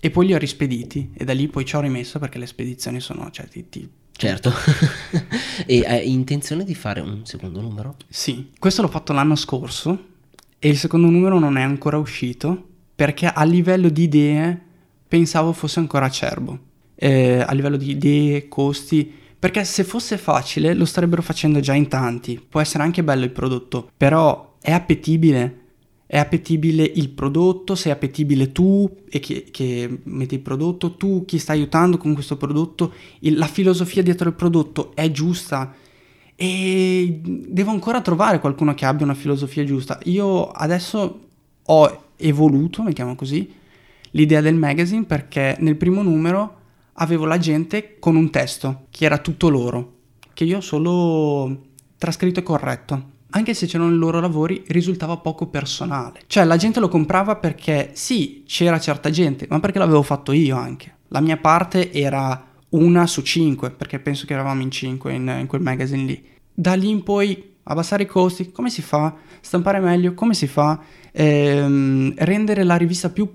e 0.05 0.11
poi 0.11 0.27
li 0.27 0.35
ho 0.35 0.39
rispediti 0.39 1.13
e 1.15 1.25
da 1.25 1.33
lì 1.33 1.49
poi 1.49 1.65
ci 1.65 1.77
ho 1.77 1.81
rimesso 1.81 2.19
perché 2.19 2.37
le 2.39 2.45
spedizioni 2.47 3.01
sono, 3.01 3.31
cioè 3.31 3.49
ti, 3.49 3.69
ti- 3.71 3.89
Certo. 4.17 4.53
e 5.67 5.83
hai 5.87 6.11
intenzione 6.11 6.63
di 6.65 6.75
fare 6.75 7.01
un 7.01 7.25
secondo 7.25 7.61
numero? 7.63 7.97
Sì, 8.09 8.51
questo 8.59 8.83
l'ho 8.83 8.89
fatto 8.89 9.15
l'anno 9.15 9.35
scorso 9.35 10.05
e 10.59 10.69
il 10.69 10.77
secondo 10.77 11.09
numero 11.09 11.39
non 11.39 11.57
è 11.57 11.63
ancora 11.63 11.97
uscito 11.97 12.69
perché 12.95 13.27
a 13.27 13.43
livello 13.45 13.89
di 13.89 14.03
idee 14.03 14.61
pensavo 15.09 15.53
fosse 15.53 15.79
ancora 15.81 16.05
acerbo. 16.07 16.59
eh, 16.97 17.41
a 17.41 17.53
livello 17.55 17.77
di 17.77 17.91
idee, 17.91 18.47
costi, 18.49 19.11
perché 19.39 19.65
se 19.65 19.85
fosse 19.85 20.17
facile 20.19 20.75
lo 20.75 20.85
starebbero 20.85 21.23
facendo 21.23 21.61
già 21.61 21.73
in 21.75 21.89
tanti. 21.89 22.41
Può 22.47 22.61
essere 22.61 22.83
anche 22.85 23.03
bello 23.03 23.25
il 23.25 23.31
prodotto, 23.31 23.91
però 23.97 24.57
è 24.61 24.71
appetibile. 24.71 25.61
È 26.07 26.19
appetibile 26.19 26.83
il 26.83 27.09
prodotto, 27.09 27.75
sei 27.75 27.93
appetibile 27.93 28.53
tu 28.53 28.89
e 29.09 29.21
che, 29.21 29.47
che 29.51 30.01
metti 30.05 30.35
il 30.35 30.41
prodotto, 30.41 30.97
tu 30.97 31.25
chi 31.25 31.39
sta 31.39 31.53
aiutando 31.53 31.97
con 31.97 32.13
questo 32.15 32.37
prodotto, 32.37 32.93
il, 33.21 33.37
la 33.37 33.47
filosofia 33.47 34.03
dietro 34.03 34.29
il 34.29 34.35
prodotto 34.35 34.95
è 34.95 35.11
giusta 35.11 35.75
e 36.37 37.21
devo 37.23 37.71
ancora 37.71 38.01
trovare 38.01 38.41
qualcuno 38.41 38.75
che 38.75 38.85
abbia 38.85 39.05
una 39.05 39.15
filosofia 39.15 39.65
giusta. 39.65 39.99
Io 40.05 40.51
adesso 40.51 41.21
ho 41.63 42.03
evoluto, 42.17 42.83
mettiamo 42.83 43.15
così, 43.15 43.51
l'idea 44.11 44.41
del 44.41 44.57
magazine 44.57 45.05
perché 45.05 45.57
nel 45.61 45.77
primo 45.77 46.03
numero 46.03 46.63
avevo 46.95 47.25
la 47.25 47.39
gente 47.39 47.97
con 47.99 48.17
un 48.17 48.31
testo 48.31 48.87
che 48.91 49.05
era 49.05 49.19
tutto 49.19 49.49
loro, 49.49 49.93
che 50.33 50.45
io 50.45 50.59
ho 50.59 50.61
solo 50.61 51.63
trascritto 51.99 52.41
e 52.41 52.43
corretto. 52.43 53.13
Anche 53.37 53.53
se 53.53 53.66
c'erano 53.66 53.93
i 53.93 53.99
loro 53.99 54.20
lavori, 54.20 54.62
risultava 54.68 55.16
poco 55.16 55.47
personale. 55.47 56.20
Cioè, 56.28 56.45
la 56.45 56.57
gente 56.57 56.78
lo 56.78 56.89
comprava 56.89 57.35
perché 57.37 57.91
sì, 57.95 58.45
c'era 58.47 58.78
certa 58.78 59.11
gente, 59.11 59.47
ma 59.51 59.59
perché 59.59 59.80
l'avevo 59.80 60.03
fatto 60.03 60.30
io 60.30 60.57
anche. 60.57 60.99
La 61.09 61.20
mia 61.20 61.37
parte 61.37 61.93
era 61.93 62.53
una 62.70 63.07
su 63.09 63.22
cinque, 63.22 63.70
perché 63.70 63.99
penso 63.99 64.24
che 64.24 64.35
eravamo 64.35 64.62
in 64.62 64.70
cinque 64.70 65.14
in, 65.14 65.37
in 65.41 65.47
quel 65.47 65.62
magazine 65.62 66.05
lì. 66.05 66.24
Da 66.53 66.74
lì 66.74 66.89
in 66.89 67.03
poi 67.03 67.57
abbassare 67.64 68.05
i 68.05 68.07
costi, 68.07 68.53
come 68.53 68.70
si 68.70 68.82
fa? 68.82 69.14
Stampare 69.41 69.80
meglio, 69.80 70.14
come 70.14 70.35
si 70.35 70.47
fa? 70.47 70.80
Ehm, 71.11 72.14
rendere 72.18 72.62
la 72.62 72.76
rivista 72.76 73.11
più 73.11 73.28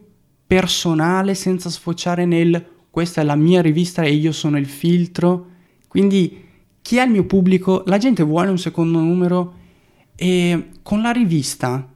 personale 0.47 1.35
senza 1.35 1.69
sfociare 1.69 2.25
nel 2.25 2.65
questa 2.89 3.21
è 3.21 3.23
la 3.23 3.35
mia 3.35 3.61
rivista 3.61 4.01
e 4.01 4.13
io 4.13 4.31
sono 4.31 4.57
il 4.57 4.65
filtro. 4.65 5.47
Quindi 5.87 6.45
chi 6.81 6.97
è 6.97 7.03
il 7.03 7.11
mio 7.11 7.25
pubblico? 7.25 7.83
La 7.85 7.97
gente 7.97 8.23
vuole 8.23 8.49
un 8.49 8.57
secondo 8.57 8.99
numero 8.99 9.59
e 10.22 10.72
con 10.84 11.01
la 11.01 11.11
rivista 11.11 11.88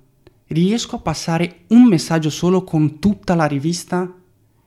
riesco 0.48 0.96
a 0.96 1.00
passare 1.00 1.64
un 1.68 1.84
messaggio 1.84 2.30
solo 2.30 2.64
con 2.64 2.98
tutta 3.00 3.36
la 3.36 3.44
rivista? 3.44 4.10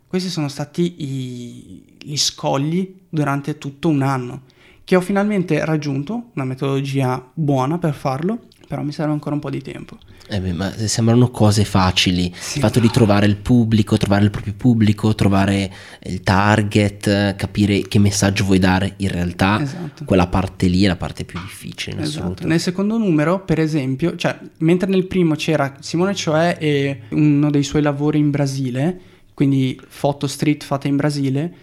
Questi 0.06 0.28
sono 0.28 0.48
stati 0.48 0.96
i, 0.98 1.84
gli 1.98 2.16
scogli 2.18 2.94
durante 3.08 3.56
tutto 3.56 3.88
un 3.88 4.02
anno, 4.02 4.42
che 4.84 4.94
ho 4.94 5.00
finalmente 5.00 5.64
raggiunto 5.64 6.32
una 6.34 6.44
metodologia 6.44 7.30
buona 7.32 7.78
per 7.78 7.94
farlo, 7.94 8.40
però 8.66 8.82
mi 8.82 8.92
serve 8.92 9.12
ancora 9.12 9.34
un 9.34 9.40
po' 9.40 9.50
di 9.50 9.62
tempo. 9.62 9.98
Eh 10.28 10.40
beh, 10.40 10.52
ma 10.52 10.70
sembrano 10.72 11.30
cose 11.30 11.64
facili, 11.64 12.32
sì, 12.34 12.58
il 12.58 12.64
fatto 12.64 12.80
no. 12.80 12.86
di 12.86 12.92
trovare 12.92 13.26
il 13.26 13.36
pubblico, 13.36 13.96
trovare 13.96 14.24
il 14.24 14.30
proprio 14.30 14.54
pubblico, 14.56 15.14
trovare 15.14 15.72
il 16.04 16.20
target, 16.22 17.36
capire 17.36 17.82
che 17.82 17.98
messaggio 17.98 18.44
vuoi 18.44 18.58
dare, 18.58 18.94
in 18.98 19.08
realtà 19.08 19.60
esatto. 19.62 20.04
quella 20.04 20.26
parte 20.26 20.66
lì 20.66 20.82
è 20.84 20.88
la 20.88 20.96
parte 20.96 21.24
più 21.24 21.38
difficile 21.40 21.96
in 21.96 22.02
esatto. 22.02 22.18
assoluto. 22.18 22.46
Nel 22.46 22.60
secondo 22.60 22.98
numero, 22.98 23.44
per 23.44 23.60
esempio, 23.60 24.16
cioè, 24.16 24.38
mentre 24.58 24.90
nel 24.90 25.06
primo 25.06 25.34
c'era 25.34 25.76
Simone 25.80 26.14
Cioè 26.14 26.56
e 26.58 27.00
uno 27.10 27.50
dei 27.50 27.62
suoi 27.62 27.82
lavori 27.82 28.18
in 28.18 28.30
Brasile, 28.30 29.00
quindi 29.32 29.80
foto 29.86 30.26
street 30.26 30.64
fatte 30.64 30.88
in 30.88 30.96
Brasile, 30.96 31.54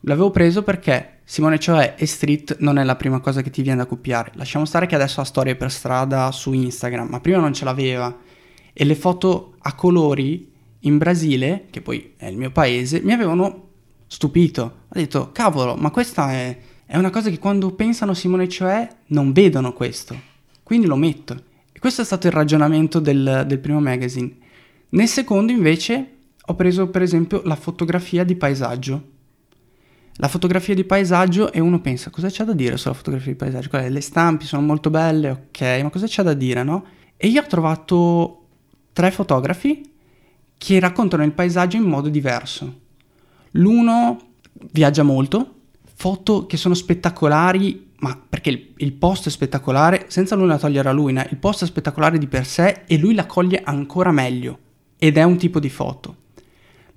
l'avevo 0.00 0.30
preso 0.30 0.62
perché 0.62 1.17
Simone 1.30 1.58
Cioè 1.58 1.94
e 1.98 2.06
street 2.06 2.56
non 2.60 2.78
è 2.78 2.84
la 2.84 2.96
prima 2.96 3.20
cosa 3.20 3.42
che 3.42 3.50
ti 3.50 3.60
viene 3.60 3.76
da 3.76 3.84
copiare. 3.84 4.32
Lasciamo 4.36 4.64
stare 4.64 4.86
che 4.86 4.94
adesso 4.94 5.20
ha 5.20 5.24
storie 5.24 5.56
per 5.56 5.70
strada 5.70 6.32
su 6.32 6.54
Instagram, 6.54 7.06
ma 7.06 7.20
prima 7.20 7.36
non 7.36 7.52
ce 7.52 7.66
l'aveva. 7.66 8.16
E 8.72 8.84
le 8.86 8.94
foto 8.94 9.56
a 9.58 9.74
colori 9.74 10.50
in 10.80 10.96
Brasile, 10.96 11.66
che 11.68 11.82
poi 11.82 12.14
è 12.16 12.28
il 12.28 12.38
mio 12.38 12.50
paese, 12.50 13.02
mi 13.02 13.12
avevano 13.12 13.68
stupito. 14.06 14.62
Ho 14.88 14.98
detto, 14.98 15.30
cavolo, 15.30 15.74
ma 15.76 15.90
questa 15.90 16.32
è, 16.32 16.58
è 16.86 16.96
una 16.96 17.10
cosa 17.10 17.28
che 17.28 17.38
quando 17.38 17.74
pensano 17.74 18.14
Simone 18.14 18.48
Cioè 18.48 18.88
non 19.08 19.32
vedono 19.32 19.74
questo. 19.74 20.18
Quindi 20.62 20.86
lo 20.86 20.96
metto. 20.96 21.34
E 21.70 21.78
questo 21.78 22.00
è 22.00 22.04
stato 22.06 22.26
il 22.26 22.32
ragionamento 22.32 23.00
del, 23.00 23.44
del 23.46 23.58
primo 23.58 23.80
magazine. 23.80 24.34
Nel 24.88 25.08
secondo 25.08 25.52
invece 25.52 26.12
ho 26.40 26.54
preso 26.54 26.88
per 26.88 27.02
esempio 27.02 27.42
la 27.44 27.54
fotografia 27.54 28.24
di 28.24 28.34
paesaggio 28.34 29.16
la 30.20 30.28
fotografia 30.28 30.74
di 30.74 30.82
paesaggio 30.82 31.52
e 31.52 31.60
uno 31.60 31.80
pensa 31.80 32.10
cosa 32.10 32.28
c'è 32.28 32.44
da 32.44 32.52
dire 32.52 32.76
sulla 32.76 32.94
fotografia 32.94 33.30
di 33.30 33.38
paesaggio? 33.38 33.68
Quelle, 33.68 33.88
le 33.88 34.00
stampe 34.00 34.44
sono 34.44 34.62
molto 34.62 34.90
belle, 34.90 35.30
ok, 35.30 35.80
ma 35.82 35.90
cosa 35.90 36.06
c'è 36.06 36.24
da 36.24 36.34
dire, 36.34 36.64
no? 36.64 36.84
E 37.16 37.28
io 37.28 37.40
ho 37.40 37.46
trovato 37.46 38.46
tre 38.92 39.12
fotografi 39.12 39.92
che 40.58 40.80
raccontano 40.80 41.22
il 41.22 41.30
paesaggio 41.30 41.76
in 41.76 41.84
modo 41.84 42.08
diverso. 42.08 42.80
L'uno 43.52 44.18
viaggia 44.72 45.04
molto, 45.04 45.54
foto 45.94 46.46
che 46.46 46.56
sono 46.56 46.74
spettacolari, 46.74 47.92
ma 48.00 48.20
perché 48.28 48.50
il, 48.50 48.72
il 48.78 48.92
posto 48.94 49.28
è 49.28 49.32
spettacolare, 49.32 50.06
senza 50.08 50.34
nulla 50.34 50.58
togliere 50.58 50.88
a 50.88 50.92
lui, 50.92 51.12
il 51.12 51.36
posto 51.38 51.62
è 51.62 51.68
spettacolare 51.68 52.18
di 52.18 52.26
per 52.26 52.44
sé 52.44 52.82
e 52.88 52.98
lui 52.98 53.14
la 53.14 53.26
coglie 53.26 53.62
ancora 53.62 54.10
meglio. 54.10 54.58
Ed 54.98 55.16
è 55.16 55.22
un 55.22 55.36
tipo 55.36 55.60
di 55.60 55.70
foto. 55.70 56.16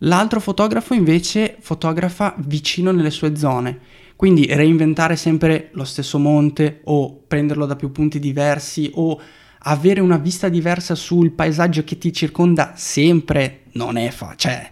L'altro 0.03 0.39
fotografo 0.39 0.95
invece 0.95 1.57
fotografa 1.59 2.33
vicino 2.39 2.91
nelle 2.91 3.11
sue 3.11 3.35
zone, 3.35 3.79
quindi 4.15 4.47
reinventare 4.47 5.15
sempre 5.15 5.69
lo 5.73 5.83
stesso 5.83 6.17
monte 6.17 6.81
o 6.85 7.21
prenderlo 7.27 7.67
da 7.67 7.75
più 7.75 7.91
punti 7.91 8.17
diversi 8.17 8.89
o 8.95 9.19
avere 9.59 10.01
una 10.01 10.17
vista 10.17 10.49
diversa 10.49 10.95
sul 10.95 11.31
paesaggio 11.31 11.83
che 11.83 11.99
ti 11.99 12.11
circonda 12.11 12.73
sempre 12.75 13.65
non 13.73 13.95
è 13.95 14.09
facile. 14.09 14.37
Cioè, 14.37 14.71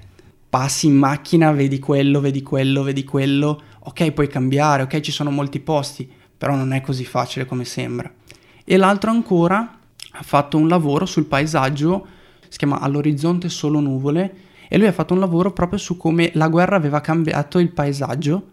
passi 0.50 0.88
in 0.88 0.96
macchina, 0.96 1.52
vedi 1.52 1.78
quello, 1.78 2.22
vedi 2.22 2.42
quello, 2.42 2.82
vedi 2.82 3.04
quello, 3.04 3.62
ok 3.82 4.12
puoi 4.12 4.28
cambiare, 4.28 4.82
ok 4.82 5.00
ci 5.00 5.12
sono 5.12 5.30
molti 5.30 5.60
posti, 5.60 6.12
però 6.36 6.56
non 6.56 6.74
è 6.74 6.82
così 6.82 7.06
facile 7.06 7.46
come 7.46 7.66
sembra. 7.66 8.12
E 8.64 8.78
l'altro 8.78 9.12
ancora 9.12 9.78
ha 10.12 10.24
fatto 10.24 10.58
un 10.58 10.68
lavoro 10.68 11.06
sul 11.06 11.26
paesaggio, 11.26 12.08
si 12.48 12.58
chiama 12.58 12.80
All'orizzonte 12.80 13.48
solo 13.48 13.80
nuvole, 13.80 14.48
e 14.72 14.78
lui 14.78 14.88
ha 14.88 14.94
fatto 14.94 15.14
un 15.14 15.20
lavoro 15.20 15.52
proprio 15.52 15.80
su 15.80 15.98
come 15.98 16.30
la 16.36 16.48
guerra 16.48 16.76
aveva 16.76 17.02
cambiato 17.02 17.58
il 17.58 17.72
paesaggio 17.72 18.52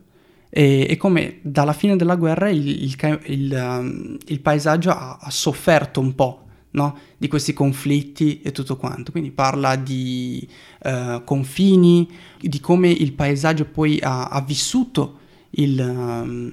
e, 0.49 0.87
e 0.89 0.97
come 0.97 1.39
dalla 1.43 1.75
fine 1.75 1.95
della 1.95 2.17
guerra 2.17 2.49
il, 2.49 2.67
il, 2.67 3.21
il, 3.27 3.53
um, 3.53 4.17
il 4.27 4.41
paesaggio 4.41 4.91
ha, 4.91 5.19
ha, 5.21 5.31
sofferto 5.31 6.01
un 6.01 6.15
po'. 6.15 6.41
No? 6.77 6.99
di 7.17 7.27
questi 7.27 7.55
conflitti 7.55 8.43
e 8.43 8.53
tutto 8.53 8.77
quanto. 8.77 9.11
Quindi 9.11 9.31
parla 9.31 9.77
di 9.77 10.47
uh, 10.83 11.25
confini, 11.25 12.07
di 12.39 12.61
come 12.61 12.91
il 12.91 13.15
paesaggio 13.15 13.65
poi 13.65 13.99
ha, 14.03 14.25
ha 14.25 14.43
vissuto 14.43 15.21
il, 15.53 15.81
um, 15.81 16.53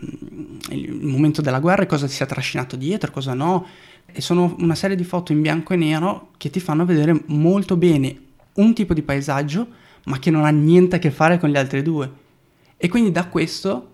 il, 0.69 0.93
momento 0.93 1.41
della 1.41 1.59
guerra 1.59 1.83
e 1.83 1.87
cosa 1.87 2.07
si 2.07 2.23
è 2.23 2.25
trascinato 2.25 2.77
dietro, 2.77 3.11
cosa 3.11 3.33
no. 3.33 3.65
E 4.05 4.21
sono 4.21 4.55
una 4.59 4.75
serie 4.75 4.95
di 4.95 5.03
foto 5.03 5.33
in 5.33 5.41
bianco 5.41 5.73
e 5.73 5.75
nero 5.75 6.29
che 6.37 6.49
ti 6.49 6.61
fanno 6.61 6.85
vedere 6.85 7.21
molto 7.25 7.75
bene 7.75 8.22
un 8.55 8.73
tipo 8.73 8.93
di 8.93 9.01
paesaggio, 9.01 9.67
ma 10.05 10.19
che 10.19 10.31
non 10.31 10.45
ha 10.45 10.49
niente 10.49 10.97
a 10.97 10.99
che 10.99 11.11
fare 11.11 11.39
con 11.39 11.49
gli 11.49 11.57
altri 11.57 11.81
due. 11.81 12.11
E 12.77 12.87
quindi 12.89 13.11
da 13.11 13.27
questo 13.27 13.91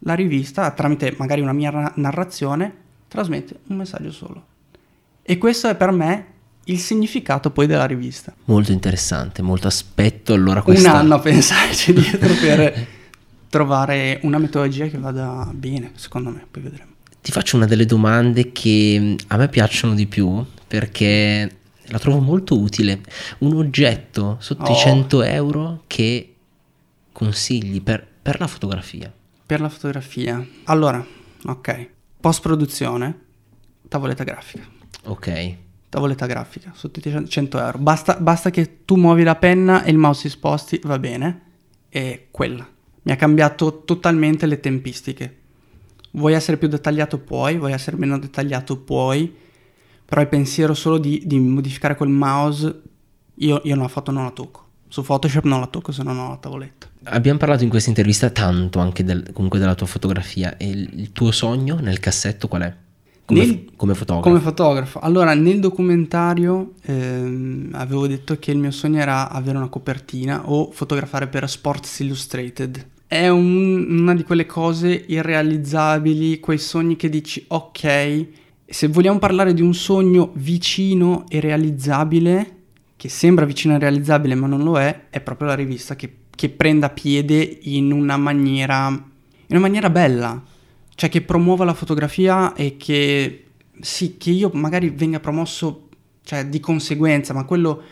la 0.00 0.14
rivista, 0.14 0.70
tramite 0.70 1.14
magari 1.18 1.40
una 1.40 1.52
mia 1.52 1.92
narrazione, 1.96 2.74
trasmette 3.08 3.60
un 3.66 3.76
messaggio 3.76 4.12
solo. 4.12 4.46
E 5.22 5.38
questo 5.38 5.68
è 5.68 5.76
per 5.76 5.90
me 5.90 6.26
il 6.64 6.78
significato 6.78 7.50
poi 7.50 7.66
della 7.66 7.86
rivista. 7.86 8.34
Molto 8.44 8.72
interessante, 8.72 9.42
molto 9.42 9.66
aspetto. 9.66 10.32
Allora 10.32 10.62
questa... 10.62 10.90
Un 10.90 10.96
anno 10.96 11.14
a 11.16 11.18
pensarci 11.20 11.92
dietro 11.92 12.32
per 12.34 12.86
trovare 13.48 14.20
una 14.22 14.38
metodologia 14.38 14.86
che 14.86 14.98
vada 14.98 15.50
bene, 15.52 15.92
secondo 15.94 16.30
me, 16.30 16.46
poi 16.50 16.62
vedremo. 16.62 16.88
Ti 17.20 17.32
faccio 17.32 17.56
una 17.56 17.66
delle 17.66 17.84
domande 17.84 18.52
che 18.52 19.16
a 19.26 19.36
me 19.36 19.48
piacciono 19.48 19.94
di 19.94 20.06
più 20.06 20.42
perché 20.66 21.59
la 21.90 21.98
trovo 21.98 22.20
molto 22.20 22.58
utile. 22.58 23.00
Un 23.38 23.56
oggetto 23.56 24.36
sotto 24.40 24.70
oh. 24.70 24.74
i 24.74 24.76
100 24.76 25.22
euro 25.22 25.82
che 25.86 26.34
consigli 27.12 27.82
per, 27.82 28.06
per 28.22 28.40
la 28.40 28.46
fotografia. 28.46 29.12
Per 29.44 29.60
la 29.60 29.68
fotografia. 29.68 30.44
Allora, 30.64 31.04
ok. 31.44 31.88
Post 32.20 32.40
produzione, 32.42 33.18
tavoletta 33.88 34.24
grafica. 34.24 34.66
Ok. 35.04 35.56
Tavoletta 35.88 36.26
grafica, 36.26 36.72
sotto 36.74 37.00
i 37.00 37.26
100 37.28 37.58
euro. 37.58 37.78
Basta, 37.78 38.16
basta 38.16 38.50
che 38.50 38.84
tu 38.84 38.94
muovi 38.94 39.24
la 39.24 39.34
penna 39.34 39.82
e 39.82 39.90
il 39.90 39.98
mouse 39.98 40.20
si 40.22 40.28
sposti, 40.28 40.80
va 40.84 40.98
bene. 40.98 41.42
E 41.88 42.28
quella. 42.30 42.66
Mi 43.02 43.12
ha 43.12 43.16
cambiato 43.16 43.82
totalmente 43.84 44.46
le 44.46 44.60
tempistiche. 44.60 45.38
Vuoi 46.12 46.34
essere 46.34 46.58
più 46.58 46.68
dettagliato? 46.68 47.18
Puoi. 47.18 47.56
Vuoi 47.56 47.72
essere 47.72 47.96
meno 47.96 48.18
dettagliato? 48.18 48.76
Puoi 48.76 49.48
però 50.10 50.22
il 50.22 50.26
pensiero 50.26 50.74
solo 50.74 50.98
di, 50.98 51.22
di 51.24 51.38
modificare 51.38 51.94
quel 51.94 52.08
mouse, 52.08 52.82
io, 53.36 53.60
io 53.62 53.74
una 53.76 53.86
foto 53.86 54.10
non 54.10 54.24
la 54.24 54.32
tocco. 54.32 54.64
Su 54.88 55.04
Photoshop 55.04 55.44
non 55.44 55.60
la 55.60 55.68
tocco 55.68 55.92
se 55.92 56.02
non 56.02 56.18
ho 56.18 56.30
la 56.30 56.36
tavoletta. 56.36 56.88
Abbiamo 57.04 57.38
parlato 57.38 57.62
in 57.62 57.70
questa 57.70 57.90
intervista 57.90 58.28
tanto 58.30 58.80
anche 58.80 59.04
del, 59.04 59.30
comunque 59.32 59.60
della 59.60 59.76
tua 59.76 59.86
fotografia 59.86 60.56
e 60.56 60.68
il, 60.68 60.90
il 60.94 61.12
tuo 61.12 61.30
sogno 61.30 61.78
nel 61.80 62.00
cassetto 62.00 62.48
qual 62.48 62.62
è? 62.62 62.74
Come, 63.24 63.38
nel, 63.46 63.64
come, 63.76 63.94
fotografo? 63.94 64.28
Come 64.28 64.40
fotografo. 64.40 64.98
Allora, 64.98 65.32
nel 65.34 65.60
documentario 65.60 66.72
ehm, 66.82 67.68
avevo 67.74 68.08
detto 68.08 68.36
che 68.40 68.50
il 68.50 68.58
mio 68.58 68.72
sogno 68.72 68.98
era 68.98 69.30
avere 69.30 69.58
una 69.58 69.68
copertina 69.68 70.50
o 70.50 70.72
fotografare 70.72 71.28
per 71.28 71.48
Sports 71.48 72.00
Illustrated. 72.00 72.84
è 73.06 73.28
un- 73.28 73.86
una 74.00 74.14
di 74.14 74.24
quelle 74.24 74.46
cose 74.46 75.04
irrealizzabili, 75.06 76.40
quei 76.40 76.58
sogni 76.58 76.96
che 76.96 77.08
dici 77.08 77.44
ok, 77.46 78.26
se 78.70 78.86
vogliamo 78.86 79.18
parlare 79.18 79.52
di 79.52 79.62
un 79.62 79.74
sogno 79.74 80.30
vicino 80.34 81.24
e 81.28 81.40
realizzabile, 81.40 82.58
che 82.96 83.08
sembra 83.08 83.44
vicino 83.44 83.74
e 83.74 83.78
realizzabile 83.78 84.36
ma 84.36 84.46
non 84.46 84.62
lo 84.62 84.78
è, 84.78 85.06
è 85.10 85.20
proprio 85.20 85.48
la 85.48 85.54
rivista 85.54 85.96
che, 85.96 86.18
che 86.30 86.50
prenda 86.50 86.88
piede 86.90 87.58
in 87.62 87.90
una 87.90 88.16
maniera, 88.16 88.86
in 88.88 89.56
una 89.56 89.60
maniera 89.60 89.90
bella, 89.90 90.40
cioè 90.94 91.10
che 91.10 91.22
promuova 91.22 91.64
la 91.64 91.74
fotografia 91.74 92.54
e 92.54 92.76
che 92.76 93.46
sì, 93.80 94.16
che 94.16 94.30
io 94.30 94.50
magari 94.54 94.90
venga 94.90 95.18
promosso 95.18 95.88
cioè, 96.22 96.46
di 96.46 96.60
conseguenza, 96.60 97.34
ma 97.34 97.44
quello 97.44 97.82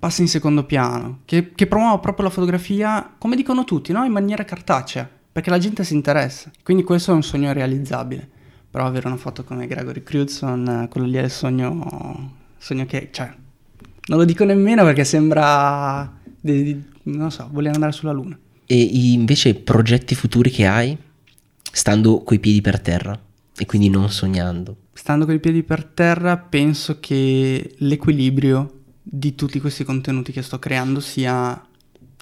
passa 0.00 0.22
in 0.22 0.28
secondo 0.28 0.64
piano, 0.64 1.20
che, 1.24 1.52
che 1.54 1.68
promuova 1.68 1.98
proprio 1.98 2.24
la 2.24 2.32
fotografia, 2.32 3.14
come 3.18 3.36
dicono 3.36 3.62
tutti, 3.62 3.92
no? 3.92 4.02
in 4.04 4.10
maniera 4.10 4.44
cartacea, 4.44 5.08
perché 5.30 5.48
la 5.48 5.58
gente 5.58 5.84
si 5.84 5.94
interessa. 5.94 6.50
Quindi 6.64 6.82
questo 6.82 7.12
è 7.12 7.14
un 7.14 7.22
sogno 7.22 7.52
realizzabile. 7.52 8.40
Però 8.72 8.86
avere 8.86 9.06
una 9.06 9.18
foto 9.18 9.44
come 9.44 9.66
Gregory 9.66 10.02
Crudson, 10.02 10.86
quello 10.88 11.06
lì 11.06 11.18
è 11.18 11.24
il 11.24 11.30
sogno, 11.30 12.36
sogno 12.56 12.86
che, 12.86 13.10
cioè, 13.12 13.30
non 14.06 14.18
lo 14.18 14.24
dico 14.24 14.44
nemmeno 14.44 14.82
perché 14.82 15.04
sembra, 15.04 16.10
di, 16.40 16.62
di, 16.62 16.82
non 17.02 17.30
so, 17.30 17.50
voler 17.52 17.74
andare 17.74 17.92
sulla 17.92 18.12
luna. 18.12 18.38
E 18.64 18.80
invece 18.80 19.56
progetti 19.56 20.14
futuri 20.14 20.48
che 20.48 20.66
hai, 20.66 20.96
stando 21.70 22.22
coi 22.22 22.38
piedi 22.38 22.62
per 22.62 22.80
terra 22.80 23.20
e 23.54 23.66
quindi 23.66 23.90
non 23.90 24.08
sognando? 24.08 24.76
Stando 24.94 25.26
coi 25.26 25.38
piedi 25.38 25.62
per 25.62 25.84
terra, 25.84 26.38
penso 26.38 26.98
che 26.98 27.74
l'equilibrio 27.76 28.80
di 29.02 29.34
tutti 29.34 29.60
questi 29.60 29.84
contenuti 29.84 30.32
che 30.32 30.40
sto 30.40 30.58
creando 30.58 31.00
sia 31.00 31.62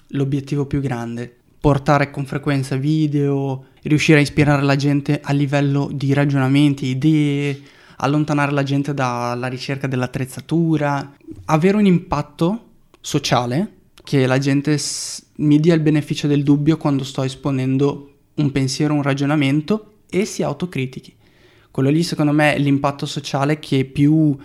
l'obiettivo 0.07 0.65
più 0.65 0.81
grande. 0.81 1.37
Portare 1.61 2.09
con 2.09 2.25
frequenza 2.25 2.75
video, 2.75 3.65
riuscire 3.83 4.17
a 4.17 4.21
ispirare 4.21 4.63
la 4.63 4.75
gente 4.75 5.21
a 5.21 5.31
livello 5.31 5.91
di 5.93 6.11
ragionamenti, 6.11 6.87
idee, 6.87 7.61
allontanare 7.97 8.51
la 8.51 8.63
gente 8.63 8.95
dalla 8.95 9.45
ricerca 9.45 9.85
dell'attrezzatura, 9.85 11.15
avere 11.45 11.77
un 11.77 11.85
impatto 11.85 12.69
sociale 12.99 13.73
che 14.03 14.25
la 14.25 14.39
gente 14.39 14.75
s- 14.79 15.23
mi 15.35 15.59
dia 15.59 15.75
il 15.75 15.81
beneficio 15.81 16.25
del 16.25 16.41
dubbio 16.41 16.77
quando 16.77 17.03
sto 17.03 17.21
esponendo 17.21 18.13
un 18.33 18.51
pensiero, 18.51 18.95
un 18.95 19.03
ragionamento 19.03 19.97
e 20.09 20.25
si 20.25 20.41
autocritichi. 20.41 21.13
Quello 21.69 21.91
lì 21.91 22.01
secondo 22.01 22.31
me 22.31 22.55
è 22.55 22.57
l'impatto 22.57 23.05
sociale 23.05 23.59
che 23.59 23.85
più 23.85 24.35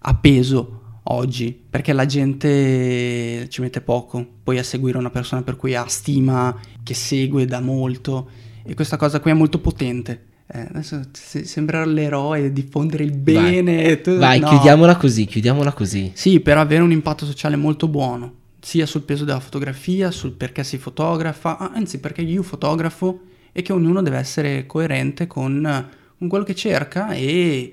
ha 0.00 0.14
peso 0.16 0.81
oggi, 1.04 1.58
perché 1.68 1.92
la 1.92 2.06
gente 2.06 3.48
ci 3.48 3.60
mette 3.60 3.80
poco 3.80 4.24
poi 4.42 4.58
a 4.58 4.62
seguire 4.62 4.98
una 4.98 5.10
persona 5.10 5.42
per 5.42 5.56
cui 5.56 5.74
ha 5.74 5.86
stima, 5.86 6.58
che 6.82 6.94
segue 6.94 7.44
da 7.46 7.60
molto 7.60 8.28
e 8.64 8.74
questa 8.74 8.96
cosa 8.96 9.20
qui 9.20 9.30
è 9.30 9.34
molto 9.34 9.58
potente. 9.58 10.26
Eh, 10.54 10.66
adesso 10.68 11.00
se- 11.12 11.44
sembra 11.44 11.84
l'eroe, 11.84 12.52
diffondere 12.52 13.04
il 13.04 13.12
bene. 13.16 14.00
tu- 14.02 14.16
Vai, 14.18 14.38
no. 14.38 14.48
chiudiamola 14.48 14.96
così, 14.96 15.24
chiudiamola 15.24 15.72
così. 15.72 16.10
Sì, 16.14 16.40
per 16.40 16.58
avere 16.58 16.82
un 16.82 16.92
impatto 16.92 17.24
sociale 17.24 17.56
molto 17.56 17.88
buono, 17.88 18.34
sia 18.60 18.84
sul 18.86 19.02
peso 19.02 19.24
della 19.24 19.40
fotografia, 19.40 20.10
sul 20.10 20.32
perché 20.32 20.62
si 20.62 20.76
fotografa, 20.78 21.56
anzi 21.72 21.98
perché 22.00 22.20
io 22.22 22.42
fotografo 22.42 23.20
e 23.50 23.62
che 23.62 23.72
ognuno 23.72 24.02
deve 24.02 24.18
essere 24.18 24.66
coerente 24.66 25.26
con, 25.26 25.88
con 26.18 26.28
quello 26.28 26.44
che 26.44 26.54
cerca 26.54 27.12
e 27.12 27.72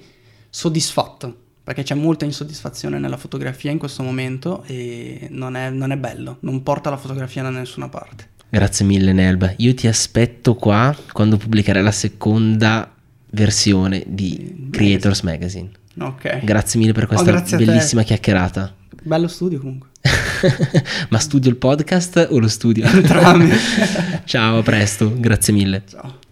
soddisfatto, 0.49 1.36
perché 1.70 1.84
c'è 1.84 1.93
molta 1.93 2.26
insoddisfazione 2.26 2.97
nella 2.97 3.15
fotografia 3.15 3.70
in 3.70 3.78
questo 3.78 4.01
momento 4.01 4.63
e 4.65 5.28
non 5.30 5.55
è, 5.55 5.70
non 5.70 5.91
è 5.91 5.97
bello, 5.97 6.38
non 6.39 6.63
porta 6.63 6.89
la 6.89 6.97
fotografia 6.97 7.43
da 7.43 7.51
nessuna 7.51 7.88
parte. 7.88 8.28
Grazie 8.49 8.86
mille 8.86 9.13
Nelba. 9.13 9.53
Io 9.57 9.76
ti 9.76 9.86
aspetto 9.86 10.55
qua 10.55 10.95
quando 11.11 11.38
pubblicherai 11.38 11.84
la 11.84 11.91
seconda 11.91 12.91
versione 13.30 14.03
di 14.07 14.70
Creators 14.72 15.22
Magazine. 15.22 15.70
Ok, 15.99 16.39
Grazie 16.43 16.80
mille 16.80 16.93
per 16.93 17.05
questa 17.05 17.30
grazie 17.30 17.57
a 17.57 17.59
te. 17.59 17.65
bellissima 17.65 18.01
chiacchierata. 18.01 18.74
bello 19.03 19.28
studio 19.28 19.59
comunque. 19.59 19.89
Ma 21.09 21.20
studio 21.20 21.51
il 21.51 21.57
podcast 21.57 22.30
o 22.32 22.39
lo 22.39 22.47
studio? 22.47 22.88
Entrambi. 22.88 23.51
Ciao, 24.26 24.57
a 24.57 24.63
presto, 24.63 25.13
grazie 25.15 25.53
mille. 25.53 25.84
Ciao. 25.88 26.28